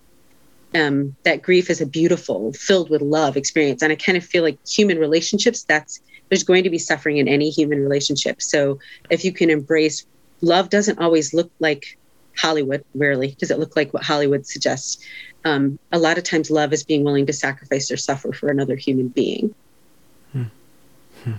Um, 0.75 1.17
that 1.25 1.43
grief 1.43 1.69
is 1.69 1.81
a 1.81 1.87
beautiful, 1.87 2.53
filled 2.53 2.91
with 2.91 3.03
love 3.03 3.37
experience. 3.37 3.83
And 3.83 3.93
I 3.93 3.97
kind 3.97 4.17
of 4.17 4.25
feel 4.25 4.43
like 4.43 4.59
human 4.67 4.99
relationships, 4.99 5.65
that's 5.65 6.01
there's 6.29 6.45
going 6.45 6.63
to 6.65 6.71
be 6.71 6.79
suffering 6.79 7.19
in 7.19 7.27
any 7.27 7.51
human 7.51 7.83
relationship. 7.83 8.41
So 8.41 8.79
if 9.11 9.25
you 9.25 9.33
can 9.33 9.51
embrace 9.51 10.07
love 10.41 10.71
doesn't 10.71 10.99
always 10.99 11.35
look 11.35 11.51
like 11.59 11.99
Hollywood. 12.39 12.85
Rarely 12.95 13.37
does 13.39 13.51
it 13.51 13.59
look 13.59 13.77
like 13.77 13.93
what 13.93 14.03
Hollywood 14.03 14.47
suggests. 14.47 15.05
Um, 15.45 15.79
a 15.93 15.99
lot 15.99 16.19
of 16.19 16.25
times, 16.25 16.51
love 16.51 16.73
is 16.73 16.83
being 16.83 17.05
willing 17.05 17.27
to 17.27 17.33
sacrifice 17.33 17.91
or 17.91 17.97
suffer 17.97 18.33
for 18.33 18.49
another 18.49 18.77
human 18.77 19.09
being. 19.09 19.55
Hmm. 20.33 20.45
Hmm. 21.25 21.33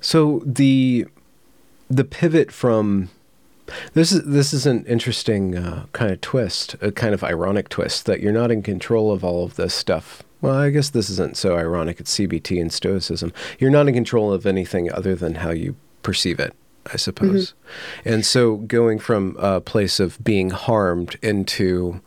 So 0.00 0.42
the 0.44 1.06
the 1.88 2.04
pivot 2.04 2.50
from 2.50 3.10
this 3.94 4.12
is 4.12 4.24
this 4.24 4.52
is 4.52 4.66
an 4.66 4.84
interesting 4.86 5.56
uh, 5.56 5.86
kind 5.92 6.12
of 6.12 6.20
twist, 6.20 6.76
a 6.80 6.92
kind 6.92 7.14
of 7.14 7.24
ironic 7.24 7.68
twist 7.68 8.06
that 8.06 8.20
you're 8.20 8.32
not 8.32 8.50
in 8.50 8.62
control 8.62 9.12
of 9.12 9.24
all 9.24 9.44
of 9.44 9.56
this 9.56 9.74
stuff. 9.74 10.22
Well, 10.40 10.54
I 10.54 10.70
guess 10.70 10.90
this 10.90 11.08
isn't 11.08 11.36
so 11.36 11.56
ironic. 11.56 12.00
It's 12.00 12.14
CBT 12.18 12.60
and 12.60 12.72
Stoicism. 12.72 13.32
You're 13.58 13.70
not 13.70 13.88
in 13.88 13.94
control 13.94 14.32
of 14.32 14.44
anything 14.44 14.92
other 14.92 15.14
than 15.14 15.36
how 15.36 15.50
you 15.50 15.76
perceive 16.02 16.38
it. 16.38 16.54
I 16.92 16.96
suppose. 16.96 17.52
Mm-hmm. 17.52 18.08
And 18.10 18.26
so 18.26 18.56
going 18.56 18.98
from 18.98 19.36
a 19.38 19.62
place 19.62 19.98
of 19.98 20.22
being 20.22 20.50
harmed 20.50 21.16
into 21.22 22.02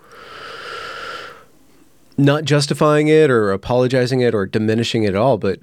not 2.15 2.43
justifying 2.43 3.07
it 3.07 3.31
or 3.31 3.51
apologizing 3.51 4.21
it 4.21 4.35
or 4.35 4.45
diminishing 4.45 5.03
it 5.03 5.09
at 5.09 5.15
all, 5.15 5.39
but 5.39 5.61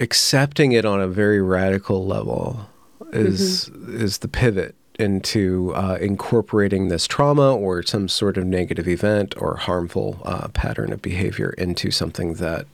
accepting 0.00 0.72
it 0.72 0.86
on 0.86 0.98
a 0.98 1.06
very 1.06 1.42
radical 1.42 2.06
level 2.06 2.68
is 3.12 3.70
mm-hmm. 3.70 4.00
is 4.00 4.18
the 4.18 4.28
pivot 4.28 4.74
into 4.98 5.72
uh, 5.74 5.98
incorporating 6.00 6.88
this 6.88 7.06
trauma 7.06 7.54
or 7.54 7.82
some 7.82 8.08
sort 8.08 8.36
of 8.36 8.44
negative 8.44 8.86
event 8.86 9.34
or 9.38 9.56
harmful 9.56 10.20
uh, 10.24 10.48
pattern 10.48 10.92
of 10.92 11.02
behavior 11.02 11.50
into 11.58 11.90
something 11.90 12.34
that 12.34 12.66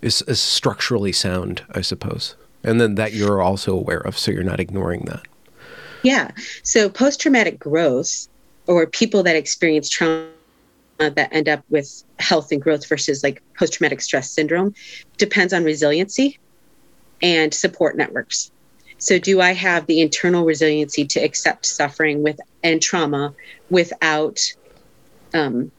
is, 0.00 0.22
is 0.22 0.40
structurally 0.40 1.12
sound, 1.12 1.64
I 1.72 1.80
suppose. 1.80 2.36
And 2.62 2.80
then 2.80 2.94
that 2.94 3.12
you're 3.12 3.42
also 3.42 3.76
aware 3.76 3.98
of 3.98 4.16
so 4.16 4.30
you're 4.30 4.44
not 4.44 4.60
ignoring 4.60 5.02
that. 5.06 5.22
Yeah. 6.02 6.30
So 6.62 6.88
post-traumatic 6.88 7.58
growth 7.58 8.28
or 8.66 8.86
people 8.86 9.22
that 9.24 9.34
experience 9.34 9.88
trauma 9.88 10.28
that 10.98 11.28
end 11.32 11.48
up 11.48 11.64
with 11.68 12.04
health 12.20 12.52
and 12.52 12.62
growth 12.62 12.88
versus 12.88 13.24
like 13.24 13.42
post-traumatic 13.58 14.00
stress 14.00 14.30
syndrome 14.30 14.72
depends 15.18 15.52
on 15.52 15.64
resiliency 15.64 16.38
and 17.22 17.52
support 17.52 17.96
networks 17.96 18.52
so 19.02 19.18
do 19.18 19.40
i 19.40 19.52
have 19.52 19.86
the 19.86 20.00
internal 20.00 20.44
resiliency 20.44 21.04
to 21.04 21.18
accept 21.18 21.66
suffering 21.66 22.22
with 22.22 22.38
and 22.62 22.80
trauma 22.80 23.34
without 23.68 24.38
um, 25.34 25.72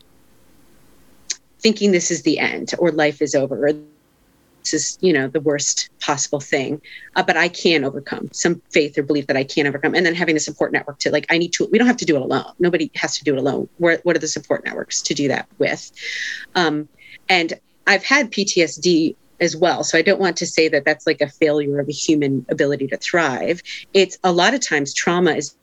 thinking 1.59 1.91
this 1.91 2.11
is 2.11 2.23
the 2.23 2.37
end 2.37 2.73
or 2.77 2.91
life 2.91 3.21
is 3.21 3.33
over 3.33 3.67
or 3.67 3.71
this 3.71 4.73
is 4.73 4.97
you 4.99 5.13
know 5.13 5.27
the 5.27 5.39
worst 5.39 5.89
possible 6.01 6.41
thing 6.41 6.81
uh, 7.15 7.23
but 7.23 7.37
i 7.37 7.47
can 7.47 7.83
overcome. 7.83 8.29
Some 8.33 8.61
faith 8.71 8.97
or 8.97 9.03
belief 9.03 9.27
that 9.27 9.37
i 9.37 9.43
can 9.43 9.67
overcome. 9.67 9.95
And 9.95 10.05
then 10.05 10.15
having 10.15 10.35
the 10.35 10.41
support 10.41 10.71
network 10.73 10.99
to 10.99 11.11
like 11.11 11.25
i 11.29 11.37
need 11.37 11.53
to 11.53 11.67
we 11.71 11.77
don't 11.77 11.87
have 11.87 11.97
to 11.97 12.05
do 12.05 12.15
it 12.15 12.21
alone. 12.21 12.53
Nobody 12.59 12.91
has 12.95 13.17
to 13.17 13.23
do 13.23 13.33
it 13.33 13.39
alone. 13.39 13.69
Where, 13.77 13.99
what 14.03 14.15
are 14.15 14.19
the 14.19 14.27
support 14.27 14.65
networks 14.65 15.01
to 15.03 15.13
do 15.13 15.27
that 15.29 15.47
with? 15.57 15.91
Um, 16.55 16.89
and 17.29 17.53
i've 17.85 18.03
had 18.03 18.31
ptsd 18.31 19.15
as 19.39 19.55
well 19.55 19.83
so 19.83 19.97
i 19.97 20.01
don't 20.01 20.19
want 20.19 20.37
to 20.37 20.45
say 20.45 20.67
that 20.67 20.85
that's 20.85 21.07
like 21.07 21.21
a 21.21 21.27
failure 21.27 21.79
of 21.79 21.87
a 21.87 21.91
human 21.91 22.45
ability 22.49 22.87
to 22.87 22.97
thrive 22.97 23.61
it's 23.93 24.17
a 24.23 24.31
lot 24.31 24.53
of 24.53 24.65
times 24.65 24.93
trauma 24.93 25.31
is 25.31 25.55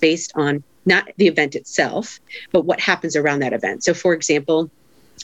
based 0.00 0.32
on 0.34 0.62
not 0.84 1.08
the 1.16 1.26
event 1.26 1.54
itself 1.54 2.18
but 2.50 2.64
what 2.64 2.80
happens 2.80 3.14
around 3.14 3.40
that 3.40 3.52
event 3.52 3.84
so 3.84 3.94
for 3.94 4.12
example 4.14 4.70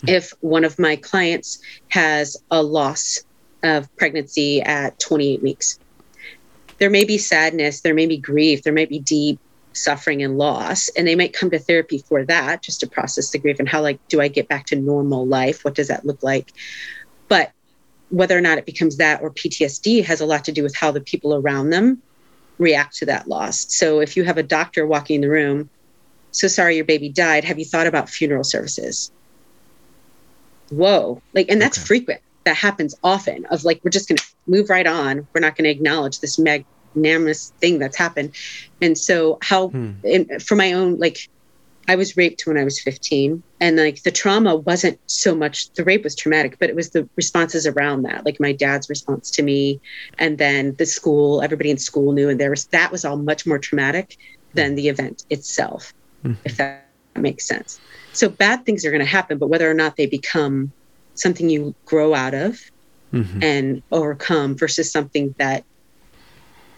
if 0.07 0.33
one 0.41 0.65
of 0.65 0.79
my 0.79 0.97
clients 0.97 1.59
has 1.89 2.37
a 2.51 2.63
loss 2.63 3.25
of 3.63 3.95
pregnancy 3.97 4.63
at 4.63 4.99
28 4.99 5.43
weeks. 5.43 5.79
There 6.79 6.91
may 6.91 7.05
be 7.05 7.19
sadness, 7.19 7.81
there 7.81 7.95
may 7.95 8.07
be 8.07 8.17
grief, 8.17 8.63
there 8.63 8.73
may 8.73 8.85
be 8.85 9.01
deep 9.01 9.41
suffering 9.73 10.23
and 10.23 10.39
loss, 10.39 10.89
and 10.91 11.07
they 11.07 11.17
might 11.17 11.33
come 11.33 11.51
to 11.51 11.59
therapy 11.59 11.99
for 11.99 12.25
that 12.25 12.63
just 12.63 12.81
to 12.81 12.87
process 12.87 13.31
the 13.31 13.39
grief 13.39 13.59
and 13.59 13.69
how 13.69 13.83
like 13.83 13.99
do 14.09 14.21
I 14.21 14.29
get 14.29 14.49
back 14.49 14.67
to 14.67 14.77
normal 14.77 15.27
life? 15.27 15.65
What 15.65 15.75
does 15.75 15.89
that 15.89 16.07
look 16.07 16.23
like? 16.23 16.53
But 17.29 17.53
whether 18.11 18.37
or 18.37 18.41
not 18.41 18.59
it 18.59 18.67
becomes 18.67 18.97
that 18.97 19.21
or 19.21 19.31
PTSD 19.31 20.05
has 20.05 20.21
a 20.21 20.27
lot 20.27 20.45
to 20.45 20.53
do 20.53 20.63
with 20.63 20.75
how 20.75 20.91
the 20.91 21.01
people 21.01 21.35
around 21.35 21.71
them 21.71 22.03
react 22.59 22.97
to 22.97 23.07
that 23.07 23.29
loss. 23.29 23.67
So 23.69 24.01
if 24.01 24.17
you 24.17 24.25
have 24.25 24.39
a 24.39 24.43
doctor 24.43 24.87
walking 24.87 25.17
in 25.17 25.21
the 25.21 25.29
room, 25.29 25.69
so 26.31 26.49
sorry 26.49 26.77
your 26.77 26.85
baby 26.85 27.09
died, 27.09 27.45
have 27.45 27.59
you 27.59 27.65
thought 27.65 27.87
about 27.87 28.09
funeral 28.09 28.45
services? 28.45 29.11
whoa 30.71 31.21
like 31.35 31.51
and 31.51 31.61
that's 31.61 31.79
okay. 31.79 31.87
frequent 31.87 32.21
that 32.45 32.57
happens 32.57 32.95
often 33.03 33.45
of 33.47 33.65
like 33.65 33.81
we're 33.83 33.91
just 33.91 34.09
going 34.09 34.17
to 34.17 34.25
move 34.47 34.69
right 34.71 34.87
on 34.87 35.27
we're 35.33 35.41
not 35.41 35.57
going 35.57 35.65
to 35.65 35.71
acknowledge 35.71 36.21
this 36.21 36.39
magnanimous 36.39 37.53
thing 37.59 37.79
that's 37.79 37.97
happened 37.97 38.35
and 38.81 38.97
so 38.97 39.39
how 39.43 39.69
hmm. 39.69 39.93
in, 40.05 40.41
for 40.41 40.57
my 40.57 40.73
own 40.73 40.99
like 40.99 41.29
I 41.89 41.97
was 41.97 42.17
raped 42.17 42.47
when 42.47 42.59
I 42.59 42.65
was 42.65 42.79
15. 42.81 43.43
And 43.61 43.77
like 43.77 44.03
the 44.03 44.11
trauma 44.11 44.55
wasn't 44.57 45.01
so 45.07 45.35
much 45.35 45.71
the 45.73 45.85
rape 45.85 46.05
was 46.05 46.15
traumatic, 46.15 46.59
but 46.59 46.69
it 46.69 46.77
was 46.77 46.91
the 46.91 47.09
responses 47.17 47.67
around 47.67 48.03
that, 48.03 48.27
like 48.27 48.39
my 48.39 48.53
dad's 48.53 48.89
response 48.91 49.31
to 49.33 49.43
me. 49.43 49.81
And 50.19 50.37
then 50.37 50.75
the 50.77 50.87
school, 50.87 51.43
everybody 51.43 51.71
in 51.71 51.79
school 51.79 52.13
knew. 52.13 52.29
And 52.29 52.39
there 52.39 52.51
was 52.51 52.67
that 52.67 52.93
was 52.93 53.05
all 53.05 53.17
much 53.17 53.47
more 53.47 53.59
traumatic 53.59 54.19
than 54.53 54.75
the 54.75 54.89
event 54.89 55.25
itself, 55.31 55.95
mm-hmm. 56.25 56.41
if 56.45 56.59
that 56.59 56.87
makes 57.17 57.47
sense. 57.47 57.81
So 58.13 58.29
bad 58.29 58.67
things 58.67 58.85
are 58.85 58.91
going 58.91 59.01
to 59.01 59.07
happen, 59.07 59.39
but 59.39 59.49
whether 59.49 59.71
or 59.71 59.75
not 59.75 59.97
they 59.97 60.07
become 60.07 60.73
something 61.15 61.49
you 61.49 61.75
grow 61.85 62.15
out 62.15 62.35
of 62.35 62.61
mm-hmm. 63.13 63.43
and 63.43 63.83
overcome 63.91 64.57
versus 64.57 64.91
something 64.91 65.35
that 65.39 65.65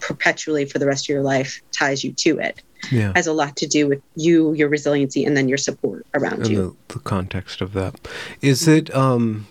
perpetually 0.01 0.65
for 0.65 0.79
the 0.79 0.85
rest 0.85 1.05
of 1.05 1.09
your 1.09 1.23
life 1.23 1.61
ties 1.71 2.03
you 2.03 2.11
to 2.13 2.39
it 2.39 2.61
yeah. 2.89 3.11
has 3.15 3.27
a 3.27 3.33
lot 3.33 3.55
to 3.57 3.67
do 3.67 3.87
with 3.87 4.01
you, 4.15 4.53
your 4.53 4.69
resiliency, 4.69 5.25
and 5.25 5.35
then 5.35 5.47
your 5.47 5.57
support 5.57 6.05
around 6.13 6.33
and 6.33 6.47
you. 6.47 6.77
The, 6.87 6.95
the 6.95 6.99
context 6.99 7.61
of 7.61 7.73
that. 7.73 7.95
Is 8.41 8.67
it, 8.67 8.93
um, 8.95 9.47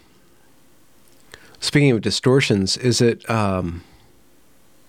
speaking 1.61 1.91
of 1.93 2.01
distortions, 2.01 2.77
is 2.77 3.01
it, 3.01 3.29
um, 3.31 3.85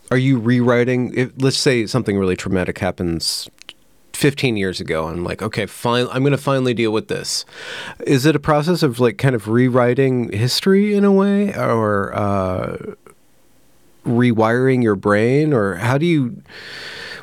are 0.10 0.18
you 0.18 0.40
rewriting, 0.40 1.14
if, 1.14 1.32
let's 1.38 1.58
say 1.58 1.86
something 1.86 2.18
really 2.18 2.36
traumatic 2.36 2.80
happens 2.80 3.50
15 4.14 4.56
years 4.56 4.80
ago 4.80 5.08
i'm 5.08 5.24
like 5.24 5.42
okay 5.42 5.66
fine 5.66 6.06
i'm 6.12 6.22
going 6.22 6.32
to 6.32 6.38
finally 6.38 6.76
deal 6.76 6.92
with 6.92 7.08
this 7.08 7.44
is 8.06 8.24
it 8.24 8.36
a 8.36 8.40
process 8.40 8.84
of 8.84 9.00
like 9.00 9.18
kind 9.18 9.34
of 9.34 9.48
rewriting 9.48 10.32
history 10.32 10.94
in 10.94 11.04
a 11.04 11.12
way 11.12 11.56
or 11.56 12.14
uh, 12.14 12.78
rewiring 14.06 14.84
your 14.84 14.96
brain 14.96 15.54
or 15.54 15.76
how 15.76 15.98
do 15.98 16.06
you 16.06 16.42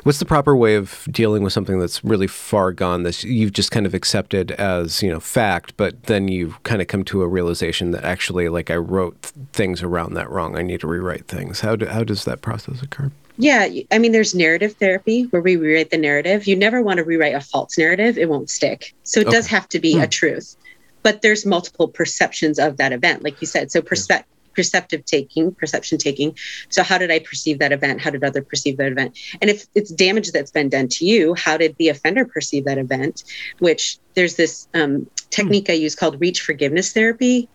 what's 0.03 0.19
the 0.19 0.25
proper 0.25 0.55
way 0.55 0.75
of 0.75 1.05
dealing 1.11 1.43
with 1.43 1.51
something 1.51 1.77
that's 1.77 2.03
really 2.05 2.27
far 2.27 2.71
gone 2.71 3.03
that 3.03 3.21
you've 3.23 3.51
just 3.51 3.69
kind 3.69 3.85
of 3.85 3.93
accepted 3.93 4.51
as 4.51 5.03
you 5.03 5.09
know 5.09 5.19
fact 5.19 5.75
but 5.75 6.03
then 6.03 6.29
you 6.29 6.55
kind 6.63 6.81
of 6.81 6.87
come 6.87 7.03
to 7.03 7.21
a 7.21 7.27
realization 7.27 7.91
that 7.91 8.05
actually 8.05 8.47
like 8.47 8.71
i 8.71 8.75
wrote 8.75 9.33
things 9.53 9.83
around 9.83 10.13
that 10.13 10.29
wrong. 10.29 10.57
I 10.57 10.61
need 10.61 10.79
to 10.81 10.87
rewrite 10.87 11.27
things. 11.27 11.61
How, 11.61 11.75
do, 11.75 11.85
how 11.85 12.03
does 12.03 12.25
that 12.25 12.41
process 12.41 12.81
occur? 12.81 13.11
Yeah 13.37 13.69
i 13.91 13.97
mean 13.97 14.11
there's 14.11 14.35
narrative 14.35 14.73
therapy 14.73 15.23
where 15.23 15.41
we 15.41 15.55
rewrite 15.55 15.91
the 15.91 15.97
narrative. 15.97 16.47
You 16.47 16.55
never 16.55 16.81
want 16.81 16.97
to 16.97 17.03
rewrite 17.03 17.35
a 17.35 17.41
false 17.41 17.77
narrative. 17.77 18.17
It 18.17 18.29
won't 18.29 18.49
stick. 18.49 18.93
So 19.03 19.21
it 19.21 19.27
okay. 19.27 19.35
does 19.37 19.47
have 19.47 19.67
to 19.69 19.79
be 19.79 19.95
hmm. 19.95 20.01
a 20.01 20.07
truth. 20.07 20.55
But 21.03 21.21
there's 21.21 21.45
multiple 21.45 21.87
perceptions 21.87 22.59
of 22.59 22.77
that 22.77 22.91
event 22.91 23.23
like 23.23 23.39
you 23.41 23.47
said. 23.47 23.71
So 23.71 23.81
perspective 23.81 24.27
perceptive 24.59 25.05
taking, 25.05 25.55
perception 25.55 25.97
taking. 25.97 26.37
So, 26.67 26.83
how 26.83 26.97
did 26.97 27.11
I 27.11 27.19
perceive 27.19 27.59
that 27.59 27.71
event? 27.71 28.01
How 28.01 28.09
did 28.09 28.25
other 28.25 28.41
perceive 28.41 28.75
that 28.75 28.91
event? 28.91 29.17
And 29.41 29.49
if 29.49 29.65
it's 29.73 29.89
damage 29.89 30.33
that's 30.33 30.51
been 30.51 30.67
done 30.67 30.89
to 30.89 31.05
you, 31.05 31.33
how 31.35 31.55
did 31.55 31.77
the 31.77 31.87
offender 31.87 32.25
perceive 32.25 32.65
that 32.65 32.77
event? 32.77 33.23
Which 33.59 33.99
there's 34.15 34.35
this 34.35 34.67
um, 34.73 35.09
technique 35.29 35.69
I 35.69 35.73
use 35.73 35.95
called 35.95 36.19
reach 36.19 36.41
forgiveness 36.41 36.91
therapy. 36.91 37.47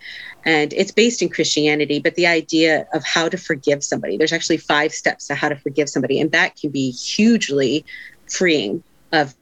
And 0.47 0.73
it's 0.73 0.93
based 0.93 1.21
in 1.21 1.29
Christianity, 1.29 1.99
but 2.01 2.15
the 2.15 2.27
idea 2.27 2.87
of 2.95 3.05
how 3.05 3.29
to 3.29 3.37
forgive 3.37 3.85
somebody, 3.85 4.17
there's 4.17 4.33
actually 4.33 4.57
five 4.57 4.93
steps 4.93 5.27
to 5.27 5.35
how 5.35 5.51
to 5.51 5.57
forgive 5.57 5.91
somebody. 5.91 6.19
And 6.23 6.33
that 6.33 6.57
can 6.57 6.71
be 6.71 6.91
hugely 6.91 7.85
freeing 8.31 8.83
of 9.13 9.35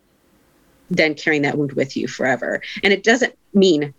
then 0.90 1.14
carrying 1.14 1.42
that 1.42 1.56
wound 1.56 1.74
with 1.74 1.96
you 1.96 2.08
forever. 2.08 2.60
And 2.82 2.92
it 2.92 3.04
doesn't 3.04 3.38
mean 3.54 3.94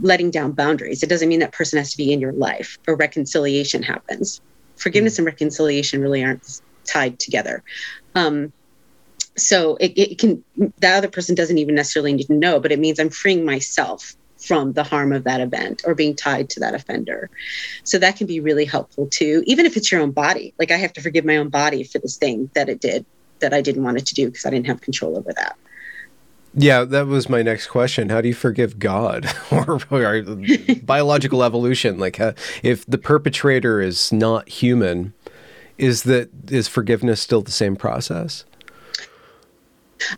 letting 0.00 0.30
down 0.30 0.52
boundaries. 0.52 1.02
It 1.02 1.08
doesn't 1.08 1.28
mean 1.28 1.40
that 1.40 1.52
person 1.52 1.78
has 1.78 1.90
to 1.92 1.96
be 1.96 2.12
in 2.12 2.20
your 2.20 2.32
life 2.32 2.78
or 2.86 2.96
reconciliation 2.96 3.82
happens. 3.82 4.40
Forgiveness 4.76 5.14
mm. 5.14 5.18
and 5.18 5.26
reconciliation 5.26 6.00
really 6.00 6.24
aren't 6.24 6.60
tied 6.84 7.18
together. 7.18 7.62
Um, 8.14 8.52
so 9.36 9.76
it, 9.76 9.92
it 9.96 10.18
can, 10.18 10.42
that 10.80 10.96
other 10.96 11.08
person 11.08 11.34
doesn't 11.34 11.58
even 11.58 11.74
necessarily 11.74 12.12
need 12.12 12.26
to 12.26 12.34
know, 12.34 12.58
but 12.60 12.72
it 12.72 12.78
means 12.78 12.98
I'm 12.98 13.10
freeing 13.10 13.44
myself 13.44 14.16
from 14.36 14.72
the 14.72 14.84
harm 14.84 15.12
of 15.12 15.24
that 15.24 15.40
event 15.40 15.82
or 15.84 15.94
being 15.94 16.14
tied 16.14 16.48
to 16.50 16.60
that 16.60 16.74
offender. 16.74 17.28
So 17.84 17.98
that 17.98 18.16
can 18.16 18.26
be 18.26 18.40
really 18.40 18.64
helpful 18.64 19.06
too, 19.06 19.42
even 19.46 19.66
if 19.66 19.76
it's 19.76 19.90
your 19.90 20.00
own 20.00 20.12
body. 20.12 20.54
Like 20.58 20.70
I 20.70 20.76
have 20.76 20.92
to 20.94 21.00
forgive 21.00 21.24
my 21.24 21.36
own 21.36 21.48
body 21.48 21.82
for 21.84 21.98
this 21.98 22.16
thing 22.16 22.50
that 22.54 22.68
it 22.68 22.80
did 22.80 23.04
that 23.40 23.54
I 23.54 23.60
didn't 23.60 23.84
want 23.84 23.98
it 23.98 24.06
to 24.06 24.14
do 24.14 24.26
because 24.26 24.46
I 24.46 24.50
didn't 24.50 24.66
have 24.66 24.80
control 24.80 25.16
over 25.16 25.32
that. 25.32 25.56
Yeah, 26.54 26.84
that 26.84 27.06
was 27.06 27.28
my 27.28 27.42
next 27.42 27.68
question. 27.68 28.08
How 28.08 28.20
do 28.20 28.28
you 28.28 28.34
forgive 28.34 28.78
God 28.78 29.26
or, 29.50 29.80
or 29.90 30.22
biological 30.82 31.44
evolution? 31.44 31.98
Like, 31.98 32.18
uh, 32.18 32.32
if 32.62 32.86
the 32.86 32.98
perpetrator 32.98 33.80
is 33.80 34.12
not 34.12 34.48
human, 34.48 35.12
is 35.76 36.02
that 36.04 36.30
is 36.50 36.66
forgiveness 36.66 37.20
still 37.20 37.42
the 37.42 37.52
same 37.52 37.76
process? 37.76 38.44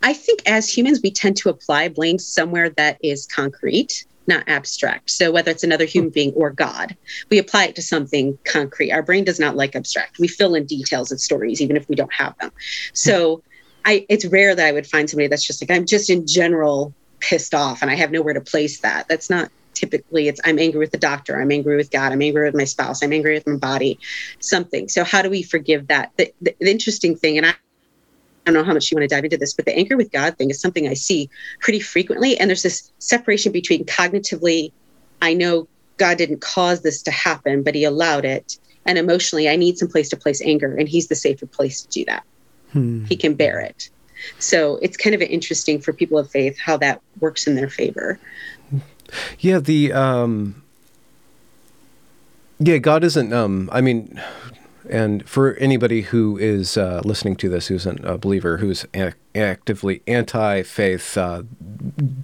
I 0.03 0.13
think 0.13 0.41
as 0.45 0.69
humans, 0.69 1.01
we 1.03 1.11
tend 1.11 1.37
to 1.37 1.49
apply 1.49 1.89
blame 1.89 2.19
somewhere 2.19 2.69
that 2.71 2.97
is 3.03 3.25
concrete, 3.25 4.05
not 4.27 4.43
abstract. 4.47 5.09
So 5.09 5.31
whether 5.31 5.51
it's 5.51 5.63
another 5.63 5.85
human 5.85 6.11
being 6.11 6.31
or 6.33 6.51
God, 6.51 6.95
we 7.29 7.37
apply 7.39 7.65
it 7.65 7.75
to 7.75 7.81
something 7.81 8.37
concrete. 8.45 8.91
Our 8.91 9.03
brain 9.03 9.23
does 9.23 9.39
not 9.39 9.55
like 9.55 9.75
abstract. 9.75 10.19
We 10.19 10.27
fill 10.27 10.55
in 10.55 10.65
details 10.65 11.11
and 11.11 11.19
stories, 11.19 11.61
even 11.61 11.75
if 11.75 11.89
we 11.89 11.95
don't 11.95 12.13
have 12.13 12.37
them. 12.39 12.51
So 12.93 13.43
I 13.85 14.05
it's 14.09 14.25
rare 14.25 14.55
that 14.55 14.65
I 14.65 14.71
would 14.71 14.87
find 14.87 15.09
somebody 15.09 15.27
that's 15.27 15.45
just 15.45 15.61
like 15.61 15.75
I'm 15.75 15.85
just 15.85 16.09
in 16.09 16.27
general 16.27 16.93
pissed 17.19 17.53
off 17.53 17.81
and 17.81 17.89
I 17.89 17.95
have 17.95 18.11
nowhere 18.11 18.33
to 18.33 18.41
place 18.41 18.81
that. 18.81 19.07
That's 19.07 19.29
not 19.29 19.49
typically 19.73 20.27
it's 20.27 20.41
I'm 20.43 20.59
angry 20.59 20.79
with 20.79 20.91
the 20.91 20.97
doctor, 20.97 21.39
I'm 21.39 21.51
angry 21.51 21.75
with 21.75 21.91
God, 21.91 22.11
I'm 22.11 22.21
angry 22.21 22.45
with 22.45 22.55
my 22.55 22.65
spouse, 22.65 23.01
I'm 23.01 23.13
angry 23.13 23.33
with 23.33 23.47
my 23.47 23.55
body, 23.55 23.99
something. 24.39 24.89
So 24.89 25.03
how 25.03 25.21
do 25.21 25.29
we 25.29 25.43
forgive 25.43 25.87
that? 25.87 26.11
The, 26.17 26.33
the, 26.41 26.55
the 26.59 26.69
interesting 26.69 27.15
thing, 27.15 27.37
and 27.37 27.47
I, 27.47 27.49
I 27.49 27.55
don't 28.45 28.53
know 28.53 28.63
how 28.63 28.73
much 28.73 28.91
you 28.91 28.95
want 28.95 29.09
to 29.09 29.15
dive 29.15 29.23
into 29.23 29.37
this, 29.37 29.53
but 29.53 29.65
the 29.65 29.75
anger 29.75 29.97
with 29.97 30.11
God 30.11 30.37
thing 30.37 30.49
is 30.49 30.59
something 30.59 30.87
I 30.87 30.93
see 30.93 31.29
pretty 31.61 31.79
frequently. 31.79 32.37
And 32.37 32.49
there's 32.49 32.63
this 32.63 32.91
separation 32.99 33.51
between 33.51 33.85
cognitively, 33.85 34.71
I 35.21 35.33
know 35.33 35.67
God 35.97 36.17
didn't 36.17 36.41
cause 36.41 36.81
this 36.81 37.03
to 37.03 37.11
happen, 37.11 37.63
but 37.63 37.75
He 37.75 37.83
allowed 37.83 38.25
it. 38.25 38.57
And 38.85 38.97
emotionally, 38.97 39.47
I 39.47 39.55
need 39.55 39.77
some 39.77 39.89
place 39.89 40.09
to 40.09 40.17
place 40.17 40.41
anger, 40.41 40.75
and 40.75 40.89
He's 40.89 41.07
the 41.07 41.15
safer 41.15 41.45
place 41.45 41.83
to 41.83 41.89
do 41.89 42.05
that 42.05 42.23
hmm. 42.71 43.05
he 43.05 43.15
can 43.15 43.33
bear 43.33 43.59
it. 43.59 43.89
So 44.39 44.77
it's 44.81 44.97
kind 44.97 45.15
of 45.15 45.21
interesting 45.21 45.81
for 45.81 45.93
people 45.93 46.17
of 46.17 46.29
faith 46.29 46.57
how 46.59 46.77
that 46.77 47.01
works 47.19 47.47
in 47.47 47.55
their 47.55 47.69
favor. 47.69 48.19
Yeah, 49.39 49.59
the 49.59 49.91
um 49.93 50.63
yeah, 52.59 52.77
God 52.77 53.03
isn't 53.03 53.33
um 53.33 53.69
I 53.71 53.81
mean 53.81 54.21
and 54.91 55.27
for 55.27 55.53
anybody 55.55 56.01
who 56.01 56.37
is 56.37 56.77
uh, 56.77 57.01
listening 57.05 57.37
to 57.37 57.49
this 57.49 57.67
who's 57.67 57.85
a 57.85 58.17
believer 58.17 58.57
who's 58.57 58.85
actively 59.33 60.01
anti 60.05 60.63
faith, 60.63 61.17
uh, 61.17 61.43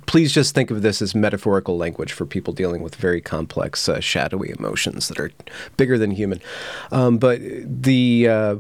please 0.05 0.34
just 0.34 0.53
think 0.53 0.70
of 0.70 0.82
this 0.82 1.01
as 1.01 1.15
metaphorical 1.15 1.78
language 1.78 2.11
for 2.11 2.26
people 2.26 2.53
dealing 2.53 2.84
with 2.84 2.95
very 2.95 3.22
complex, 3.22 3.88
uh, 3.88 4.01
shadowy 4.01 4.49
emotions 4.49 5.07
that 5.07 5.20
are 5.20 5.32
bigger 5.78 5.97
than 5.97 6.11
human. 6.11 6.41
Um, 6.91 7.18
but 7.18 7.39
the 7.41 8.28
uh, 8.28 8.55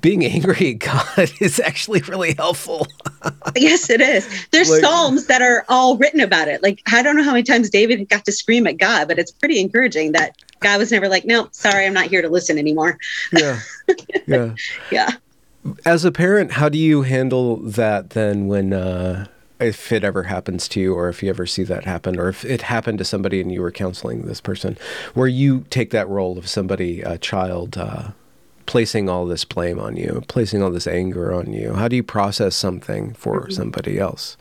being 0.00 0.24
angry 0.24 0.72
at 0.72 0.78
God 0.80 1.32
is 1.40 1.60
actually 1.60 2.00
really 2.02 2.34
helpful. 2.34 2.88
yes, 3.56 3.88
it 3.88 4.00
is. 4.00 4.28
There's 4.50 4.70
like, 4.70 4.80
psalms 4.80 5.26
that 5.26 5.40
are 5.40 5.64
all 5.68 5.96
written 5.96 6.20
about 6.20 6.48
it. 6.48 6.62
Like 6.62 6.82
I 6.92 7.02
don't 7.02 7.16
know 7.16 7.22
how 7.22 7.32
many 7.32 7.44
times 7.44 7.70
David 7.70 8.08
got 8.08 8.24
to 8.24 8.32
scream 8.32 8.66
at 8.66 8.78
God, 8.78 9.08
but 9.08 9.18
it's 9.18 9.30
pretty 9.30 9.60
encouraging 9.60 10.12
that 10.12 10.36
God 10.62 10.78
was 10.78 10.90
never 10.90 11.08
like, 11.08 11.24
"No, 11.24 11.48
sorry, 11.52 11.86
I'm 11.86 11.94
not 11.94 12.06
here 12.06 12.22
to 12.22 12.28
listen 12.28 12.58
anymore." 12.58 12.98
yeah, 13.32 13.60
yeah, 14.26 14.54
yeah. 14.90 15.10
As 15.84 16.04
a 16.04 16.12
parent, 16.12 16.52
how 16.52 16.68
do 16.68 16.78
you 16.78 17.02
handle 17.02 17.56
that 17.56 18.10
then 18.10 18.46
when? 18.46 18.72
Uh, 18.72 19.26
if 19.60 19.92
it 19.92 20.02
ever 20.02 20.24
happens 20.24 20.66
to 20.66 20.80
you, 20.80 20.92
or 20.92 21.08
if 21.08 21.22
you 21.22 21.30
ever 21.30 21.46
see 21.46 21.62
that 21.62 21.84
happen, 21.84 22.18
or 22.18 22.28
if 22.28 22.44
it 22.44 22.62
happened 22.62 22.98
to 22.98 23.04
somebody 23.04 23.40
and 23.40 23.52
you 23.52 23.62
were 23.62 23.70
counseling 23.70 24.22
this 24.22 24.40
person, 24.40 24.76
where 25.14 25.28
you 25.28 25.64
take 25.70 25.90
that 25.90 26.08
role 26.08 26.36
of 26.36 26.48
somebody, 26.48 27.00
a 27.02 27.16
child, 27.16 27.78
uh, 27.78 28.08
placing 28.66 29.08
all 29.08 29.26
this 29.26 29.44
blame 29.44 29.78
on 29.78 29.96
you, 29.96 30.22
placing 30.28 30.62
all 30.62 30.70
this 30.70 30.86
anger 30.86 31.32
on 31.32 31.52
you? 31.52 31.74
How 31.74 31.88
do 31.88 31.96
you 31.96 32.02
process 32.02 32.56
something 32.56 33.14
for 33.14 33.42
mm-hmm. 33.42 33.52
somebody 33.52 33.98
else? 33.98 34.36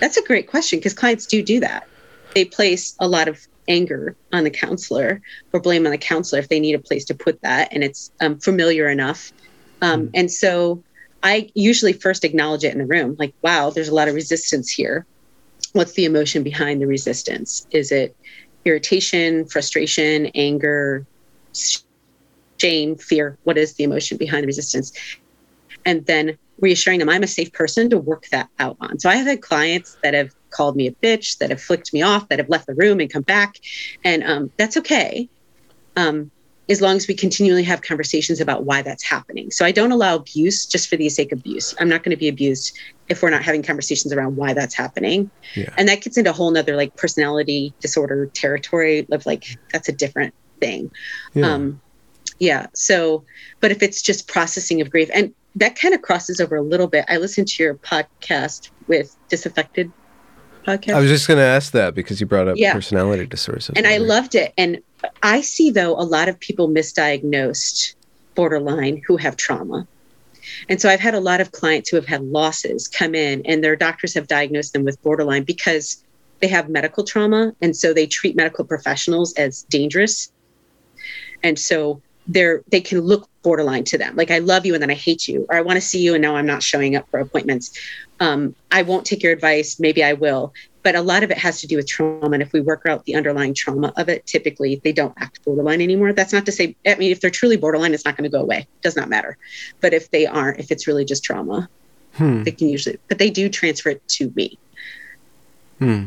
That's 0.00 0.16
a 0.16 0.22
great 0.22 0.48
question 0.48 0.78
because 0.78 0.94
clients 0.94 1.26
do 1.26 1.42
do 1.42 1.60
that. 1.60 1.88
They 2.34 2.44
place 2.44 2.94
a 3.00 3.08
lot 3.08 3.28
of 3.28 3.46
anger 3.68 4.16
on 4.32 4.44
the 4.44 4.50
counselor 4.50 5.20
or 5.52 5.60
blame 5.60 5.86
on 5.86 5.92
the 5.92 5.98
counselor 5.98 6.40
if 6.40 6.48
they 6.48 6.60
need 6.60 6.74
a 6.74 6.78
place 6.78 7.04
to 7.06 7.14
put 7.14 7.40
that 7.42 7.68
and 7.72 7.84
it's 7.84 8.10
um, 8.20 8.38
familiar 8.38 8.88
enough. 8.88 9.32
Um, 9.82 10.08
mm. 10.08 10.10
And 10.14 10.30
so 10.30 10.82
I 11.22 11.50
usually 11.54 11.92
first 11.92 12.24
acknowledge 12.24 12.64
it 12.64 12.72
in 12.72 12.78
the 12.78 12.86
room 12.86 13.16
like, 13.18 13.34
wow, 13.42 13.70
there's 13.70 13.88
a 13.88 13.94
lot 13.94 14.08
of 14.08 14.14
resistance 14.14 14.70
here. 14.70 15.06
What's 15.72 15.92
the 15.92 16.04
emotion 16.04 16.42
behind 16.42 16.80
the 16.80 16.86
resistance? 16.86 17.66
Is 17.70 17.92
it 17.92 18.16
irritation, 18.64 19.46
frustration, 19.46 20.26
anger, 20.34 21.06
shame, 22.58 22.96
fear. 22.96 23.38
What 23.44 23.58
is 23.58 23.74
the 23.74 23.84
emotion 23.84 24.18
behind 24.18 24.42
the 24.42 24.46
resistance? 24.46 24.92
And 25.84 26.04
then 26.06 26.36
reassuring 26.60 26.98
them 26.98 27.08
I'm 27.08 27.22
a 27.22 27.28
safe 27.28 27.52
person 27.52 27.88
to 27.90 27.98
work 27.98 28.26
that 28.30 28.48
out 28.58 28.76
on. 28.80 28.98
So 28.98 29.08
I 29.08 29.16
have 29.16 29.26
had 29.26 29.42
clients 29.42 29.96
that 30.02 30.14
have 30.14 30.34
called 30.50 30.76
me 30.76 30.86
a 30.86 30.92
bitch, 30.92 31.38
that 31.38 31.50
have 31.50 31.60
flicked 31.60 31.92
me 31.92 32.02
off, 32.02 32.28
that 32.28 32.38
have 32.38 32.48
left 32.48 32.66
the 32.66 32.74
room 32.74 33.00
and 33.00 33.12
come 33.12 33.22
back, 33.22 33.58
and 34.04 34.22
um, 34.24 34.50
that's 34.56 34.76
okay. 34.76 35.28
Um, 35.96 36.30
as 36.68 36.82
long 36.82 36.96
as 36.96 37.08
we 37.08 37.14
continually 37.14 37.62
have 37.62 37.80
conversations 37.80 38.40
about 38.40 38.64
why 38.64 38.82
that's 38.82 39.02
happening. 39.02 39.50
So 39.50 39.64
I 39.64 39.72
don't 39.72 39.90
allow 39.90 40.16
abuse 40.16 40.66
just 40.66 40.88
for 40.88 40.96
the 40.96 41.08
sake 41.08 41.32
of 41.32 41.38
abuse. 41.38 41.74
I'm 41.80 41.88
not 41.88 42.02
going 42.02 42.10
to 42.10 42.16
be 42.16 42.28
abused 42.28 42.78
if 43.08 43.22
we're 43.22 43.30
not 43.30 43.42
having 43.42 43.62
conversations 43.62 44.12
around 44.12 44.36
why 44.36 44.52
that's 44.52 44.74
happening. 44.74 45.30
Yeah. 45.54 45.72
And 45.78 45.88
that 45.88 46.02
gets 46.02 46.18
into 46.18 46.28
a 46.28 46.32
whole 46.32 46.50
nother 46.50 46.76
like 46.76 46.94
personality 46.96 47.72
disorder 47.80 48.26
territory 48.26 49.06
of 49.10 49.24
like 49.24 49.56
that's 49.72 49.88
a 49.88 49.92
different 49.92 50.34
thing. 50.60 50.90
Yeah. 51.32 51.54
Um 51.54 51.80
yeah. 52.38 52.66
So 52.74 53.24
but 53.60 53.70
if 53.70 53.82
it's 53.82 54.02
just 54.02 54.28
processing 54.28 54.82
of 54.82 54.90
grief 54.90 55.08
and 55.14 55.32
that 55.56 55.76
kind 55.76 55.94
of 55.94 56.02
crosses 56.02 56.40
over 56.40 56.56
a 56.56 56.62
little 56.62 56.86
bit. 56.86 57.04
I 57.08 57.16
listened 57.16 57.48
to 57.48 57.62
your 57.62 57.74
podcast 57.74 58.70
with 58.86 59.16
disaffected 59.28 59.90
podcast. 60.68 60.94
I 60.94 61.00
was 61.00 61.10
just 61.10 61.26
going 61.26 61.38
to 61.38 61.44
ask 61.44 61.72
that 61.72 61.94
because 61.94 62.20
you 62.20 62.26
brought 62.26 62.48
up 62.48 62.56
yeah. 62.56 62.72
personality 62.72 63.26
disorders. 63.26 63.70
And 63.70 63.86
I 63.86 63.98
loved 63.98 64.34
it. 64.34 64.52
And 64.58 64.80
I 65.22 65.40
see, 65.40 65.70
though, 65.70 65.94
a 65.94 66.02
lot 66.04 66.28
of 66.28 66.38
people 66.38 66.68
misdiagnosed 66.68 67.94
borderline 68.34 69.02
who 69.06 69.16
have 69.16 69.36
trauma. 69.36 69.86
And 70.68 70.80
so 70.80 70.88
I've 70.88 71.00
had 71.00 71.14
a 71.14 71.20
lot 71.20 71.40
of 71.40 71.52
clients 71.52 71.88
who 71.90 71.96
have 71.96 72.06
had 72.06 72.22
losses 72.22 72.88
come 72.88 73.14
in 73.14 73.42
and 73.44 73.62
their 73.62 73.76
doctors 73.76 74.14
have 74.14 74.26
diagnosed 74.26 74.72
them 74.72 74.84
with 74.84 75.02
borderline 75.02 75.44
because 75.44 76.02
they 76.40 76.48
have 76.48 76.68
medical 76.68 77.04
trauma. 77.04 77.52
And 77.60 77.76
so 77.76 77.92
they 77.92 78.06
treat 78.06 78.36
medical 78.36 78.64
professionals 78.64 79.34
as 79.34 79.62
dangerous. 79.64 80.32
And 81.42 81.58
so 81.58 82.00
they're 82.28 82.62
they 82.68 82.80
can 82.80 83.00
look 83.00 83.28
borderline 83.42 83.84
to 83.84 83.98
them. 83.98 84.14
Like 84.14 84.30
i 84.30 84.38
love 84.38 84.66
you 84.66 84.74
and 84.74 84.82
then 84.82 84.90
i 84.90 84.94
hate 84.94 85.26
you 85.26 85.46
or 85.48 85.56
i 85.56 85.60
want 85.60 85.76
to 85.76 85.80
see 85.80 86.00
you 86.00 86.14
and 86.14 86.22
now 86.22 86.36
i'm 86.36 86.46
not 86.46 86.62
showing 86.62 86.94
up 86.94 87.08
for 87.10 87.18
appointments. 87.18 87.76
Um, 88.20 88.54
i 88.70 88.82
won't 88.82 89.06
take 89.06 89.22
your 89.22 89.32
advice. 89.32 89.80
Maybe 89.80 90.04
i 90.04 90.12
will. 90.12 90.52
But 90.82 90.94
a 90.94 91.02
lot 91.02 91.22
of 91.22 91.30
it 91.30 91.38
has 91.38 91.60
to 91.60 91.66
do 91.66 91.76
with 91.76 91.86
trauma 91.86 92.30
and 92.30 92.42
if 92.42 92.52
we 92.52 92.60
work 92.60 92.86
out 92.86 93.04
the 93.04 93.14
underlying 93.14 93.54
trauma 93.54 93.92
of 93.96 94.08
it 94.08 94.26
typically 94.26 94.80
they 94.84 94.92
don't 94.92 95.14
act 95.18 95.44
borderline 95.44 95.80
anymore. 95.80 96.12
That's 96.12 96.32
not 96.32 96.46
to 96.46 96.52
say 96.52 96.76
i 96.86 96.94
mean 96.96 97.10
if 97.10 97.20
they're 97.20 97.30
truly 97.30 97.56
borderline 97.56 97.94
it's 97.94 98.04
not 98.04 98.16
going 98.16 98.30
to 98.30 98.36
go 98.36 98.42
away. 98.42 98.58
It 98.58 98.82
does 98.82 98.96
not 98.96 99.08
matter. 99.08 99.38
But 99.80 99.94
if 99.94 100.10
they 100.10 100.26
aren't 100.26 100.60
if 100.60 100.70
it's 100.70 100.86
really 100.86 101.04
just 101.04 101.24
trauma 101.24 101.68
hmm. 102.14 102.42
they 102.42 102.52
can 102.52 102.68
usually 102.68 102.98
but 103.08 103.18
they 103.18 103.30
do 103.30 103.48
transfer 103.48 103.90
it 103.90 104.06
to 104.08 104.30
me. 104.36 104.58
Hmm. 105.78 106.04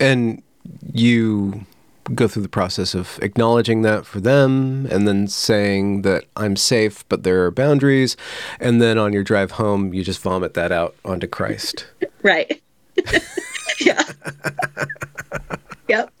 And 0.00 0.42
you 0.92 1.64
go 2.14 2.28
through 2.28 2.42
the 2.42 2.48
process 2.48 2.94
of 2.94 3.18
acknowledging 3.22 3.82
that 3.82 4.04
for 4.04 4.20
them 4.20 4.86
and 4.90 5.08
then 5.08 5.26
saying 5.26 6.02
that 6.02 6.24
I'm 6.36 6.56
safe, 6.56 7.08
but 7.08 7.22
there 7.22 7.44
are 7.44 7.50
boundaries. 7.50 8.16
And 8.60 8.80
then 8.82 8.98
on 8.98 9.12
your 9.12 9.24
drive 9.24 9.52
home, 9.52 9.94
you 9.94 10.04
just 10.04 10.20
vomit 10.20 10.54
that 10.54 10.72
out 10.72 10.94
onto 11.04 11.26
Christ. 11.26 11.86
right. 12.22 12.60
yeah. 13.80 14.02
yep. 15.88 16.12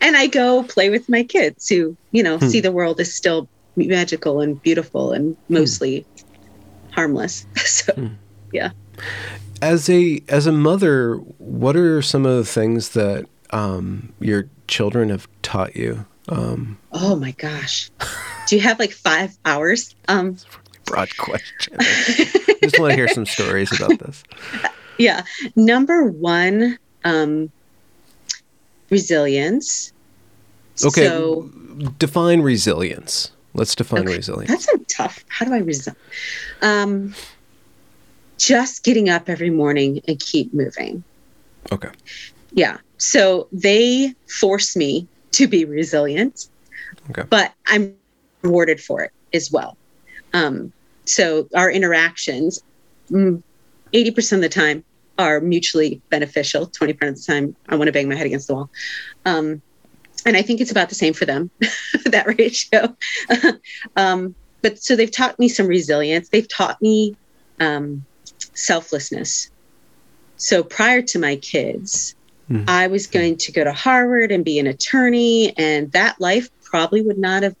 And 0.00 0.16
I 0.16 0.26
go 0.26 0.62
play 0.62 0.90
with 0.90 1.08
my 1.08 1.24
kids 1.24 1.68
who, 1.68 1.96
you 2.12 2.22
know, 2.22 2.38
hmm. 2.38 2.48
see 2.48 2.60
the 2.60 2.72
world 2.72 3.00
as 3.00 3.12
still 3.12 3.48
magical 3.76 4.40
and 4.40 4.62
beautiful 4.62 5.12
and 5.12 5.36
hmm. 5.48 5.54
mostly 5.54 6.00
hmm. 6.00 6.92
harmless. 6.92 7.46
so, 7.56 7.92
hmm. 7.94 8.08
yeah. 8.52 8.70
As 9.60 9.88
a 9.88 10.20
as 10.28 10.46
a 10.46 10.52
mother, 10.52 11.14
what 11.38 11.76
are 11.76 12.02
some 12.02 12.26
of 12.26 12.36
the 12.36 12.44
things 12.44 12.90
that 12.90 13.26
um, 13.52 14.12
your 14.18 14.48
children 14.68 15.10
have 15.10 15.28
taught 15.42 15.76
you? 15.76 16.06
Um, 16.28 16.78
oh 16.92 17.16
my 17.16 17.32
gosh. 17.32 17.90
Do 18.46 18.56
you 18.56 18.62
have 18.62 18.78
like 18.78 18.92
five 18.92 19.36
hours? 19.44 19.94
Um, 20.08 20.36
broad 20.84 21.16
question. 21.16 21.76
just 22.62 22.78
want 22.78 22.90
to 22.90 22.96
hear 22.96 23.08
some 23.08 23.26
stories 23.26 23.72
about 23.78 23.98
this. 23.98 24.22
Yeah. 24.98 25.22
Number 25.56 26.04
one, 26.04 26.78
um, 27.02 27.50
resilience. 28.90 29.92
Okay. 30.84 31.06
So, 31.06 31.50
define 31.98 32.42
resilience. 32.42 33.32
Let's 33.54 33.74
define 33.74 34.02
okay. 34.02 34.16
resilience. 34.16 34.50
That's 34.50 34.68
a 34.68 34.78
tough. 34.84 35.24
How 35.28 35.46
do 35.46 35.54
I 35.54 35.62
resil? 35.62 35.96
Um, 36.60 37.14
just 38.38 38.84
getting 38.84 39.08
up 39.08 39.28
every 39.28 39.50
morning 39.50 40.02
and 40.06 40.20
keep 40.20 40.52
moving. 40.54 41.02
Okay. 41.72 41.90
Yeah. 42.52 42.78
So 43.02 43.48
they 43.50 44.14
force 44.28 44.76
me 44.76 45.08
to 45.32 45.48
be 45.48 45.64
resilient, 45.64 46.48
okay. 47.10 47.24
but 47.28 47.52
I'm 47.66 47.96
rewarded 48.42 48.80
for 48.80 49.02
it 49.02 49.10
as 49.34 49.50
well. 49.50 49.76
Um, 50.32 50.72
so 51.04 51.48
our 51.52 51.68
interactions, 51.68 52.62
80% 53.10 53.42
mm, 53.92 54.32
of 54.32 54.40
the 54.40 54.48
time, 54.48 54.84
are 55.18 55.40
mutually 55.40 56.00
beneficial. 56.10 56.68
20% 56.68 56.90
of 57.08 57.16
the 57.16 57.24
time, 57.26 57.56
I 57.68 57.74
want 57.74 57.88
to 57.88 57.92
bang 57.92 58.08
my 58.08 58.14
head 58.14 58.26
against 58.26 58.46
the 58.46 58.54
wall. 58.54 58.70
Um, 59.24 59.60
and 60.24 60.36
I 60.36 60.42
think 60.42 60.60
it's 60.60 60.70
about 60.70 60.88
the 60.88 60.94
same 60.94 61.12
for 61.12 61.24
them, 61.24 61.50
that 62.04 62.38
ratio. 62.38 62.96
um, 63.96 64.36
but 64.60 64.80
so 64.80 64.94
they've 64.94 65.10
taught 65.10 65.40
me 65.40 65.48
some 65.48 65.66
resilience. 65.66 66.28
They've 66.28 66.48
taught 66.48 66.80
me 66.80 67.16
um, 67.58 68.06
selflessness. 68.54 69.50
So 70.36 70.62
prior 70.62 71.02
to 71.02 71.18
my 71.18 71.34
kids, 71.34 72.14
Mm-hmm. 72.50 72.68
I 72.68 72.86
was 72.88 73.06
going 73.06 73.36
to 73.38 73.52
go 73.52 73.64
to 73.64 73.72
Harvard 73.72 74.32
and 74.32 74.44
be 74.44 74.58
an 74.58 74.66
attorney, 74.66 75.56
and 75.56 75.90
that 75.92 76.20
life 76.20 76.50
probably 76.62 77.02
would 77.02 77.18
not 77.18 77.42
have 77.42 77.56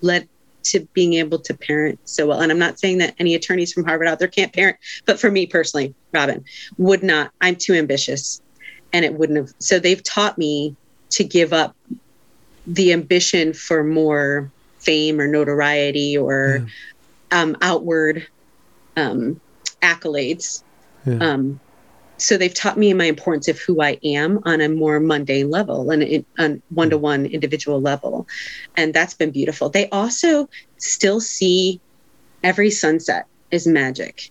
led 0.00 0.28
to 0.64 0.80
being 0.92 1.14
able 1.14 1.38
to 1.38 1.54
parent 1.54 1.98
so 2.04 2.26
well. 2.26 2.40
And 2.40 2.52
I'm 2.52 2.58
not 2.58 2.78
saying 2.78 2.98
that 2.98 3.14
any 3.18 3.34
attorneys 3.34 3.72
from 3.72 3.84
Harvard 3.84 4.08
out 4.08 4.18
there 4.18 4.28
can't 4.28 4.52
parent, 4.52 4.76
but 5.06 5.18
for 5.18 5.30
me 5.30 5.46
personally, 5.46 5.94
Robin, 6.12 6.44
would 6.78 7.02
not. 7.02 7.30
I'm 7.40 7.56
too 7.56 7.74
ambitious, 7.74 8.40
and 8.92 9.04
it 9.04 9.14
wouldn't 9.14 9.38
have. 9.38 9.54
So 9.58 9.78
they've 9.78 10.02
taught 10.02 10.38
me 10.38 10.76
to 11.10 11.24
give 11.24 11.52
up 11.52 11.76
the 12.66 12.92
ambition 12.92 13.52
for 13.52 13.82
more 13.82 14.50
fame 14.78 15.20
or 15.20 15.26
notoriety 15.26 16.16
or 16.16 16.66
yeah. 17.30 17.40
um, 17.40 17.56
outward 17.60 18.26
um, 18.96 19.40
accolades. 19.80 20.62
Yeah. 21.06 21.18
Um, 21.18 21.60
so 22.22 22.36
they've 22.36 22.54
taught 22.54 22.78
me 22.78 22.94
my 22.94 23.06
importance 23.06 23.48
of 23.48 23.58
who 23.58 23.82
I 23.82 23.98
am 24.04 24.40
on 24.44 24.60
a 24.60 24.68
more 24.68 25.00
mundane 25.00 25.50
level 25.50 25.90
and 25.90 26.24
a 26.38 26.60
one-to-one 26.70 27.26
individual 27.26 27.80
level, 27.80 28.28
and 28.76 28.94
that's 28.94 29.14
been 29.14 29.32
beautiful. 29.32 29.68
They 29.68 29.88
also 29.90 30.48
still 30.78 31.20
see 31.20 31.80
every 32.44 32.70
sunset 32.70 33.26
as 33.50 33.66
magic, 33.66 34.30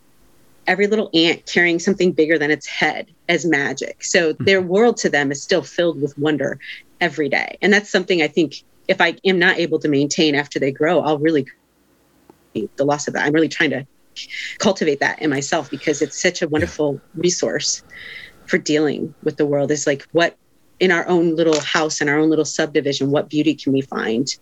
every 0.67 0.87
little 0.87 1.09
ant 1.13 1.45
carrying 1.45 1.79
something 1.79 2.13
bigger 2.13 2.37
than 2.39 2.49
its 2.49 2.65
head 2.65 3.07
as 3.27 3.45
magic. 3.45 4.03
So 4.03 4.33
hmm. 4.33 4.43
their 4.45 4.61
world 4.61 4.97
to 4.97 5.09
them 5.09 5.31
is 5.31 5.43
still 5.43 5.61
filled 5.61 6.01
with 6.01 6.17
wonder 6.17 6.59
every 7.01 7.27
day, 7.27 7.57
and 7.61 7.73
that's 7.73 7.89
something 7.89 8.21
I 8.21 8.27
think 8.27 8.63
if 8.87 9.01
I 9.01 9.17
am 9.25 9.37
not 9.37 9.57
able 9.57 9.79
to 9.79 9.89
maintain 9.89 10.33
after 10.33 10.59
they 10.59 10.71
grow, 10.71 11.01
I'll 11.01 11.19
really 11.19 11.45
the 12.53 12.85
loss 12.85 13.07
of 13.07 13.13
that. 13.13 13.25
I'm 13.25 13.33
really 13.33 13.49
trying 13.49 13.69
to 13.71 13.85
cultivate 14.59 14.99
that 14.99 15.21
in 15.21 15.29
myself 15.29 15.69
because 15.69 16.01
it's 16.01 16.21
such 16.21 16.41
a 16.41 16.47
wonderful 16.47 16.93
yeah. 16.93 17.21
resource 17.21 17.83
for 18.45 18.57
dealing 18.57 19.13
with 19.23 19.37
the 19.37 19.45
world 19.45 19.71
is 19.71 19.87
like 19.87 20.07
what 20.11 20.35
in 20.79 20.91
our 20.91 21.07
own 21.07 21.35
little 21.35 21.59
house 21.61 22.01
in 22.01 22.09
our 22.09 22.19
own 22.19 22.29
little 22.29 22.45
subdivision 22.45 23.11
what 23.11 23.29
beauty 23.29 23.53
can 23.53 23.71
we 23.71 23.81
find 23.81 24.35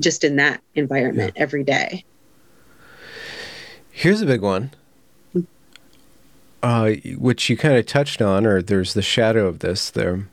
just 0.00 0.24
in 0.24 0.36
that 0.36 0.62
environment 0.74 1.32
yeah. 1.36 1.42
every 1.42 1.64
day 1.64 2.04
here's 3.90 4.20
a 4.20 4.26
big 4.26 4.40
one 4.40 4.70
uh, 6.62 6.92
which 7.18 7.50
you 7.50 7.56
kind 7.56 7.76
of 7.76 7.84
touched 7.86 8.22
on 8.22 8.46
or 8.46 8.62
there's 8.62 8.94
the 8.94 9.02
shadow 9.02 9.46
of 9.46 9.58
this 9.58 9.90
there 9.90 10.28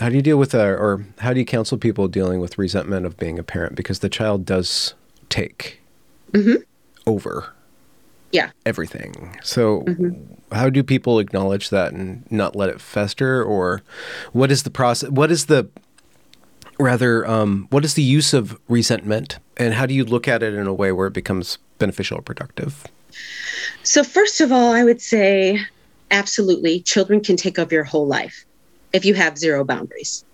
how 0.00 0.08
do 0.08 0.16
you 0.16 0.22
deal 0.22 0.36
with 0.36 0.50
that 0.52 0.66
or 0.66 1.04
how 1.18 1.32
do 1.32 1.40
you 1.40 1.46
counsel 1.46 1.76
people 1.76 2.08
dealing 2.08 2.40
with 2.40 2.58
resentment 2.58 3.04
of 3.04 3.16
being 3.16 3.38
a 3.38 3.42
parent 3.42 3.74
because 3.74 3.98
the 3.98 4.08
child 4.08 4.44
does 4.44 4.94
take 5.28 5.80
mm-hmm. 6.32 6.62
over 7.06 7.52
yeah. 8.32 8.50
everything. 8.66 9.36
So 9.42 9.82
mm-hmm. 9.82 10.54
how 10.54 10.70
do 10.70 10.82
people 10.82 11.18
acknowledge 11.18 11.70
that 11.70 11.92
and 11.92 12.30
not 12.30 12.56
let 12.56 12.68
it 12.68 12.80
fester? 12.80 13.42
Or 13.42 13.82
what 14.32 14.50
is 14.50 14.62
the 14.62 14.70
process 14.70 15.10
what 15.10 15.30
is 15.30 15.46
the 15.46 15.68
rather 16.78 17.26
um, 17.26 17.66
what 17.70 17.84
is 17.84 17.94
the 17.94 18.02
use 18.02 18.34
of 18.34 18.58
resentment? 18.68 19.38
And 19.56 19.74
how 19.74 19.86
do 19.86 19.94
you 19.94 20.04
look 20.04 20.28
at 20.28 20.42
it 20.42 20.54
in 20.54 20.66
a 20.66 20.74
way 20.74 20.92
where 20.92 21.06
it 21.06 21.12
becomes 21.12 21.58
beneficial 21.78 22.18
or 22.18 22.22
productive? 22.22 22.84
So 23.82 24.04
first 24.04 24.40
of 24.40 24.52
all 24.52 24.72
i 24.72 24.84
would 24.84 25.00
say 25.00 25.60
absolutely 26.10 26.80
children 26.80 27.20
can 27.20 27.36
take 27.36 27.58
over 27.58 27.74
your 27.74 27.84
whole 27.84 28.06
life 28.06 28.44
if 28.92 29.04
you 29.04 29.14
have 29.14 29.38
zero 29.38 29.64
boundaries 29.64 30.24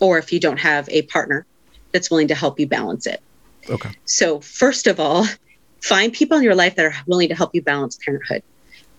or 0.00 0.18
if 0.18 0.32
you 0.32 0.40
don't 0.40 0.58
have 0.58 0.88
a 0.88 1.02
partner 1.02 1.46
that's 1.92 2.10
willing 2.10 2.28
to 2.28 2.34
help 2.34 2.58
you 2.58 2.66
balance 2.66 3.06
it. 3.06 3.22
Okay. 3.70 3.90
So 4.04 4.40
first 4.40 4.86
of 4.86 4.98
all 4.98 5.26
find 5.84 6.14
people 6.14 6.38
in 6.38 6.42
your 6.42 6.54
life 6.54 6.76
that 6.76 6.86
are 6.86 6.94
willing 7.06 7.28
to 7.28 7.34
help 7.34 7.54
you 7.54 7.60
balance 7.60 7.98
parenthood. 8.02 8.42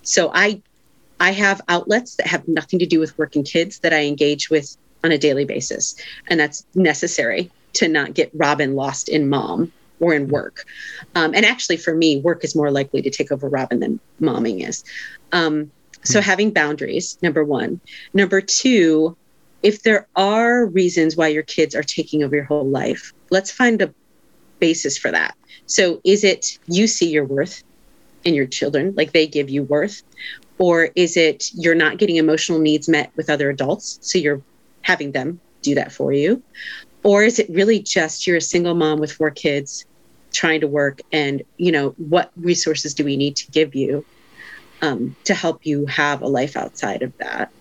So 0.03 0.31
I 0.33 0.61
I 1.19 1.31
have 1.31 1.61
outlets 1.67 2.15
that 2.15 2.27
have 2.27 2.47
nothing 2.47 2.77
to 2.79 2.85
do 2.85 2.99
with 2.99 3.17
working 3.17 3.43
kids 3.43 3.79
that 3.79 3.93
I 3.93 4.03
engage 4.03 4.49
with 4.49 4.77
on 5.03 5.11
a 5.11 5.17
daily 5.17 5.45
basis. 5.45 5.95
And 6.27 6.39
that's 6.39 6.65
necessary 6.75 7.49
to 7.73 7.87
not 7.87 8.13
get 8.13 8.29
Robin 8.33 8.75
lost 8.75 9.09
in 9.09 9.29
mom 9.29 9.71
or 9.99 10.13
in 10.13 10.27
work. 10.27 10.65
Um, 11.15 11.33
and 11.33 11.45
actually, 11.45 11.77
for 11.77 11.95
me, 11.95 12.19
work 12.19 12.43
is 12.43 12.55
more 12.55 12.69
likely 12.69 13.01
to 13.01 13.09
take 13.09 13.31
over 13.31 13.47
Robin 13.47 13.79
than 13.79 13.99
momming 14.21 14.67
is. 14.67 14.83
Um, 15.31 15.71
so, 16.03 16.19
hmm. 16.19 16.25
having 16.25 16.51
boundaries, 16.51 17.17
number 17.21 17.43
one. 17.43 17.79
Number 18.13 18.41
two, 18.41 19.15
if 19.63 19.81
there 19.83 20.07
are 20.15 20.65
reasons 20.65 21.15
why 21.15 21.29
your 21.29 21.43
kids 21.43 21.73
are 21.73 21.83
taking 21.83 22.23
over 22.23 22.35
your 22.35 22.45
whole 22.45 22.69
life, 22.69 23.13
let's 23.31 23.49
find 23.49 23.81
a 23.81 23.93
basis 24.59 24.97
for 24.97 25.11
that. 25.11 25.35
So 25.67 26.01
is 26.03 26.23
it 26.23 26.57
you 26.67 26.87
see 26.87 27.09
your 27.09 27.25
worth 27.25 27.63
in 28.23 28.33
your 28.33 28.45
children, 28.45 28.93
like 28.95 29.13
they 29.13 29.27
give 29.27 29.49
you 29.49 29.63
worth? 29.63 30.03
Or 30.57 30.89
is 30.95 31.17
it 31.17 31.49
you're 31.53 31.75
not 31.75 31.97
getting 31.97 32.15
emotional 32.15 32.59
needs 32.59 32.87
met 32.87 33.11
with 33.15 33.29
other 33.29 33.49
adults? 33.49 33.97
So 34.01 34.17
you're 34.17 34.41
having 34.81 35.11
them 35.11 35.39
do 35.61 35.75
that 35.75 35.91
for 35.91 36.13
you? 36.13 36.41
Or 37.03 37.23
is 37.23 37.39
it 37.39 37.49
really 37.49 37.79
just 37.79 38.25
you're 38.25 38.37
a 38.37 38.41
single 38.41 38.73
mom 38.73 38.99
with 38.99 39.11
four 39.11 39.31
kids 39.31 39.85
trying 40.31 40.61
to 40.61 40.67
work 40.67 41.01
and, 41.11 41.43
you 41.57 41.71
know, 41.71 41.89
what 41.97 42.31
resources 42.35 42.93
do 42.93 43.03
we 43.03 43.17
need 43.17 43.35
to 43.37 43.51
give 43.51 43.75
you 43.75 44.05
um, 44.81 45.15
to 45.25 45.33
help 45.33 45.65
you 45.65 45.85
have 45.85 46.21
a 46.21 46.27
life 46.27 46.55
outside 46.55 47.01
of 47.01 47.15
that? 47.17 47.51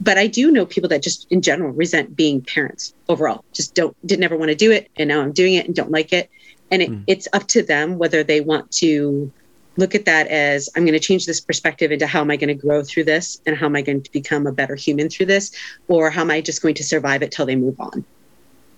but 0.00 0.18
I 0.18 0.26
do 0.26 0.50
know 0.50 0.66
people 0.66 0.88
that 0.90 1.02
just 1.02 1.26
in 1.30 1.42
general 1.42 1.72
resent 1.72 2.14
being 2.14 2.40
parents 2.40 2.94
overall. 3.08 3.44
Just 3.52 3.74
don't 3.74 3.96
didn't 4.06 4.24
ever 4.24 4.36
want 4.36 4.50
to 4.50 4.54
do 4.54 4.70
it, 4.70 4.90
and 4.96 5.08
now 5.08 5.20
I'm 5.20 5.32
doing 5.32 5.54
it 5.54 5.66
and 5.66 5.74
don't 5.74 5.90
like 5.90 6.12
it. 6.12 6.30
And 6.70 6.82
it, 6.82 6.90
mm. 6.90 7.04
it's 7.06 7.28
up 7.32 7.46
to 7.48 7.62
them 7.62 7.98
whether 7.98 8.22
they 8.22 8.40
want 8.40 8.70
to 8.72 9.32
look 9.78 9.94
at 9.94 10.04
that 10.04 10.26
as 10.26 10.68
I'm 10.76 10.84
going 10.84 10.98
to 10.98 11.00
change 11.00 11.24
this 11.24 11.40
perspective 11.40 11.92
into 11.92 12.06
how 12.06 12.20
am 12.20 12.30
I 12.30 12.36
going 12.36 12.48
to 12.48 12.54
grow 12.54 12.82
through 12.82 13.04
this 13.04 13.40
and 13.46 13.56
how 13.56 13.66
am 13.66 13.76
I 13.76 13.82
going 13.82 14.02
to 14.02 14.12
become 14.12 14.46
a 14.46 14.52
better 14.52 14.74
human 14.74 15.08
through 15.08 15.26
this, 15.26 15.52
or 15.86 16.10
how 16.10 16.22
am 16.22 16.30
I 16.30 16.40
just 16.40 16.62
going 16.62 16.74
to 16.74 16.84
survive 16.84 17.22
it 17.22 17.30
till 17.30 17.46
they 17.46 17.56
move 17.56 17.80
on? 17.80 18.04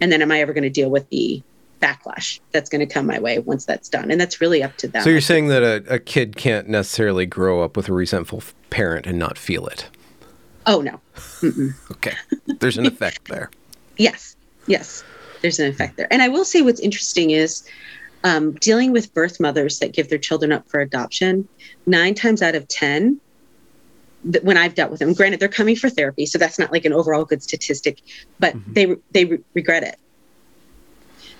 And 0.00 0.12
then 0.12 0.22
am 0.22 0.30
I 0.30 0.40
ever 0.40 0.52
going 0.52 0.64
to 0.64 0.70
deal 0.70 0.90
with 0.90 1.08
the 1.08 1.42
backlash 1.80 2.40
that's 2.52 2.68
going 2.68 2.86
to 2.86 2.92
come 2.92 3.06
my 3.06 3.18
way 3.18 3.38
once 3.38 3.64
that's 3.64 3.88
done? 3.88 4.10
And 4.10 4.20
that's 4.20 4.40
really 4.40 4.62
up 4.62 4.76
to 4.78 4.88
them. 4.88 5.02
So 5.02 5.10
you're 5.10 5.20
saying 5.22 5.48
that 5.48 5.62
a, 5.62 5.94
a 5.94 5.98
kid 5.98 6.36
can't 6.36 6.68
necessarily 6.68 7.26
grow 7.26 7.62
up 7.62 7.76
with 7.76 7.88
a 7.88 7.92
resentful 7.92 8.42
parent 8.68 9.06
and 9.06 9.18
not 9.18 9.38
feel 9.38 9.66
it? 9.66 9.88
Oh 10.66 10.80
no. 10.82 11.00
Okay. 11.90 12.14
There's 12.60 12.78
an 12.78 12.86
effect 12.86 13.28
there. 13.28 13.50
yes. 13.96 14.36
Yes. 14.66 15.02
There's 15.42 15.58
an 15.58 15.68
effect 15.68 15.96
there. 15.96 16.08
And 16.12 16.22
I 16.22 16.28
will 16.28 16.44
say 16.44 16.62
what's 16.62 16.80
interesting 16.80 17.30
is 17.30 17.66
um, 18.24 18.52
dealing 18.52 18.92
with 18.92 19.12
birth 19.14 19.40
mothers 19.40 19.78
that 19.78 19.92
give 19.92 20.08
their 20.08 20.18
children 20.18 20.52
up 20.52 20.68
for 20.68 20.80
adoption, 20.80 21.48
nine 21.86 22.14
times 22.14 22.42
out 22.42 22.54
of 22.54 22.68
10, 22.68 23.20
th- 24.30 24.44
when 24.44 24.56
I've 24.56 24.74
dealt 24.74 24.90
with 24.90 25.00
them, 25.00 25.14
granted, 25.14 25.40
they're 25.40 25.48
coming 25.48 25.76
for 25.76 25.88
therapy, 25.88 26.26
so 26.26 26.38
that's 26.38 26.58
not 26.58 26.72
like 26.72 26.84
an 26.84 26.92
overall 26.92 27.24
good 27.24 27.42
statistic, 27.42 28.02
but 28.38 28.54
mm-hmm. 28.54 28.72
they, 28.72 28.96
they 29.12 29.24
re- 29.24 29.38
regret 29.54 29.82
it. 29.82 29.98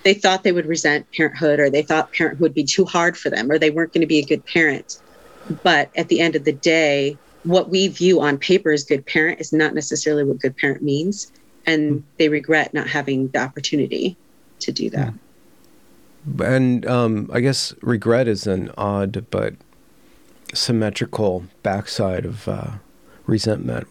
They 0.03 0.15
thought 0.15 0.43
they 0.43 0.51
would 0.51 0.65
resent 0.65 1.05
parenthood, 1.11 1.59
or 1.59 1.69
they 1.69 1.83
thought 1.83 2.11
parenthood 2.11 2.41
would 2.41 2.53
be 2.55 2.63
too 2.63 2.85
hard 2.85 3.15
for 3.15 3.29
them, 3.29 3.51
or 3.51 3.59
they 3.59 3.69
weren't 3.69 3.93
going 3.93 4.01
to 4.01 4.07
be 4.07 4.17
a 4.17 4.25
good 4.25 4.43
parent. 4.45 4.99
But 5.61 5.91
at 5.95 6.07
the 6.07 6.19
end 6.19 6.35
of 6.35 6.43
the 6.43 6.53
day, 6.53 7.17
what 7.43 7.69
we 7.69 7.87
view 7.87 8.21
on 8.21 8.37
paper 8.39 8.71
as 8.71 8.83
good 8.83 9.05
parent 9.05 9.39
is 9.39 9.53
not 9.53 9.75
necessarily 9.75 10.23
what 10.23 10.39
good 10.39 10.57
parent 10.57 10.81
means 10.81 11.31
and 11.65 12.03
they 12.17 12.29
regret 12.29 12.73
not 12.73 12.87
having 12.87 13.27
the 13.29 13.39
opportunity 13.39 14.17
to 14.59 14.71
do 14.71 14.89
that 14.89 15.13
and 16.43 16.85
um, 16.85 17.29
i 17.33 17.39
guess 17.39 17.73
regret 17.81 18.27
is 18.27 18.47
an 18.47 18.71
odd 18.77 19.25
but 19.29 19.55
symmetrical 20.53 21.45
backside 21.63 22.25
of 22.25 22.47
uh, 22.47 22.71
resentment 23.25 23.87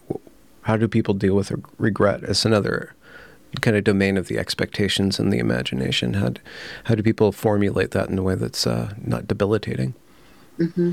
how 0.63 0.77
do 0.77 0.87
people 0.87 1.13
deal 1.13 1.35
with 1.35 1.51
regret 1.77 2.23
it's 2.23 2.45
another 2.45 2.93
kind 3.59 3.75
of 3.75 3.83
domain 3.83 4.15
of 4.17 4.27
the 4.27 4.37
expectations 4.37 5.19
and 5.19 5.33
the 5.33 5.39
imagination 5.39 6.13
how 6.13 6.29
do, 6.29 6.41
how 6.85 6.95
do 6.95 7.03
people 7.03 7.31
formulate 7.31 7.91
that 7.91 8.09
in 8.09 8.17
a 8.17 8.23
way 8.23 8.35
that's 8.35 8.65
uh, 8.65 8.93
not 9.03 9.27
debilitating 9.27 9.93
mm-hmm. 10.59 10.91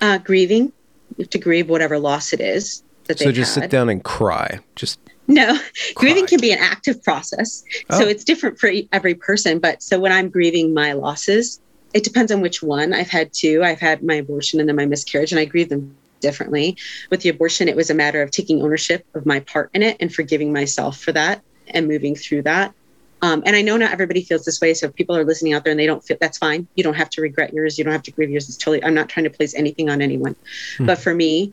uh, 0.00 0.18
grieving 0.18 0.72
you 1.16 1.22
have 1.24 1.30
to 1.30 1.38
grieve 1.38 1.68
whatever 1.68 1.98
loss 1.98 2.32
it 2.32 2.40
is 2.40 2.82
that 3.06 3.18
they 3.18 3.24
So 3.24 3.32
just 3.32 3.54
had. 3.54 3.64
sit 3.64 3.70
down 3.70 3.88
and 3.88 4.04
cry. 4.04 4.60
Just 4.76 5.00
no, 5.28 5.54
cry. 5.54 5.62
grieving 5.94 6.26
can 6.26 6.40
be 6.40 6.50
an 6.50 6.58
active 6.58 7.02
process. 7.02 7.62
Oh. 7.90 8.00
So 8.00 8.08
it's 8.08 8.24
different 8.24 8.58
for 8.58 8.72
every 8.92 9.14
person. 9.14 9.58
But 9.58 9.82
so 9.82 10.00
when 10.00 10.10
I'm 10.10 10.30
grieving 10.30 10.74
my 10.74 10.94
losses, 10.94 11.60
it 11.94 12.02
depends 12.02 12.32
on 12.32 12.40
which 12.40 12.62
one. 12.62 12.92
I've 12.92 13.10
had 13.10 13.32
two. 13.32 13.62
I've 13.62 13.80
had 13.80 14.02
my 14.02 14.14
abortion 14.14 14.58
and 14.58 14.68
then 14.68 14.76
my 14.76 14.86
miscarriage, 14.86 15.30
and 15.30 15.38
I 15.38 15.44
grieve 15.44 15.68
them 15.68 15.94
differently. 16.20 16.76
With 17.10 17.20
the 17.20 17.28
abortion, 17.28 17.68
it 17.68 17.76
was 17.76 17.90
a 17.90 17.94
matter 17.94 18.22
of 18.22 18.30
taking 18.30 18.62
ownership 18.62 19.06
of 19.14 19.24
my 19.26 19.40
part 19.40 19.70
in 19.74 19.82
it 19.82 19.96
and 20.00 20.12
forgiving 20.12 20.52
myself 20.52 20.98
for 20.98 21.12
that 21.12 21.42
and 21.68 21.86
moving 21.86 22.14
through 22.14 22.42
that. 22.42 22.74
Um, 23.20 23.42
and 23.46 23.56
I 23.56 23.62
know 23.62 23.76
not 23.76 23.92
everybody 23.92 24.22
feels 24.22 24.44
this 24.44 24.60
way. 24.60 24.74
So 24.74 24.86
if 24.86 24.94
people 24.94 25.16
are 25.16 25.24
listening 25.24 25.52
out 25.52 25.64
there 25.64 25.72
and 25.72 25.80
they 25.80 25.86
don't 25.86 26.04
feel 26.04 26.16
that's 26.20 26.38
fine. 26.38 26.68
You 26.76 26.84
don't 26.84 26.94
have 26.94 27.10
to 27.10 27.20
regret 27.20 27.52
yours. 27.52 27.76
You 27.76 27.84
don't 27.84 27.92
have 27.92 28.04
to 28.04 28.12
grieve 28.12 28.30
yours. 28.30 28.48
It's 28.48 28.56
totally, 28.56 28.82
I'm 28.84 28.94
not 28.94 29.08
trying 29.08 29.24
to 29.24 29.30
place 29.30 29.54
anything 29.54 29.90
on 29.90 30.00
anyone. 30.00 30.36
Mm. 30.76 30.86
But 30.86 30.98
for 30.98 31.14
me, 31.14 31.52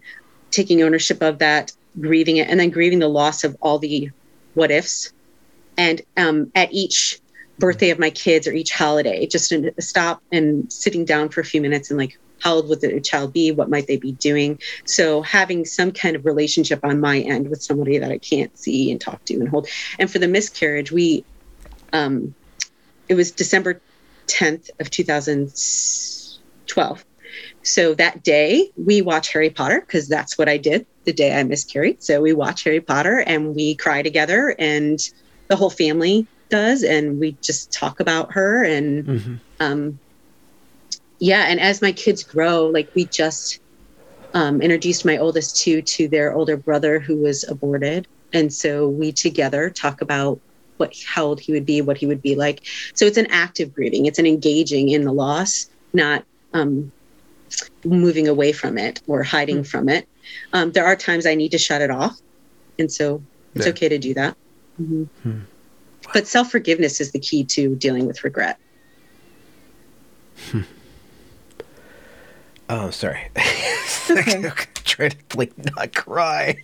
taking 0.52 0.84
ownership 0.84 1.22
of 1.24 1.40
that, 1.40 1.72
grieving 2.00 2.38
it, 2.38 2.50
and 2.50 2.60
then 2.60 2.70
grieving 2.70 3.00
the 3.00 3.08
loss 3.08 3.44
of 3.44 3.56
all 3.62 3.80
the 3.80 4.10
what 4.54 4.72
ifs. 4.72 5.12
And 5.78 6.02
um, 6.18 6.52
at 6.56 6.72
each 6.72 7.20
birthday 7.60 7.90
of 7.90 8.00
my 8.00 8.10
kids 8.10 8.48
or 8.48 8.54
each 8.54 8.72
holiday, 8.72 9.28
just 9.28 9.50
to 9.50 9.74
stop 9.80 10.22
and 10.32 10.72
sitting 10.72 11.06
down 11.06 11.30
for 11.30 11.42
a 11.42 11.46
few 11.46 11.62
minutes 11.62 11.90
and 11.90 12.00
like, 12.00 12.14
how 12.42 12.56
old 12.56 12.70
would 12.70 12.82
the 12.82 13.02
child 13.02 13.34
be? 13.34 13.52
What 13.52 13.70
might 13.70 13.88
they 13.88 13.98
be 13.98 14.14
doing? 14.14 14.60
So 14.86 15.22
having 15.22 15.66
some 15.66 15.92
kind 15.92 16.16
of 16.16 16.26
relationship 16.26 16.80
on 16.84 17.00
my 17.00 17.20
end 17.20 17.50
with 17.50 17.64
somebody 17.64 17.98
that 17.98 18.12
I 18.12 18.20
can't 18.20 18.56
see 18.58 18.92
and 18.92 19.00
talk 19.00 19.24
to 19.26 19.36
and 19.36 19.48
hold. 19.48 19.68
And 20.00 20.12
for 20.12 20.20
the 20.20 20.28
miscarriage, 20.28 20.92
we 20.92 21.26
um, 21.94 22.36
it 23.08 23.16
was 23.16 23.32
December 23.32 23.82
10th 24.30 24.70
of 24.80 24.90
2012. 24.90 27.06
So 27.64 27.94
that 27.96 28.24
day 28.24 28.72
we 28.76 29.02
watched 29.02 29.34
Harry 29.34 29.50
Potter 29.50 29.80
because 29.80 30.08
that's 30.08 30.38
what 30.38 30.50
I 30.50 30.58
did 30.58 30.86
the 31.06 31.14
day 31.14 31.38
I 31.38 31.44
miscarried. 31.44 32.04
So 32.04 32.22
we 32.22 32.34
watch 32.34 32.64
Harry 32.64 32.82
Potter 32.82 33.20
and 33.20 33.56
we 33.56 33.76
cry 33.76 34.02
together 34.02 34.56
and 34.60 35.00
the 35.48 35.56
whole 35.56 35.70
family 35.70 36.28
does 36.50 36.84
and 36.84 37.20
we 37.20 37.34
just 37.42 37.72
talk 37.72 38.00
about 38.00 38.32
her 38.34 38.64
and 38.64 39.06
mm-hmm. 39.06 39.36
um, 39.60 40.00
yeah 41.20 41.46
and 41.48 41.60
as 41.60 41.82
my 41.82 41.92
kids 41.92 42.24
grow 42.24 42.68
like 42.68 42.94
we 42.94 43.06
just 43.06 43.60
um, 44.36 44.62
introduced 44.62 45.06
my 45.06 45.18
oldest 45.18 45.58
two 45.58 45.82
to 45.82 46.08
their 46.08 46.34
older 46.34 46.56
brother 46.56 47.00
who 47.00 47.18
was 47.18 47.44
aborted 47.50 48.08
and 48.34 48.54
so 48.54 48.88
we 48.88 49.12
together 49.12 49.70
talk 49.70 50.02
about 50.02 50.40
what 50.78 50.94
how 51.06 51.26
old 51.26 51.40
he 51.40 51.52
would 51.52 51.66
be, 51.66 51.82
what 51.82 51.98
he 51.98 52.06
would 52.06 52.22
be 52.22 52.36
like. 52.36 52.64
So 52.94 53.06
it's 53.06 53.18
an 53.18 53.28
active 53.30 53.74
grieving. 53.74 54.06
It's 54.06 54.20
an 54.20 54.26
engaging 54.26 54.90
in 54.90 55.04
the 55.04 55.14
loss, 55.14 55.70
not 55.94 56.26
um, 56.54 56.92
moving 57.84 58.28
away 58.28 58.52
from 58.52 58.78
it 58.78 59.02
or 59.08 59.24
hiding 59.24 59.60
mm. 59.60 59.68
from 59.68 59.90
it. 59.90 60.08
Um, 60.54 60.72
there 60.72 60.86
are 60.86 60.96
times 60.96 61.26
I 61.26 61.36
need 61.36 61.52
to 61.52 61.58
shut 61.58 61.82
it 61.82 61.92
off, 61.92 62.20
and 62.80 62.92
so 62.92 63.22
it's 63.56 63.66
yeah. 63.66 63.72
okay 63.72 63.90
to 63.90 63.98
do 63.98 64.14
that. 64.14 64.36
Mm-hmm. 64.82 65.04
Hmm. 65.24 65.40
But 66.14 66.28
self 66.28 66.52
forgiveness 66.52 67.02
is 67.02 67.12
the 67.12 67.20
key 67.20 67.44
to 67.46 67.76
dealing 67.76 68.06
with 68.06 68.24
regret. 68.24 68.60
Hmm. 70.52 70.62
Oh, 72.70 72.90
sorry. 72.90 73.30
okay. 74.10 74.52
Try 74.84 75.10
to 75.10 75.38
like 75.38 75.54
not 75.76 75.94
cry. 75.94 76.56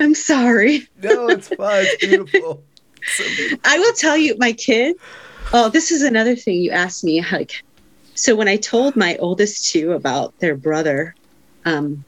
I'm 0.00 0.14
sorry. 0.14 0.88
no, 1.02 1.28
it's 1.28 1.48
fine. 1.48 1.86
It's 1.86 2.06
beautiful. 2.06 2.62
I 3.64 3.78
will 3.78 3.92
tell 3.94 4.16
you, 4.16 4.36
my 4.38 4.52
kid. 4.52 4.96
Oh, 5.52 5.68
this 5.68 5.90
is 5.90 6.02
another 6.02 6.36
thing 6.36 6.60
you 6.60 6.70
asked 6.70 7.04
me. 7.04 7.24
Like, 7.32 7.62
so 8.14 8.34
when 8.34 8.48
I 8.48 8.56
told 8.56 8.96
my 8.96 9.16
oldest 9.16 9.70
two 9.70 9.92
about 9.92 10.38
their 10.40 10.56
brother, 10.56 11.14
um, 11.64 12.04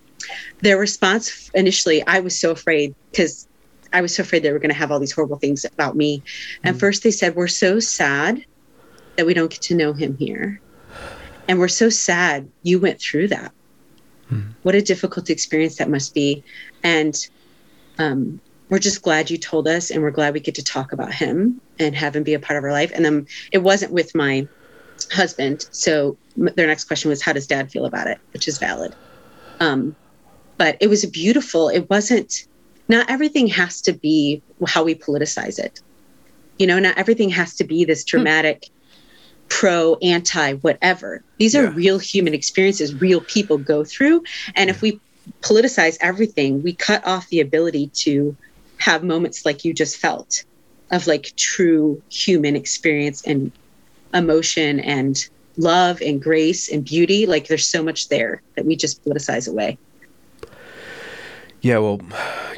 their 0.61 0.79
response 0.79 1.51
initially, 1.55 2.07
I 2.07 2.21
was 2.21 2.39
so 2.39 2.51
afraid 2.51 2.95
because 3.11 3.49
I 3.93 4.01
was 4.01 4.15
so 4.15 4.23
afraid 4.23 4.43
they 4.43 4.53
were 4.53 4.59
going 4.59 4.71
to 4.71 4.77
have 4.77 4.93
all 4.93 5.01
these 5.01 5.13
horrible 5.13 5.39
things 5.39 5.65
about 5.65 5.97
me. 5.97 6.23
And 6.63 6.77
mm. 6.77 6.81
first 6.81 7.03
they 7.03 7.11
said, 7.11 7.35
"We're 7.35 7.49
so 7.49 7.81
sad 7.81 8.45
that 9.17 9.27
we 9.27 9.35
don't 9.35 9.51
get 9.51 9.63
to 9.63 9.75
know 9.75 9.93
him 9.93 10.17
here, 10.17 10.61
and 11.49 11.59
we're 11.59 11.69
so 11.69 11.89
sad 11.91 12.49
you 12.63 12.79
went 12.79 13.01
through 13.01 13.29
that. 13.29 13.53
Mm. 14.31 14.55
What 14.63 14.75
a 14.75 14.83
difficult 14.83 15.31
experience 15.31 15.77
that 15.77 15.91
must 15.91 16.15
be." 16.15 16.45
And 16.83 17.17
um, 17.99 18.41
we're 18.71 18.79
just 18.79 19.03
glad 19.03 19.31
you 19.31 19.37
told 19.37 19.69
us 19.69 19.91
and 19.91 20.01
we're 20.01 20.11
glad 20.11 20.33
we 20.33 20.41
get 20.41 20.55
to 20.55 20.65
talk 20.65 20.93
about 20.93 21.13
him 21.13 21.61
and 21.79 21.95
have 21.95 22.17
him 22.17 22.23
be 22.23 22.35
a 22.35 22.39
part 22.39 22.57
of 22.57 22.65
our 22.65 22.73
life 22.73 22.91
and 22.95 23.05
then 23.05 23.27
it 23.53 23.59
wasn't 23.59 23.93
with 23.93 24.15
my 24.15 24.47
husband 25.13 25.67
so 25.73 26.17
their 26.37 26.67
next 26.67 26.85
question 26.85 27.09
was 27.09 27.21
how 27.21 27.33
does 27.33 27.47
dad 27.47 27.71
feel 27.71 27.85
about 27.85 28.07
it 28.07 28.19
which 28.33 28.49
is 28.49 28.59
valid 28.59 28.95
um, 29.59 29.95
but 30.61 30.77
it 30.79 30.89
was 30.89 31.07
beautiful 31.07 31.71
it 31.71 31.89
wasn't 31.89 32.47
not 32.87 33.09
everything 33.09 33.47
has 33.47 33.81
to 33.81 33.95
be 33.95 34.43
how 34.67 34.85
we 34.85 34.95
politicize 34.95 35.59
it 35.59 35.81
you 36.59 36.67
know 36.67 36.79
not 36.79 36.99
everything 36.99 37.31
has 37.31 37.57
to 37.57 37.65
be 37.65 37.85
this 37.85 38.03
hmm. 38.03 38.19
dramatic 38.19 38.69
pro 39.49 39.97
anti 39.97 40.53
whatever 40.67 41.25
these 41.39 41.57
are 41.57 41.71
real 41.71 41.99
human 41.99 42.35
experiences 42.35 42.95
real 43.01 43.23
people 43.23 43.57
go 43.57 43.83
through 43.83 44.23
and 44.55 44.69
yeah. 44.69 44.75
if 44.75 44.83
we 44.83 45.01
politicize 45.41 45.97
everything 46.03 46.63
we 46.63 46.75
cut 46.75 47.05
off 47.07 47.27
the 47.29 47.41
ability 47.41 47.87
to 47.95 48.37
have 48.77 49.03
moments 49.03 49.47
like 49.47 49.65
you 49.65 49.73
just 49.73 49.97
felt 49.97 50.45
of 50.91 51.07
like 51.07 51.35
true 51.37 52.03
human 52.11 52.55
experience 52.55 53.23
and 53.23 53.51
emotion 54.13 54.81
and 54.81 55.29
love 55.57 56.01
and 56.01 56.21
grace 56.23 56.71
and 56.71 56.85
beauty. 56.85 57.27
Like 57.27 57.49
there's 57.49 57.67
so 57.67 57.83
much 57.83 58.09
there 58.09 58.43
that 58.57 58.65
we 58.65 58.77
just 58.77 59.05
politicize 59.05 59.49
away. 59.49 59.79
Yeah, 61.63 61.79
we'll 61.79 62.01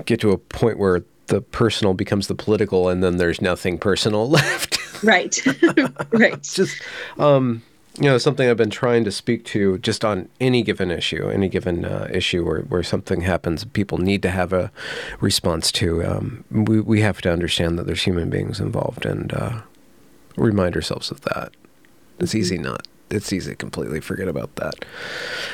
get 0.04 0.20
to 0.20 0.30
a 0.30 0.38
point 0.38 0.78
where 0.78 1.02
the 1.26 1.40
personal 1.40 1.94
becomes 1.94 2.26
the 2.26 2.34
political 2.34 2.88
and 2.88 3.02
then 3.02 3.16
there's 3.16 3.40
nothing 3.40 3.78
personal 3.78 4.28
left. 4.38 4.78
right. 5.02 5.38
right. 6.12 6.42
just 6.42 6.80
um, 7.18 7.62
you 7.98 8.04
know 8.04 8.18
something 8.18 8.48
I've 8.48 8.56
been 8.56 8.70
trying 8.70 9.04
to 9.04 9.10
speak 9.12 9.44
to 9.46 9.78
just 9.78 10.04
on 10.04 10.28
any 10.40 10.62
given 10.62 10.90
issue, 10.90 11.28
any 11.28 11.48
given 11.48 11.84
uh, 11.84 12.08
issue 12.12 12.44
where, 12.44 12.60
where 12.62 12.82
something 12.82 13.22
happens, 13.22 13.64
people 13.64 13.98
need 13.98 14.22
to 14.22 14.30
have 14.30 14.52
a 14.52 14.70
response 15.20 15.70
to. 15.72 16.04
Um, 16.04 16.44
we 16.50 16.80
we 16.80 17.00
have 17.00 17.20
to 17.22 17.32
understand 17.32 17.78
that 17.78 17.86
there's 17.86 18.02
human 18.02 18.30
beings 18.30 18.60
involved 18.60 19.04
and 19.04 19.32
uh, 19.34 19.60
remind 20.36 20.74
ourselves 20.74 21.10
of 21.10 21.20
that. 21.22 21.52
It's 22.18 22.34
easy 22.34 22.56
not. 22.56 22.86
It's 23.10 23.32
easy 23.32 23.50
to 23.50 23.56
completely 23.56 24.00
forget 24.00 24.28
about 24.28 24.56
that. 24.56 24.86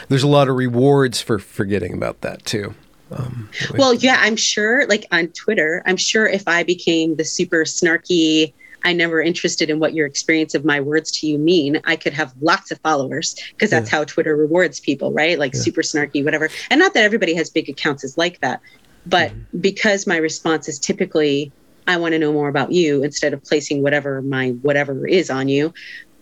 There's 0.08 0.22
a 0.22 0.28
lot 0.28 0.48
of 0.48 0.54
rewards 0.54 1.20
for 1.20 1.40
forgetting 1.40 1.92
about 1.92 2.20
that 2.20 2.44
too. 2.44 2.74
Um, 3.10 3.48
well, 3.76 3.94
yeah, 3.94 4.18
I'm 4.20 4.36
sure. 4.36 4.86
Like 4.86 5.06
on 5.10 5.28
Twitter, 5.28 5.82
I'm 5.86 5.96
sure 5.96 6.26
if 6.26 6.46
I 6.46 6.62
became 6.62 7.16
the 7.16 7.24
super 7.24 7.64
snarky 7.64 8.52
I 8.84 8.92
never 8.92 9.20
interested 9.20 9.70
in 9.70 9.78
what 9.80 9.94
your 9.94 10.06
experience 10.06 10.54
of 10.54 10.64
my 10.64 10.80
words 10.80 11.10
to 11.20 11.26
you 11.26 11.38
mean. 11.38 11.80
I 11.84 11.96
could 11.96 12.12
have 12.12 12.32
lots 12.40 12.70
of 12.70 12.78
followers 12.80 13.34
because 13.50 13.70
that's 13.70 13.90
yeah. 13.90 13.98
how 13.98 14.04
Twitter 14.04 14.36
rewards 14.36 14.80
people, 14.80 15.12
right? 15.12 15.38
Like 15.38 15.54
yeah. 15.54 15.60
super 15.60 15.82
snarky, 15.82 16.24
whatever. 16.24 16.48
And 16.70 16.78
not 16.78 16.94
that 16.94 17.04
everybody 17.04 17.34
has 17.34 17.50
big 17.50 17.68
accounts 17.68 18.04
is 18.04 18.16
like 18.16 18.40
that, 18.40 18.60
but 19.06 19.30
mm-hmm. 19.30 19.60
because 19.60 20.06
my 20.06 20.16
response 20.16 20.68
is 20.68 20.78
typically, 20.78 21.52
I 21.86 21.96
want 21.96 22.12
to 22.12 22.18
know 22.18 22.32
more 22.32 22.48
about 22.48 22.72
you 22.72 23.02
instead 23.02 23.32
of 23.32 23.42
placing 23.42 23.82
whatever 23.82 24.22
my 24.22 24.50
whatever 24.62 25.06
is 25.06 25.30
on 25.30 25.48
you. 25.48 25.72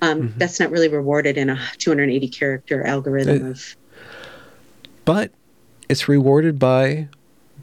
Um, 0.02 0.22
mm-hmm. 0.22 0.38
That's 0.38 0.60
not 0.60 0.70
really 0.70 0.88
rewarded 0.88 1.38
in 1.38 1.50
a 1.50 1.58
280 1.78 2.28
character 2.28 2.84
algorithm 2.84 3.46
of. 3.46 3.76
But 5.04 5.30
it's 5.88 6.08
rewarded 6.08 6.58
by 6.58 7.08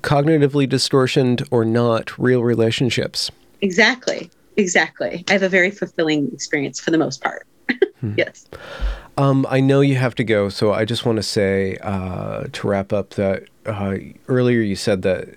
cognitively 0.01 0.67
distortioned 0.67 1.47
or 1.51 1.63
not 1.65 2.17
real 2.19 2.43
relationships. 2.43 3.31
Exactly. 3.61 4.29
Exactly. 4.57 5.23
I 5.29 5.33
have 5.33 5.43
a 5.43 5.49
very 5.49 5.71
fulfilling 5.71 6.31
experience 6.33 6.79
for 6.79 6.91
the 6.91 6.97
most 6.97 7.21
part. 7.21 7.47
hmm. 7.99 8.13
Yes. 8.17 8.45
Um, 9.17 9.45
I 9.49 9.59
know 9.59 9.81
you 9.81 9.95
have 9.95 10.15
to 10.15 10.23
go, 10.23 10.49
so 10.49 10.73
I 10.73 10.85
just 10.85 11.05
want 11.05 11.17
to 11.17 11.23
say 11.23 11.77
uh, 11.81 12.45
to 12.51 12.67
wrap 12.67 12.91
up 12.91 13.11
that 13.11 13.43
uh, 13.65 13.95
earlier 14.27 14.59
you 14.59 14.75
said 14.75 15.03
that 15.03 15.29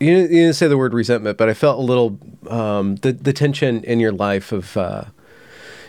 you 0.00 0.14
didn't, 0.14 0.30
you 0.30 0.42
didn't, 0.42 0.54
say 0.54 0.68
the 0.68 0.76
word 0.76 0.92
resentment, 0.92 1.38
but 1.38 1.48
I 1.48 1.54
felt 1.54 1.78
a 1.78 1.82
little 1.82 2.18
um, 2.48 2.96
the 2.96 3.12
the 3.12 3.32
tension 3.32 3.82
in 3.84 4.00
your 4.00 4.12
life 4.12 4.52
of 4.52 4.76
uh, 4.76 5.04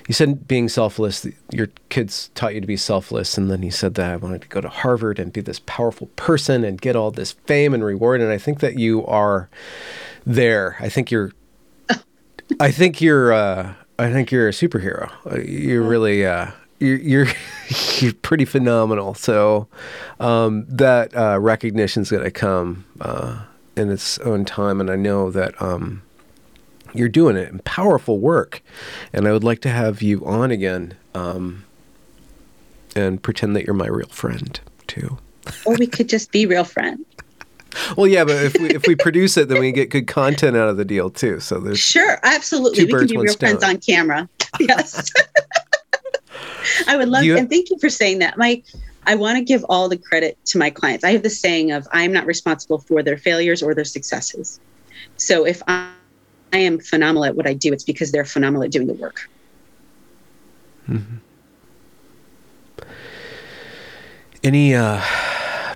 you 0.08 0.14
said 0.14 0.48
being 0.48 0.70
selfless. 0.70 1.28
Your 1.52 1.70
kids 1.90 2.30
taught 2.36 2.56
you 2.56 2.62
to 2.62 2.68
be 2.68 2.78
selfless, 2.78 3.38
and 3.38 3.50
then 3.50 3.62
he 3.62 3.70
said 3.70 3.96
that 3.96 4.12
I 4.12 4.16
wanted 4.16 4.42
to 4.44 4.48
go 4.48 4.62
to 4.62 4.70
Harvard 4.70 5.20
and 5.20 5.34
be 5.34 5.42
this 5.42 5.60
powerful 5.66 6.08
person 6.16 6.64
and 6.64 6.80
get 6.80 6.96
all 6.96 7.12
this 7.12 7.34
fame 7.46 7.74
and 7.74 7.84
reward. 7.84 8.22
And 8.22 8.32
I 8.32 8.38
think 8.38 8.60
that 8.60 8.78
you 8.78 9.06
are 9.08 9.50
there. 10.26 10.78
I 10.80 10.90
think 10.90 11.12
you're 11.12 11.32
I 12.60 12.72
think 12.72 13.02
you're. 13.02 13.34
Uh, 13.34 13.74
I 13.98 14.12
think 14.12 14.32
you're 14.32 14.48
a 14.48 14.52
superhero. 14.52 15.12
Uh, 15.30 15.40
you're 15.42 15.84
really. 15.84 16.26
Uh, 16.26 16.52
you're, 16.80 16.98
you're 16.98 17.28
you're 18.00 18.14
pretty 18.14 18.46
phenomenal. 18.46 19.14
So 19.14 19.68
um, 20.20 20.66
that 20.68 21.16
uh, 21.16 21.40
recognition 21.40 22.04
is 22.04 22.12
going 22.12 22.24
to 22.24 22.32
come 22.32 22.86
uh, 23.02 23.44
in 23.76 23.90
its 23.92 24.20
own 24.20 24.46
time, 24.46 24.80
and 24.80 24.90
I 24.90 24.96
know 24.96 25.32
that 25.32 25.60
um, 25.62 26.02
you're 26.98 27.10
doing 27.10 27.36
it 27.36 27.52
and 27.52 27.64
powerful 27.64 28.20
work. 28.20 28.62
And 29.14 29.28
I 29.28 29.32
would 29.32 29.44
like 29.44 29.62
to 29.62 29.70
have 29.70 30.02
you 30.02 30.26
on 30.26 30.52
again 30.52 30.96
um, 31.14 31.66
and 32.96 33.22
pretend 33.22 33.56
that 33.56 33.66
you're 33.66 33.76
my 33.76 33.88
real 33.88 34.08
friend 34.10 34.60
too. 34.88 35.18
or 35.66 35.76
we 35.76 35.88
could 35.88 36.10
just 36.10 36.32
be 36.32 36.46
real 36.46 36.64
friends. 36.64 37.06
Well, 37.98 38.08
yeah, 38.08 38.24
but 38.24 38.42
if 38.42 38.58
we 38.58 38.70
if 38.70 38.88
we 38.88 38.96
produce 38.96 39.36
it, 39.36 39.50
then 39.50 39.60
we 39.60 39.74
get 39.74 39.90
good 39.90 40.08
content 40.08 40.56
out 40.56 40.70
of 40.70 40.78
the 40.78 40.86
deal 40.86 41.10
too. 41.10 41.42
So 41.42 41.60
there's 41.60 41.78
sure, 41.78 42.20
absolutely, 42.24 42.86
we 42.86 42.90
can 42.90 43.06
be 43.06 43.18
real 43.18 43.34
stone. 43.34 43.50
friends 43.50 43.64
on 43.64 43.78
camera. 43.80 44.30
Yes, 44.62 45.12
I 46.88 46.96
would 46.96 47.10
love, 47.10 47.26
you, 47.26 47.38
and 47.38 47.50
thank 47.50 47.70
you 47.70 47.78
for 47.80 47.90
saying 47.90 48.20
that. 48.20 48.38
My, 48.38 48.64
I 49.06 49.16
want 49.16 49.38
to 49.38 49.44
give 49.44 49.66
all 49.68 49.90
the 49.90 49.98
credit 49.98 50.38
to 50.46 50.58
my 50.58 50.70
clients. 50.70 51.04
I 51.04 51.12
have 51.12 51.24
the 51.24 51.30
saying 51.30 51.72
of 51.72 51.86
I'm 51.92 52.14
not 52.14 52.26
responsible 52.26 52.78
for 52.78 53.04
their 53.04 53.18
failures 53.18 53.62
or 53.62 53.76
their 53.76 53.84
successes. 53.84 54.62
So 55.18 55.46
if 55.46 55.62
I, 55.68 55.92
I 56.54 56.60
am 56.60 56.80
phenomenal 56.80 57.26
at 57.26 57.36
what 57.36 57.48
I 57.48 57.54
do, 57.54 57.74
it's 57.74 57.84
because 57.84 58.12
they're 58.12 58.26
phenomenal 58.26 58.64
at 58.64 58.72
doing 58.72 58.88
the 58.88 58.94
work. 58.94 59.30
Mm-hmm. 60.88 61.18
Any 64.44 64.76
uh 64.76 65.02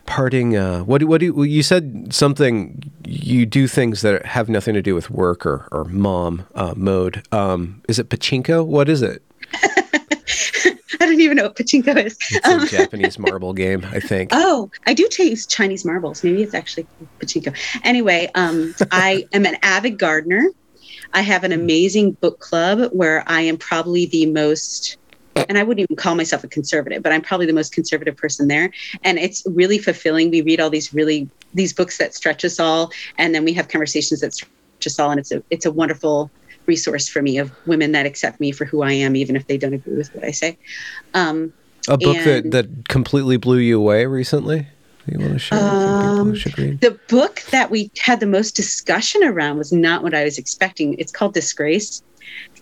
parting 0.10 0.58
uh, 0.58 0.80
what 0.80 1.04
what 1.04 1.22
do 1.22 1.44
you 1.44 1.62
said 1.62 2.12
something 2.12 2.92
you 3.06 3.46
do 3.46 3.68
things 3.68 4.02
that 4.02 4.26
have 4.26 4.50
nothing 4.50 4.74
to 4.74 4.82
do 4.82 4.96
with 4.96 5.12
work 5.12 5.46
or, 5.46 5.68
or 5.72 5.86
mom 5.86 6.48
uh, 6.56 6.74
mode 6.76 7.24
um, 7.32 7.80
is 7.88 8.00
it 8.00 8.10
pachinko 8.10 8.66
what 8.66 8.90
is 8.90 9.04
it 9.04 9.24
don't 11.10 11.22
even 11.22 11.38
know 11.38 11.44
what 11.44 11.56
pachinko 11.56 12.06
is. 12.06 12.18
It's 12.30 12.48
a 12.48 12.52
um, 12.52 12.68
Japanese 12.68 13.20
marble 13.20 13.54
game, 13.54 13.86
I 13.92 14.00
think. 14.00 14.32
Oh, 14.34 14.70
I 14.86 14.94
do 14.94 15.08
taste 15.10 15.50
Chinese 15.50 15.86
marbles. 15.86 16.24
Maybe 16.24 16.44
it's 16.44 16.54
actually 16.54 16.88
pachinko. 17.20 17.56
Anyway, 17.84 18.30
um, 18.36 18.74
I 18.92 19.26
am 19.34 19.46
an 19.46 19.58
avid 19.62 19.98
gardener. 19.98 20.50
I 21.14 21.22
have 21.22 21.44
an 21.44 21.52
amazing 21.52 22.12
book 22.14 22.40
club 22.40 22.92
where 22.92 23.24
I 23.28 23.42
am 23.42 23.58
probably 23.58 24.06
the 24.06 24.28
most 24.28 24.98
and 25.48 25.58
I 25.58 25.64
wouldn't 25.64 25.86
even 25.86 25.96
call 25.96 26.16
myself 26.16 26.44
a 26.44 26.48
conservative, 26.48 27.02
but 27.02 27.14
I'm 27.14 27.22
probably 27.22 27.46
the 27.46 27.54
most 27.54 27.72
conservative 27.72 28.18
person 28.18 28.50
there. 28.50 28.72
And 29.04 29.18
it's 29.18 29.44
really 29.46 29.78
fulfilling. 29.78 30.32
We 30.32 30.42
read 30.42 30.60
all 30.60 30.70
these 30.70 30.94
really 30.94 31.30
these 31.54 31.74
books 31.74 31.98
that 31.98 32.14
stretch 32.14 32.44
us 32.46 32.60
all, 32.60 32.92
and 33.18 33.34
then 33.34 33.44
we 33.46 33.54
have 33.54 33.70
conversations 33.70 34.20
that 34.22 34.34
stretch 34.34 34.52
us 34.86 35.00
all, 35.00 35.12
and 35.12 35.20
it's 35.20 35.32
a 35.32 35.42
it's 35.50 35.66
a 35.66 35.72
wonderful 35.72 36.30
resource 36.70 37.10
for 37.10 37.22
me 37.22 37.38
of 37.38 37.52
women 37.66 37.92
that 37.92 38.06
accept 38.06 38.40
me 38.40 38.52
for 38.52 38.64
who 38.64 38.84
I 38.84 38.94
am, 38.94 39.16
even 39.16 39.36
if 39.36 39.48
they 39.48 39.58
don't 39.58 39.74
agree 39.74 39.98
with 39.98 40.14
what 40.16 40.24
I 40.24 40.32
say. 40.32 40.58
Um, 41.14 41.52
a 41.88 41.98
book 41.98 42.18
that 42.24 42.52
that 42.52 42.88
completely 42.88 43.38
blew 43.38 43.58
you 43.58 43.78
away 43.78 44.06
recently. 44.06 44.68
You 45.08 45.20
want 45.20 45.34
to 45.34 45.40
share? 45.40 45.60
Um, 45.60 46.34
the 46.34 46.98
book 47.08 47.42
that 47.50 47.72
we 47.72 47.90
had 47.98 48.20
the 48.20 48.28
most 48.28 48.56
discussion 48.56 49.24
around 49.24 49.58
was 49.58 49.72
not 49.72 50.04
what 50.04 50.14
I 50.14 50.24
was 50.24 50.38
expecting. 50.38 50.94
It's 51.00 51.12
called 51.12 51.34
Disgrace 51.34 52.04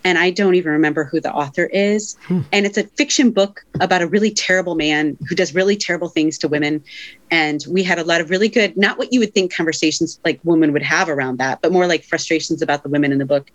and 0.04 0.18
I 0.18 0.30
don't 0.32 0.56
even 0.56 0.72
remember 0.72 1.04
who 1.04 1.20
the 1.20 1.34
author 1.34 1.66
is. 1.66 2.16
Hmm. 2.28 2.42
And 2.52 2.66
it's 2.66 2.78
a 2.78 2.84
fiction 2.84 3.32
book 3.32 3.66
about 3.80 4.02
a 4.02 4.08
really 4.08 4.32
terrible 4.32 4.76
man 4.76 5.18
who 5.28 5.36
does 5.36 5.54
really 5.54 5.76
terrible 5.76 6.10
things 6.10 6.38
to 6.40 6.48
women. 6.48 6.84
And 7.32 7.64
we 7.70 7.84
had 7.84 8.00
a 8.00 8.04
lot 8.04 8.22
of 8.22 8.30
really 8.30 8.48
good, 8.48 8.78
not 8.78 8.98
what 8.98 9.12
you 9.12 9.20
would 9.20 9.34
think 9.34 9.54
conversations 9.54 10.20
like 10.24 10.40
women 10.44 10.72
would 10.74 10.84
have 10.84 11.10
around 11.10 11.38
that, 11.40 11.62
but 11.62 11.72
more 11.72 11.88
like 11.88 12.04
frustrations 12.04 12.62
about 12.62 12.84
the 12.84 12.90
women 12.90 13.12
in 13.12 13.18
the 13.18 13.26
book. 13.26 13.52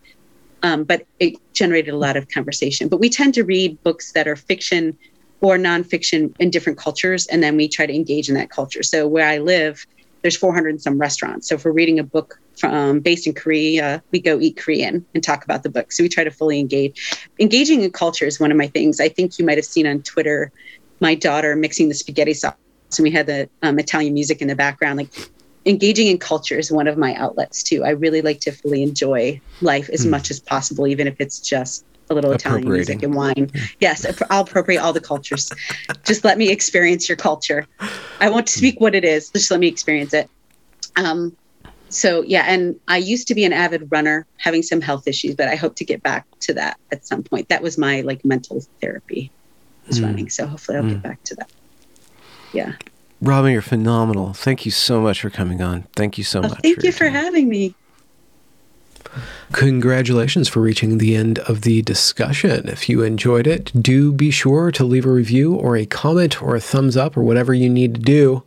Um, 0.62 0.84
but 0.84 1.06
it 1.18 1.34
generated 1.54 1.92
a 1.92 1.96
lot 1.96 2.16
of 2.16 2.28
conversation. 2.28 2.88
But 2.88 3.00
we 3.00 3.08
tend 3.08 3.34
to 3.34 3.42
read 3.42 3.82
books 3.82 4.12
that 4.12 4.28
are 4.28 4.36
fiction 4.36 4.96
or 5.40 5.58
nonfiction 5.58 6.34
in 6.38 6.50
different 6.50 6.78
cultures, 6.78 7.26
and 7.26 7.42
then 7.42 7.56
we 7.56 7.68
try 7.68 7.84
to 7.84 7.94
engage 7.94 8.28
in 8.28 8.34
that 8.36 8.48
culture. 8.48 8.82
So 8.82 9.08
where 9.08 9.26
I 9.26 9.38
live, 9.38 9.84
there's 10.22 10.36
400 10.36 10.68
and 10.70 10.82
some 10.82 10.98
restaurants. 10.98 11.48
So 11.48 11.56
if 11.56 11.64
we're 11.64 11.72
reading 11.72 11.98
a 11.98 12.04
book 12.04 12.40
from 12.56 13.00
based 13.00 13.26
in 13.26 13.34
Korea, 13.34 14.02
we 14.12 14.20
go 14.20 14.38
eat 14.40 14.56
Korean 14.56 15.04
and 15.14 15.22
talk 15.22 15.44
about 15.44 15.64
the 15.64 15.68
book. 15.68 15.90
So 15.90 16.04
we 16.04 16.08
try 16.08 16.22
to 16.22 16.30
fully 16.30 16.60
engage. 16.60 17.28
Engaging 17.40 17.82
in 17.82 17.90
culture 17.90 18.24
is 18.24 18.38
one 18.38 18.52
of 18.52 18.56
my 18.56 18.68
things. 18.68 19.00
I 19.00 19.08
think 19.08 19.38
you 19.38 19.44
might 19.44 19.58
have 19.58 19.64
seen 19.64 19.86
on 19.86 20.02
Twitter 20.02 20.52
my 21.00 21.16
daughter 21.16 21.56
mixing 21.56 21.88
the 21.88 21.94
spaghetti 21.94 22.34
sauce, 22.34 22.54
and 22.96 23.02
we 23.02 23.10
had 23.10 23.26
the 23.26 23.50
um, 23.62 23.78
Italian 23.80 24.14
music 24.14 24.40
in 24.40 24.46
the 24.46 24.54
background. 24.54 24.98
Like 24.98 25.10
engaging 25.66 26.08
in 26.08 26.18
culture 26.18 26.58
is 26.58 26.72
one 26.72 26.88
of 26.88 26.96
my 26.96 27.14
outlets 27.14 27.62
too. 27.62 27.84
I 27.84 27.90
really 27.90 28.22
like 28.22 28.40
to 28.40 28.52
fully 28.52 28.82
enjoy 28.82 29.40
life 29.60 29.88
as 29.90 30.04
mm. 30.06 30.10
much 30.10 30.30
as 30.30 30.40
possible, 30.40 30.86
even 30.86 31.06
if 31.06 31.20
it's 31.20 31.38
just 31.38 31.84
a 32.10 32.14
little 32.14 32.32
Italian 32.32 32.68
music 32.68 33.02
and 33.02 33.14
wine. 33.14 33.50
Yes, 33.80 34.06
I'll 34.30 34.42
appropriate 34.42 34.78
all 34.78 34.92
the 34.92 35.00
cultures. 35.00 35.50
just 36.04 36.24
let 36.24 36.38
me 36.38 36.50
experience 36.50 37.08
your 37.08 37.16
culture. 37.16 37.66
I 38.20 38.28
won't 38.28 38.48
speak 38.48 38.80
what 38.80 38.94
it 38.94 39.04
is. 39.04 39.30
Just 39.30 39.50
let 39.50 39.60
me 39.60 39.68
experience 39.68 40.12
it. 40.12 40.28
Um, 40.96 41.36
so 41.88 42.22
yeah, 42.22 42.44
and 42.46 42.78
I 42.88 42.98
used 42.98 43.28
to 43.28 43.34
be 43.34 43.44
an 43.44 43.52
avid 43.52 43.90
runner, 43.90 44.26
having 44.38 44.62
some 44.62 44.80
health 44.80 45.06
issues, 45.06 45.34
but 45.34 45.48
I 45.48 45.56
hope 45.56 45.76
to 45.76 45.84
get 45.84 46.02
back 46.02 46.26
to 46.40 46.54
that 46.54 46.78
at 46.90 47.06
some 47.06 47.22
point. 47.22 47.48
That 47.48 47.62
was 47.62 47.78
my 47.78 48.00
like 48.02 48.24
mental 48.24 48.64
therapy, 48.80 49.30
was 49.86 50.00
mm. 50.00 50.04
running. 50.04 50.30
So 50.30 50.46
hopefully 50.46 50.78
I'll 50.78 50.84
mm. 50.84 50.90
get 50.90 51.02
back 51.02 51.22
to 51.24 51.34
that. 51.36 51.50
Yeah. 52.52 52.72
Robin, 53.22 53.52
you're 53.52 53.62
phenomenal. 53.62 54.32
Thank 54.32 54.64
you 54.64 54.72
so 54.72 55.00
much 55.00 55.20
for 55.20 55.30
coming 55.30 55.62
on. 55.62 55.84
Thank 55.94 56.18
you 56.18 56.24
so 56.24 56.40
oh, 56.40 56.48
much. 56.48 56.60
Thank 56.60 56.80
for 56.80 56.86
you 56.86 56.92
for 56.92 57.04
time. 57.04 57.12
having 57.12 57.48
me. 57.48 57.74
Congratulations 59.52 60.48
for 60.48 60.60
reaching 60.60 60.98
the 60.98 61.14
end 61.14 61.38
of 61.40 61.60
the 61.60 61.82
discussion. 61.82 62.68
If 62.68 62.88
you 62.88 63.02
enjoyed 63.02 63.46
it, 63.46 63.70
do 63.80 64.12
be 64.12 64.30
sure 64.30 64.72
to 64.72 64.84
leave 64.84 65.06
a 65.06 65.10
review 65.10 65.54
or 65.54 65.76
a 65.76 65.86
comment 65.86 66.42
or 66.42 66.56
a 66.56 66.60
thumbs 66.60 66.96
up 66.96 67.16
or 67.16 67.22
whatever 67.22 67.54
you 67.54 67.68
need 67.68 67.94
to 67.94 68.00
do 68.00 68.42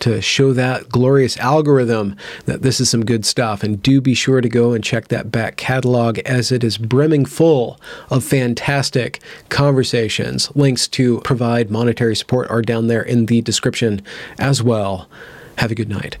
to 0.00 0.20
show 0.20 0.52
that 0.52 0.88
glorious 0.88 1.36
algorithm 1.38 2.16
that 2.46 2.62
this 2.62 2.80
is 2.80 2.90
some 2.90 3.04
good 3.04 3.24
stuff. 3.24 3.62
And 3.62 3.82
do 3.82 4.00
be 4.00 4.14
sure 4.14 4.40
to 4.40 4.48
go 4.48 4.72
and 4.72 4.82
check 4.82 5.08
that 5.08 5.30
back 5.32 5.56
catalog 5.56 6.18
as 6.20 6.52
it 6.52 6.62
is 6.62 6.78
brimming 6.78 7.24
full 7.24 7.80
of 8.10 8.24
fantastic 8.24 9.20
conversations. 9.48 10.54
Links 10.54 10.88
to 10.88 11.20
provide 11.20 11.70
monetary 11.70 12.16
support 12.16 12.50
are 12.50 12.62
down 12.62 12.86
there 12.86 13.02
in 13.02 13.26
the 13.26 13.40
description 13.40 14.02
as 14.38 14.62
well. 14.62 15.08
Have 15.58 15.70
a 15.70 15.74
good 15.74 15.88
night. 15.88 16.18